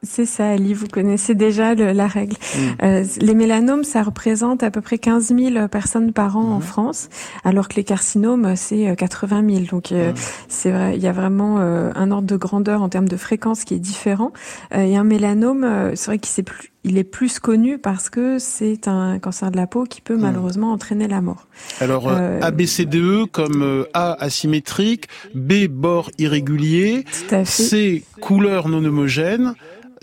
C'est 0.03 0.25
ça, 0.25 0.49
Ali, 0.49 0.73
vous 0.73 0.87
connaissez 0.87 1.35
déjà 1.35 1.75
la 1.75 2.07
règle. 2.07 2.35
Mm. 2.35 2.59
Euh, 2.81 3.03
les 3.19 3.35
mélanomes, 3.35 3.83
ça 3.83 4.01
représente 4.01 4.63
à 4.63 4.71
peu 4.71 4.81
près 4.81 4.97
15 4.97 5.27
000 5.27 5.67
personnes 5.67 6.11
par 6.11 6.37
an 6.37 6.41
en 6.41 6.59
mm-hmm. 6.59 6.63
France, 6.63 7.09
alors 7.43 7.67
que 7.67 7.75
les 7.75 7.83
carcinomes, 7.83 8.55
c'est 8.55 8.95
80 8.95 9.43
euh, 9.43 9.55
000. 9.57 9.65
Donc, 9.69 9.91
euh, 9.91 10.11
mm. 10.11 10.15
c'est 10.47 10.71
vrai, 10.71 10.95
il 10.97 11.03
y 11.03 11.07
a 11.07 11.11
vraiment 11.11 11.59
un 11.59 12.11
ordre 12.11 12.27
de 12.27 12.35
grandeur 12.35 12.81
en 12.81 12.89
termes 12.89 13.07
de 13.07 13.17
fréquence 13.17 13.63
qui 13.63 13.75
est 13.75 13.79
différent. 13.79 14.31
et 14.73 14.97
un 14.97 15.03
mélanome, 15.03 15.91
c'est 15.93 16.07
vrai 16.07 16.17
qu'il 16.17 16.39
est 16.39 16.43
plus, 16.43 16.71
il 16.83 16.97
est 16.97 17.03
plus 17.03 17.37
connu 17.37 17.77
parce 17.77 18.09
que 18.09 18.39
c'est 18.39 18.87
un 18.87 19.19
cancer 19.19 19.51
de 19.51 19.57
la 19.57 19.67
peau 19.67 19.83
qui 19.83 20.01
peut 20.01 20.17
mm. 20.17 20.21
malheureusement 20.21 20.71
entraîner 20.71 21.07
la 21.07 21.21
mort. 21.21 21.47
Alors 21.79 22.09
ABCDE 22.09 23.27
comme 23.31 23.85
A 23.93 24.13
asymétrique, 24.13 25.07
B 25.35 25.67
bord 25.69 26.09
irrégulier, 26.17 27.05
C 27.45 28.03
couleur 28.19 28.67
non 28.67 28.83
homogène, 28.83 29.53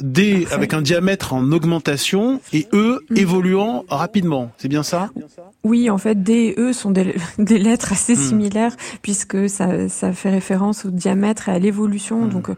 D 0.01 0.47
avec 0.51 0.75
un 0.75 0.83
diamètre 0.83 1.33
en 1.33 1.51
augmentation 1.53 2.41
et 2.53 2.67
E 2.73 3.01
mm. 3.11 3.17
évoluant 3.17 3.85
rapidement. 3.89 4.53
C'est 4.59 4.69
bien 4.69 4.83
ça? 4.83 5.11
Oui, 5.65 5.91
en 5.91 5.99
fait, 5.99 6.23
D 6.23 6.33
et 6.33 6.61
E 6.61 6.73
sont 6.73 6.91
des, 6.91 7.15
lettres 7.39 7.93
assez 7.93 8.15
mm. 8.15 8.17
similaires 8.17 8.77
puisque 9.03 9.49
ça, 9.49 9.89
ça, 9.89 10.13
fait 10.13 10.31
référence 10.31 10.85
au 10.85 10.91
diamètre 10.91 11.49
et 11.49 11.53
à 11.53 11.59
l'évolution, 11.59 12.25
mm. 12.25 12.29
donc 12.31 12.49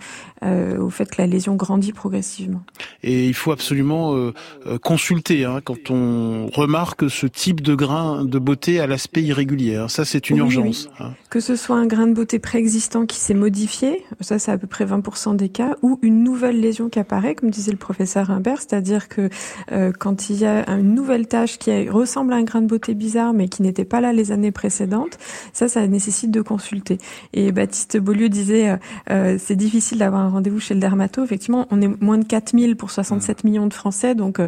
euh, 0.42 0.78
au 0.78 0.90
fait 0.90 1.10
que 1.10 1.20
la 1.20 1.26
lésion 1.26 1.56
grandit 1.56 1.92
progressivement. 1.92 2.62
Et 3.02 3.26
il 3.26 3.34
faut 3.34 3.52
absolument 3.52 4.14
euh, 4.14 4.32
euh, 4.66 4.78
consulter 4.78 5.44
hein, 5.44 5.60
quand 5.64 5.90
on 5.90 6.48
remarque 6.48 7.10
ce 7.10 7.26
type 7.26 7.62
de 7.62 7.74
grain 7.74 8.24
de 8.24 8.38
beauté 8.38 8.80
à 8.80 8.86
l'aspect 8.86 9.22
irrégulier. 9.22 9.76
Hein. 9.76 9.88
Ça, 9.88 10.04
c'est 10.04 10.30
une 10.30 10.38
urgence. 10.38 10.88
Hein. 10.98 11.12
Que 11.30 11.40
ce 11.40 11.56
soit 11.56 11.76
un 11.76 11.86
grain 11.86 12.06
de 12.06 12.12
beauté 12.12 12.38
préexistant 12.38 13.06
qui 13.06 13.16
s'est 13.16 13.34
modifié, 13.34 14.04
ça 14.20 14.38
c'est 14.38 14.52
à 14.52 14.58
peu 14.58 14.66
près 14.66 14.84
20% 14.84 15.36
des 15.36 15.48
cas, 15.48 15.76
ou 15.82 15.98
une 16.02 16.22
nouvelle 16.22 16.60
lésion 16.60 16.88
qui 16.88 16.98
apparaît 16.98 17.34
comme 17.34 17.50
disait 17.50 17.72
le 17.72 17.78
professeur 17.78 18.30
Humbert, 18.30 18.58
c'est-à-dire 18.58 19.08
que 19.08 19.28
euh, 19.72 19.92
quand 19.98 20.30
il 20.30 20.36
y 20.36 20.46
a 20.46 20.68
une 20.70 20.94
nouvelle 20.94 21.26
tâche 21.26 21.58
qui 21.58 21.88
ressemble 21.88 22.32
à 22.32 22.36
un 22.36 22.42
grain 22.42 22.62
de 22.62 22.66
beauté 22.66 22.89
bizarre, 22.94 23.32
mais 23.32 23.48
qui 23.48 23.62
n'était 23.62 23.84
pas 23.84 24.00
là 24.00 24.12
les 24.12 24.32
années 24.32 24.52
précédentes, 24.52 25.18
ça, 25.52 25.68
ça 25.68 25.86
nécessite 25.86 26.30
de 26.30 26.42
consulter. 26.42 26.98
Et 27.32 27.52
Baptiste 27.52 27.98
Beaulieu 27.98 28.28
disait, 28.28 28.70
euh, 28.70 28.76
euh, 29.10 29.36
c'est 29.38 29.56
difficile 29.56 29.98
d'avoir 29.98 30.22
un 30.22 30.28
rendez-vous 30.28 30.60
chez 30.60 30.74
le 30.74 30.80
dermato. 30.80 31.24
Effectivement, 31.24 31.66
on 31.70 31.80
est 31.80 32.00
moins 32.00 32.18
de 32.18 32.24
4000 32.24 32.76
pour 32.76 32.90
67 32.90 33.44
millions 33.44 33.66
de 33.66 33.74
Français, 33.74 34.14
donc 34.14 34.40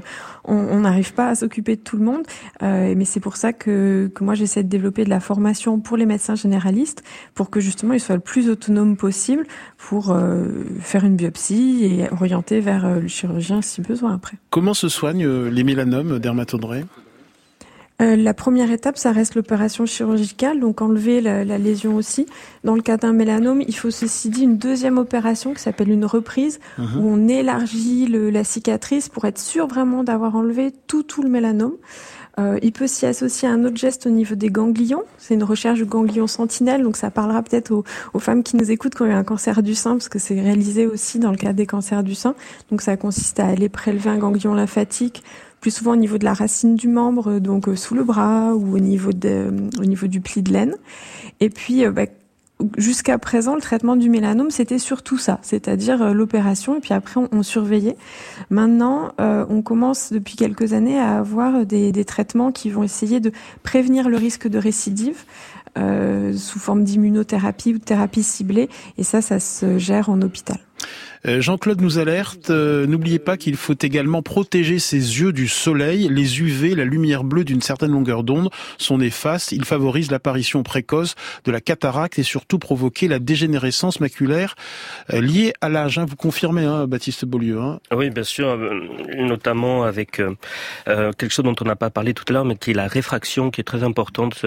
on 0.45 0.81
n'arrive 0.81 1.15
pas 1.15 1.29
à 1.29 1.35
s'occuper 1.35 1.77
de 1.77 1.81
tout 1.81 1.97
le 1.97 2.05
monde. 2.05 2.23
mais 2.61 3.05
c'est 3.05 3.21
pour 3.21 3.37
ça 3.37 3.53
que, 3.53 4.11
que 4.15 4.25
moi, 4.25 4.35
j'essaie 4.35 4.63
de 4.63 4.69
développer 4.69 5.05
de 5.05 5.11
la 5.11 5.21
formation 5.21 5.79
pour 5.81 5.97
les 5.97 6.07
médecins 6.07 6.35
généralistes, 6.35 7.03
pour 7.35 7.51
que 7.51 7.61
justement 7.61 7.95
ils 7.95 8.01
soient 8.01 8.15
le 8.15 8.21
plus 8.21 8.49
autonomes 8.49 8.97
possible 8.97 9.47
pour 9.77 10.17
faire 10.81 11.05
une 11.05 11.17
biopsie 11.17 11.85
et 11.85 12.09
orienter 12.13 12.61
vers 12.61 12.85
euh, 12.85 13.01
le 13.01 13.09
chirurgien 13.09 13.63
si 13.63 13.81
besoin 13.81 14.15
après. 14.15 14.37
Comment 14.51 14.75
se 14.75 14.89
soignent 14.89 15.27
euh, 15.27 15.51
les 15.51 15.65
mélanomes 15.65 16.19
dermatodrés? 16.19 16.85
Euh, 18.03 18.17
la 18.17 18.35
première 18.35 18.71
étape, 18.71 18.99
ça 18.99 19.13
reste 19.13 19.35
l'opération 19.37 19.87
chirurgicale, 19.87 20.61
donc 20.61 20.83
enlever 20.83 21.21
la, 21.21 21.45
lésion 21.59 21.95
aussi. 21.95 22.27
Dans 22.65 22.75
le 22.75 22.83
cas 22.83 22.97
d'un 22.97 23.13
mélanome, 23.13 23.63
il 23.67 23.77
faut 23.77 23.91
ceci 23.91 24.29
dit 24.29 24.43
une 24.43 24.59
deuxième 24.59 24.99
opération 24.99 25.55
qui 25.55 25.61
s'appelle 25.61 25.91
une 25.91 26.05
reprise, 26.05 26.59
mhm. 26.79 26.87
où 26.99 27.09
on 27.09 27.29
élargit 27.29 28.07
la 28.09 28.45
cicatrice 28.45 29.09
pour 29.09 29.25
être 29.25 29.39
sûr 29.39 29.67
vraiment 29.67 30.03
d'avoir 30.03 30.35
enlevé 30.35 30.73
tout 30.87 31.03
tout 31.03 31.23
le 31.23 31.29
mélanome. 31.29 31.75
Euh, 32.39 32.59
il 32.63 32.73
peut 32.73 32.87
s'y 32.87 33.05
associer 33.05 33.47
un 33.47 33.63
autre 33.65 33.77
geste 33.77 34.07
au 34.07 34.11
niveau 34.11 34.35
des 34.35 34.51
ganglions. 34.51 35.03
C'est 35.19 35.35
une 35.35 35.45
recherche 35.45 35.79
du 35.79 35.85
ganglion 35.85 36.27
sentinelle, 36.27 36.83
donc 36.83 36.97
ça 36.97 37.11
parlera 37.11 37.43
peut-être 37.43 37.71
aux, 38.15 38.19
femmes 38.19 38.43
qui 38.43 38.57
nous 38.57 38.71
écoutent 38.71 38.95
quand 38.95 39.05
il 39.05 39.11
y 39.11 39.15
a 39.15 39.19
un 39.19 39.25
cancer 39.25 39.63
du 39.63 39.75
sein, 39.75 39.93
parce 39.93 40.09
que 40.09 40.19
c'est 40.19 40.41
réalisé 40.41 40.87
aussi 40.87 41.19
dans 41.19 41.31
le 41.31 41.37
cas 41.37 41.53
des 41.53 41.67
cancers 41.67 42.03
du 42.03 42.15
sein. 42.15 42.35
Donc 42.71 42.81
ça 42.81 42.97
consiste 42.97 43.39
à 43.39 43.47
aller 43.47 43.69
prélever 43.69 44.11
un 44.11 44.19
ganglion 44.19 44.55
lymphatique 44.55 45.23
plus 45.63 45.71
souvent 45.71 45.93
au 45.93 45.97
niveau 45.97 46.19
de 46.19 46.25
la 46.25 46.35
racine 46.35 46.77
du 46.77 46.89
membre, 46.89 47.39
donc 47.39 47.69
euh, 47.69 47.77
sous 47.77 47.95
le 47.95 48.05
bras 48.05 48.53
ou 48.55 48.75
au 48.75 48.79
niveau, 48.79 49.13
de, 49.13 49.51
au 49.79 49.85
niveau 49.85 50.09
du 50.09 50.21
pli 50.21 50.43
de 50.43 50.53
laine. 50.53 50.75
Et 51.41 51.49
puis, 51.49 51.87
euh, 51.87 51.91
bah, 51.91 52.05
jusqu'à 52.77 53.19
présent, 53.19 53.55
le 53.55 53.61
traitement 53.61 53.97
du 53.97 54.11
mélanome, 54.11 54.51
c'était 54.51 54.79
surtout 54.79 55.19
ça, 55.19 55.39
c'est-à-dire 55.43 56.03
euh, 56.03 56.13
l'opération, 56.13 56.77
et 56.77 56.81
puis 56.81 56.95
après, 56.95 57.21
on, 57.33 57.43
surveillait. 57.43 57.97
Maintenant, 58.51 59.13
euh, 59.21 59.45
on 59.49 59.63
commence 59.63 60.13
depuis 60.13 60.37
quelques 60.37 60.73
années 60.73 60.99
à 60.99 61.19
avoir 61.19 61.67
des, 61.67 61.93
des, 61.93 62.05
traitements 62.05 62.53
qui 62.53 62.71
vont 62.71 62.83
essayer 62.83 63.21
de 63.21 63.33
prévenir 63.63 64.09
le 64.09 64.17
risque 64.17 64.49
de 64.49 64.59
récidive 64.59 65.25
euh, 65.79 66.35
sous 66.37 66.59
forme 66.59 66.85
d'immunothérapie 66.85 67.75
ou 67.75 67.79
de 67.79 67.85
thérapie 67.85 68.23
ciblée, 68.23 68.69
et 68.99 69.05
ça, 69.05 69.23
ça 69.23 69.41
se 69.41 69.79
gère 69.79 70.11
en 70.11 70.21
hôpital. 70.23 70.59
Euh, 71.27 71.41
Jean-Claude 71.41 71.81
nous 71.81 71.99
alerte, 71.99 72.51
euh, 72.51 72.87
n'oubliez 72.87 73.19
pas 73.19 73.37
qu'il 73.37 73.57
faut 73.57 73.77
également 73.81 74.23
protéger 74.23 74.79
ses 74.79 74.97
yeux 74.97 75.33
du 75.33 75.47
soleil. 75.47 76.09
Les 76.11 76.41
UV, 76.41 76.75
la 76.75 76.85
lumière 76.85 77.23
bleue 77.23 77.45
d'une 77.45 77.61
certaine 77.61 77.93
longueur 77.93 78.25
d'onde, 78.25 78.51
sont 78.79 78.99
néfastes. 78.99 79.53
Ils 79.53 79.65
favorisent 79.65 80.11
l'apparition 80.11 80.63
précoce 80.63 81.15
de 81.45 81.53
la 81.53 81.61
cataracte 81.61 82.19
et 82.19 82.25
surtout 82.25 82.59
provoquer 82.59 83.07
la 83.07 83.21
dégénérescence 83.21 84.01
maculaire 84.01 84.57
euh, 85.13 85.21
liée 85.21 85.53
à 85.61 85.69
l'âge. 85.69 85.99
Hein. 85.99 86.07
Vous 86.09 86.17
confirmez, 86.17 86.65
hein, 86.65 86.87
Baptiste 86.89 87.25
Beaulieu 87.25 87.61
hein 87.61 87.79
Oui, 87.93 88.11
bien 88.11 88.25
sûr, 88.25 88.59
notamment 89.17 89.85
avec 89.85 90.21
quelque 90.87 91.31
chose 91.31 91.45
dont 91.45 91.55
on 91.61 91.65
n'a 91.65 91.77
pas 91.77 91.91
parlé 91.91 92.15
tout 92.15 92.25
à 92.29 92.33
l'heure, 92.33 92.45
mais 92.45 92.57
qui 92.57 92.73
est 92.73 92.75
la 92.75 92.89
réfraction, 92.89 93.51
qui 93.51 93.61
est 93.61 93.65
très 93.65 93.85
importante. 93.85 94.45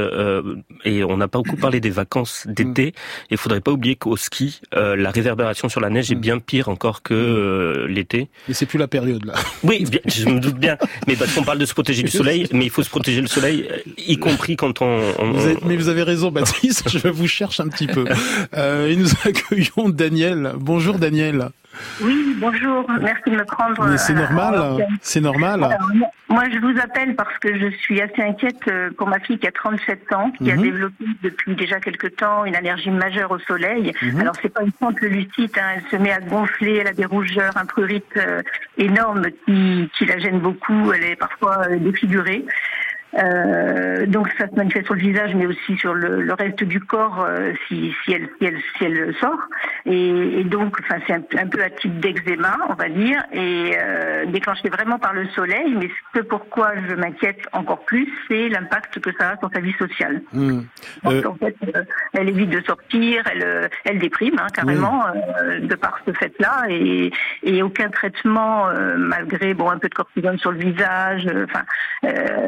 et 0.84 1.03
on 1.03 1.17
n'a 1.17 1.28
pas 1.28 1.39
beaucoup 1.39 1.55
parlé 1.55 1.80
des 1.80 1.89
vacances 1.89 2.45
d'été. 2.47 2.93
Il 3.30 3.38
faudrait 3.38 3.61
pas 3.61 3.71
oublier 3.71 3.95
qu'au 3.95 4.17
ski, 4.17 4.61
la 4.73 5.11
réverbération 5.11 5.69
sur 5.69 5.80
la 5.80 5.89
neige 5.89 6.11
est 6.11 6.15
bien 6.15 6.39
pire 6.39 6.64
encore 6.68 7.01
que 7.01 7.13
euh, 7.13 7.88
l'été. 7.88 8.30
Mais 8.47 8.53
c'est 8.53 8.66
plus 8.66 8.80
la 8.80 8.88
période 8.88 9.26
là. 9.26 9.34
Oui, 9.63 9.86
je 10.05 10.28
me 10.28 10.39
doute 10.39 10.57
bien. 10.57 10.78
Mais 11.07 11.16
parce 11.16 11.34
qu'on 11.34 11.43
parle 11.43 11.59
de 11.59 11.66
se 11.66 11.74
protéger 11.74 12.03
du 12.03 12.11
soleil, 12.11 12.47
mais 12.51 12.66
il 12.66 12.70
faut 12.70 12.84
se 12.84 12.89
protéger 12.89 13.22
le 13.22 13.28
soleil, 13.28 13.68
euh, 13.70 13.78
y 13.97 14.18
compris 14.18 14.55
quand 14.55 14.82
on. 14.82 15.01
mais 15.66 15.76
vous 15.76 15.89
avez 15.89 16.03
raison, 16.03 16.32
Baptiste. 16.32 16.89
je 16.89 17.07
vous 17.07 17.28
cherche 17.28 17.59
un 17.59 17.68
petit 17.68 17.88
peu. 17.88 18.05
Euh, 18.55 18.88
et 18.88 18.95
nous 18.95 19.09
accueillons 19.24 19.89
Daniel. 19.89 20.53
Bonjour 20.57 20.99
Daniel. 20.99 21.49
Oui, 22.01 22.36
bonjour. 22.39 22.89
Merci 23.01 23.30
de 23.30 23.38
me 23.38 23.45
prendre. 23.45 23.86
Mais 23.88 23.97
c'est 23.97 24.13
normal. 24.13 24.86
C'est 25.01 25.21
normal. 25.21 25.78
moi, 26.30 26.43
je 26.51 26.59
vous 26.59 26.80
appelle 26.80 27.15
parce 27.15 27.38
que 27.39 27.57
je 27.57 27.69
suis 27.78 28.01
assez 28.01 28.21
inquiète 28.21 28.67
euh, 28.67 28.89
pour 28.97 29.07
ma 29.07 29.19
fille 29.19 29.38
qui 29.38 29.47
a 29.47 29.51
37 29.51 30.13
ans, 30.13 30.32
qui 30.32 30.51
a 30.51 30.55
mhm. 30.55 30.61
développé 30.61 31.05
depuis 31.23 31.55
déjà 31.55 31.80
quelque 31.80 32.07
temps 32.07 32.45
une 32.45 32.55
allergie 32.55 32.91
majeure 32.91 33.32
au 33.32 33.39
soleil. 33.39 33.93
Mhm. 34.01 34.19
Alors, 34.21 34.36
c'est 34.41 34.53
pas 34.53 34.63
une 34.63 34.73
simple 34.80 35.05
lucite. 35.07 35.57
Hein. 35.57 35.78
Elle 35.78 35.84
se 35.89 35.95
met 36.01 36.11
à 36.11 36.19
gonfler. 36.19 36.78
Elle 36.78 36.88
a 36.88 36.93
des 36.93 37.05
rougeurs, 37.05 37.55
un 37.57 37.65
prurit 37.65 38.03
euh, 38.17 38.41
énorme 38.78 39.28
qui, 39.45 39.89
qui 39.97 40.05
la 40.05 40.19
gêne 40.19 40.39
beaucoup. 40.39 40.91
Elle 40.93 41.03
est 41.03 41.15
parfois 41.15 41.67
euh, 41.69 41.78
défigurée. 41.78 42.45
Euh, 43.18 44.05
donc 44.07 44.30
ça 44.38 44.47
se 44.47 44.55
manifeste 44.55 44.86
sur 44.86 44.95
le 44.95 45.01
visage, 45.01 45.34
mais 45.36 45.45
aussi 45.45 45.78
sur 45.78 45.93
le, 45.93 46.22
le 46.22 46.34
reste 46.34 46.63
du 46.63 46.80
corps 46.80 47.26
euh, 47.28 47.53
si, 47.68 47.93
si, 48.03 48.13
elle, 48.13 48.28
si, 48.38 48.45
elle, 48.45 48.59
si 48.78 48.84
elle 48.84 49.16
sort. 49.22 49.39
Et, 49.86 50.39
et 50.39 50.43
donc, 50.43 50.78
enfin, 50.82 50.99
c'est 51.07 51.13
un, 51.13 51.24
un, 51.38 51.47
peu 51.47 51.63
à 51.63 51.70
type 51.70 51.99
d'eczéma, 51.99 52.57
on 52.70 52.74
va 52.74 52.89
dire, 52.89 53.24
et 53.32 53.74
euh, 53.82 54.26
déclenché 54.26 54.70
vraiment 54.70 54.99
par 54.99 55.13
le 55.13 55.28
soleil. 55.30 55.76
Mais 55.80 55.89
ce 56.13 56.22
pourquoi 56.22 56.72
je 56.89 56.95
m'inquiète 56.95 57.41
encore 57.53 57.86
plus, 57.86 58.07
c'est 58.28 58.49
l'impact 58.49 58.99
que 58.99 59.11
ça 59.18 59.32
a 59.32 59.38
sur 59.38 59.49
sa 59.53 59.61
vie 59.61 59.74
sociale. 59.74 60.22
Mmh. 60.34 60.61
Donc, 61.03 61.13
euh, 61.13 61.30
en 61.30 61.36
fait, 61.36 61.55
euh, 61.76 61.84
elle 62.13 62.30
évite 62.30 62.49
de 62.49 62.61
sortir, 62.61 63.24
elle, 63.32 63.70
elle 63.86 63.99
déprime 63.99 64.36
hein, 64.39 64.47
carrément 64.53 65.03
de 65.61 65.76
par 65.76 65.99
ce 66.05 66.11
fait-là, 66.11 66.66
et, 66.70 67.11
et 67.43 67.63
aucun 67.63 67.89
traitement, 67.89 68.68
malgré 68.97 69.53
bon 69.53 69.70
un 69.70 69.78
peu 69.78 69.88
de 69.88 69.93
cortisone 69.93 70.38
sur 70.38 70.51
le 70.51 70.59
visage. 70.59 71.28
Enfin, 71.43 71.61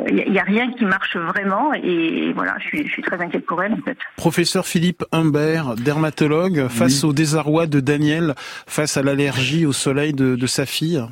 il 0.09 0.33
y 0.33 0.39
a 0.39 0.43
rien 0.43 0.56
qui 0.77 0.85
marche 0.85 1.15
vraiment 1.15 1.73
et 1.73 2.33
voilà, 2.33 2.55
je 2.59 2.67
suis, 2.67 2.87
je 2.87 2.91
suis 2.91 3.01
très 3.03 3.19
inquiète 3.21 3.45
pour 3.45 3.61
elle 3.61 3.73
en 3.73 3.81
fait. 3.81 3.97
Professeur 4.15 4.65
Philippe 4.65 5.03
Humbert, 5.11 5.75
dermatologue, 5.75 6.67
face 6.67 7.03
au 7.03 7.13
désarroi 7.13 7.67
de 7.67 7.79
Daniel, 7.79 8.33
face 8.65 8.97
à 8.97 9.03
l'allergie 9.03 9.65
au 9.65 9.73
soleil 9.73 10.13
de, 10.13 10.35
de 10.35 10.47
sa 10.47 10.65
fille. 10.65 11.03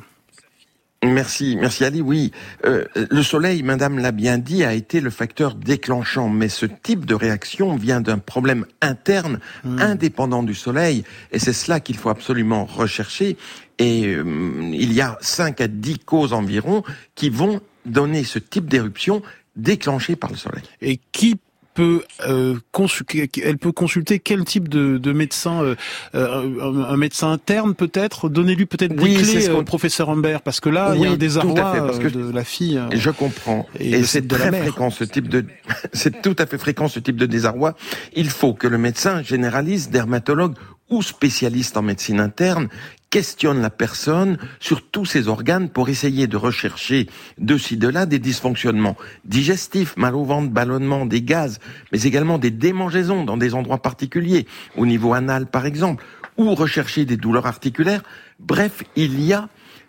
Merci, 1.04 1.56
merci 1.60 1.84
Ali. 1.84 2.00
Oui, 2.00 2.32
euh, 2.64 2.84
le 2.94 3.22
soleil, 3.22 3.62
Madame 3.62 3.98
l'a 3.98 4.12
bien 4.12 4.38
dit, 4.38 4.64
a 4.64 4.72
été 4.72 5.00
le 5.00 5.10
facteur 5.10 5.54
déclenchant, 5.54 6.28
mais 6.28 6.48
ce 6.48 6.66
type 6.66 7.04
de 7.04 7.14
réaction 7.14 7.76
vient 7.76 8.00
d'un 8.00 8.18
problème 8.18 8.64
interne, 8.80 9.38
hmm. 9.64 9.78
indépendant 9.80 10.42
du 10.42 10.54
soleil, 10.54 11.04
et 11.32 11.38
c'est 11.38 11.52
cela 11.52 11.80
qu'il 11.80 11.96
faut 11.96 12.08
absolument 12.08 12.64
rechercher. 12.64 13.36
Et 13.78 14.06
euh, 14.06 14.24
il 14.72 14.92
y 14.92 15.02
a 15.02 15.18
5 15.20 15.60
à 15.60 15.68
10 15.68 15.98
causes 16.00 16.32
environ 16.32 16.82
qui 17.14 17.28
vont 17.28 17.60
donner 17.86 18.24
ce 18.24 18.38
type 18.38 18.66
d'éruption 18.66 19.22
déclenchée 19.56 20.16
par 20.16 20.30
le 20.30 20.36
soleil. 20.36 20.62
Et 20.82 21.00
qui 21.12 21.38
peut 21.76 22.02
euh, 22.26 22.56
consulter, 22.72 23.30
elle 23.44 23.58
peut 23.58 23.70
consulter 23.70 24.18
quel 24.18 24.44
type 24.44 24.68
de, 24.68 24.96
de 24.96 25.12
médecin, 25.12 25.62
euh, 25.62 25.74
euh 26.14 26.86
un, 26.88 26.96
médecin 26.96 27.30
interne 27.30 27.74
peut-être? 27.74 28.30
Donnez-lui 28.30 28.64
peut-être 28.64 28.96
des 28.96 29.02
oui, 29.02 29.14
clés, 29.14 29.48
euh, 29.50 29.62
professeur 29.62 30.08
Humbert, 30.08 30.40
parce 30.40 30.58
que 30.58 30.70
là, 30.70 30.94
il 30.96 31.02
y 31.02 31.06
a 31.06 31.10
un 31.10 31.16
désarroi 31.16 31.54
parce 31.54 31.98
que 31.98 32.08
de 32.08 32.32
la 32.32 32.44
fille. 32.44 32.80
Je 32.92 33.10
comprends. 33.10 33.66
Et, 33.78 34.02
c'est 34.04 34.26
très 34.26 34.50
fréquent 34.50 34.90
ce 34.90 35.04
type 35.04 35.28
de, 35.28 35.44
c'est 35.92 36.22
tout 36.22 36.34
à 36.38 36.46
fait 36.46 36.58
fréquent 36.58 36.88
ce 36.88 36.98
type 36.98 37.16
de 37.16 37.26
désarroi. 37.26 37.76
Il 38.14 38.30
faut 38.30 38.54
que 38.54 38.66
le 38.66 38.78
médecin 38.78 39.22
généraliste, 39.22 39.90
dermatologue 39.92 40.54
ou 40.88 41.02
spécialiste 41.02 41.76
en 41.76 41.82
médecine 41.82 42.20
interne 42.20 42.68
questionne 43.10 43.62
la 43.62 43.70
personne 43.70 44.38
sur 44.60 44.82
tous 44.82 45.04
ses 45.04 45.28
organes 45.28 45.68
pour 45.68 45.88
essayer 45.88 46.26
de 46.26 46.36
rechercher 46.36 47.08
de 47.38 47.56
ci 47.56 47.76
de 47.76 47.88
là 47.88 48.06
des 48.06 48.18
dysfonctionnements 48.18 48.96
digestifs, 49.24 49.96
mal 49.96 50.14
au 50.14 50.24
ventre, 50.24 50.50
ballonnement, 50.50 51.06
des 51.06 51.22
gaz, 51.22 51.58
mais 51.92 52.02
également 52.02 52.38
des 52.38 52.50
démangeaisons 52.50 53.24
dans 53.24 53.36
des 53.36 53.54
endroits 53.54 53.82
particuliers, 53.82 54.46
au 54.76 54.86
niveau 54.86 55.14
anal 55.14 55.46
par 55.46 55.66
exemple, 55.66 56.04
ou 56.36 56.54
rechercher 56.54 57.04
des 57.04 57.16
douleurs 57.16 57.46
articulaires. 57.46 58.02
Bref, 58.40 58.82
il 58.96 59.20
y 59.24 59.32
a 59.32 59.48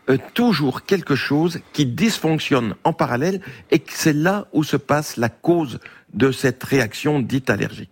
euh, 0.09 0.17
toujours 0.33 0.83
quelque 0.83 1.15
chose 1.15 1.59
qui 1.73 1.85
dysfonctionne 1.85 2.75
en 2.83 2.93
parallèle 2.93 3.41
et 3.71 3.83
c'est 3.89 4.13
là 4.13 4.47
où 4.53 4.63
se 4.63 4.77
passe 4.77 5.17
la 5.17 5.29
cause 5.29 5.79
de 6.13 6.31
cette 6.31 6.63
réaction 6.63 7.19
dite 7.19 7.49
allergique. 7.49 7.91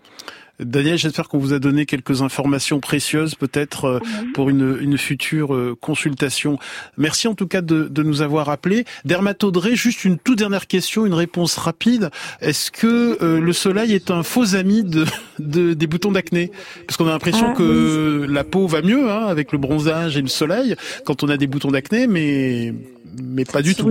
Daniel, 0.59 0.97
j'espère 0.97 1.27
qu'on 1.27 1.37
vous 1.37 1.53
a 1.53 1.59
donné 1.59 1.85
quelques 1.85 2.21
informations 2.21 2.79
précieuses 2.79 3.35
peut-être 3.35 3.85
euh, 3.85 3.99
pour 4.33 4.49
une, 4.49 4.77
une 4.79 4.97
future 4.97 5.53
euh, 5.53 5.75
consultation. 5.79 6.57
Merci 6.97 7.27
en 7.27 7.35
tout 7.35 7.47
cas 7.47 7.61
de, 7.61 7.87
de 7.89 8.03
nous 8.03 8.21
avoir 8.21 8.49
appelés. 8.49 8.85
Dermatodré, 9.03 9.75
juste 9.75 10.05
une 10.05 10.17
toute 10.17 10.37
dernière 10.37 10.67
question, 10.67 11.05
une 11.05 11.13
réponse 11.13 11.57
rapide. 11.57 12.09
Est-ce 12.39 12.71
que 12.71 13.17
euh, 13.21 13.41
le 13.41 13.53
soleil 13.53 13.93
est 13.93 14.11
un 14.11 14.23
faux 14.23 14.55
ami 14.55 14.83
de, 14.83 15.05
de 15.39 15.73
des 15.73 15.87
boutons 15.87 16.11
d'acné? 16.11 16.51
Parce 16.87 16.95
qu'on 16.97 17.07
a 17.07 17.11
l'impression 17.11 17.49
ah, 17.51 17.57
que 17.57 18.25
la 18.29 18.43
peau 18.43 18.67
va 18.67 18.81
mieux 18.81 19.11
hein, 19.11 19.25
avec 19.27 19.51
le 19.51 19.57
bronzage 19.57 20.15
et 20.17 20.21
le 20.21 20.27
soleil 20.27 20.75
quand 21.05 21.23
on 21.23 21.29
a 21.29 21.37
des 21.37 21.47
boutons 21.47 21.71
d'acné, 21.71 22.07
mais 22.07 22.73
mais 23.21 23.45
pas 23.45 23.61
du 23.61 23.75
tout. 23.75 23.89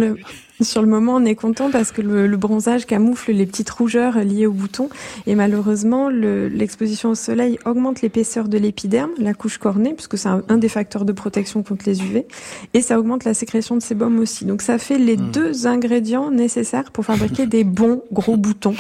Sur 0.61 0.83
le 0.83 0.89
moment, 0.89 1.17
on 1.17 1.25
est 1.25 1.35
content 1.35 1.69
parce 1.73 1.91
que 1.91 2.01
le, 2.01 2.37
bronzage 2.37 2.87
camoufle 2.87 3.33
les 3.33 3.45
petites 3.45 3.71
rougeurs 3.71 4.19
liées 4.19 4.47
aux 4.47 4.53
boutons. 4.53 4.89
Et 5.27 5.35
malheureusement, 5.35 6.09
l'exposition 6.09 7.11
au 7.11 7.15
soleil 7.17 7.59
augmente 7.65 8.03
l'épaisseur 8.03 8.49
de 8.49 8.57
l'épiderme, 8.57 9.11
la 9.19 9.35
couche 9.35 9.59
cornée, 9.59 9.95
puisque 9.95 10.17
c'est 10.17 10.29
un, 10.29 10.57
des 10.57 10.69
facteurs 10.69 11.05
de 11.05 11.13
protection 11.13 11.65
contre 11.65 11.85
les 11.87 12.01
UV. 12.01 12.27
Et 12.73 12.83
ça 12.83 13.01
augmente 13.01 13.25
la 13.25 13.35
sécrétion 13.35 13.75
de 13.75 13.83
sébum 13.83 14.21
aussi. 14.21 14.45
Donc 14.45 14.63
ça 14.63 14.79
fait 14.79 14.99
les 14.99 15.17
hmm. 15.17 15.31
deux 15.33 15.67
ingrédients 15.67 16.31
nécessaires 16.31 16.93
pour 16.93 17.05
fabriquer 17.05 17.47
des 17.47 17.65
bons 17.65 18.03
gros 18.13 18.37
boutons 18.37 18.77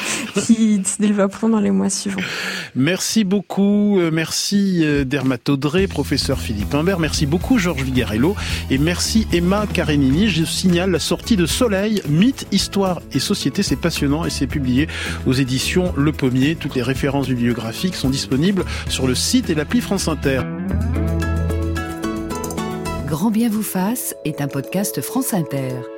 qui 0.46 0.80
se 0.84 1.02
développeront 1.02 1.48
dans 1.48 1.60
les 1.60 1.72
mois 1.72 1.90
suivants. 1.90 2.20
Merci 2.76 3.24
beaucoup. 3.24 3.98
Euh, 3.98 4.10
merci 4.12 4.80
euh, 4.84 5.04
Dermatodré, 5.04 5.88
professeur 5.88 6.38
Philippe 6.38 6.72
Imbert. 6.74 7.00
Merci 7.00 7.26
beaucoup 7.26 7.58
Georges 7.58 7.82
Vigarello. 7.82 8.36
Et 8.70 8.78
merci 8.78 9.26
Emma 9.32 9.66
Je 10.28 10.44
signale 10.44 10.90
la 10.90 10.98
sortie 10.98 11.36
de 11.36 11.46
Soleil, 11.46 12.02
mythe, 12.08 12.46
histoire 12.50 13.02
et 13.12 13.18
société. 13.18 13.62
C'est 13.62 13.76
passionnant 13.76 14.24
et 14.24 14.30
c'est 14.30 14.46
publié 14.46 14.88
aux 15.26 15.32
éditions 15.32 15.92
Le 15.96 16.12
Pommier. 16.12 16.56
Toutes 16.56 16.74
les 16.74 16.82
références 16.82 17.28
bibliographiques 17.28 17.94
sont 17.94 18.10
disponibles 18.10 18.64
sur 18.88 19.06
le 19.06 19.14
site 19.14 19.50
et 19.50 19.54
l'appli 19.54 19.80
France 19.80 20.08
Inter. 20.08 20.40
Grand 23.06 23.30
bien 23.30 23.48
vous 23.48 23.62
fasse 23.62 24.14
est 24.24 24.40
un 24.40 24.48
podcast 24.48 25.00
France 25.00 25.34
Inter. 25.34 25.93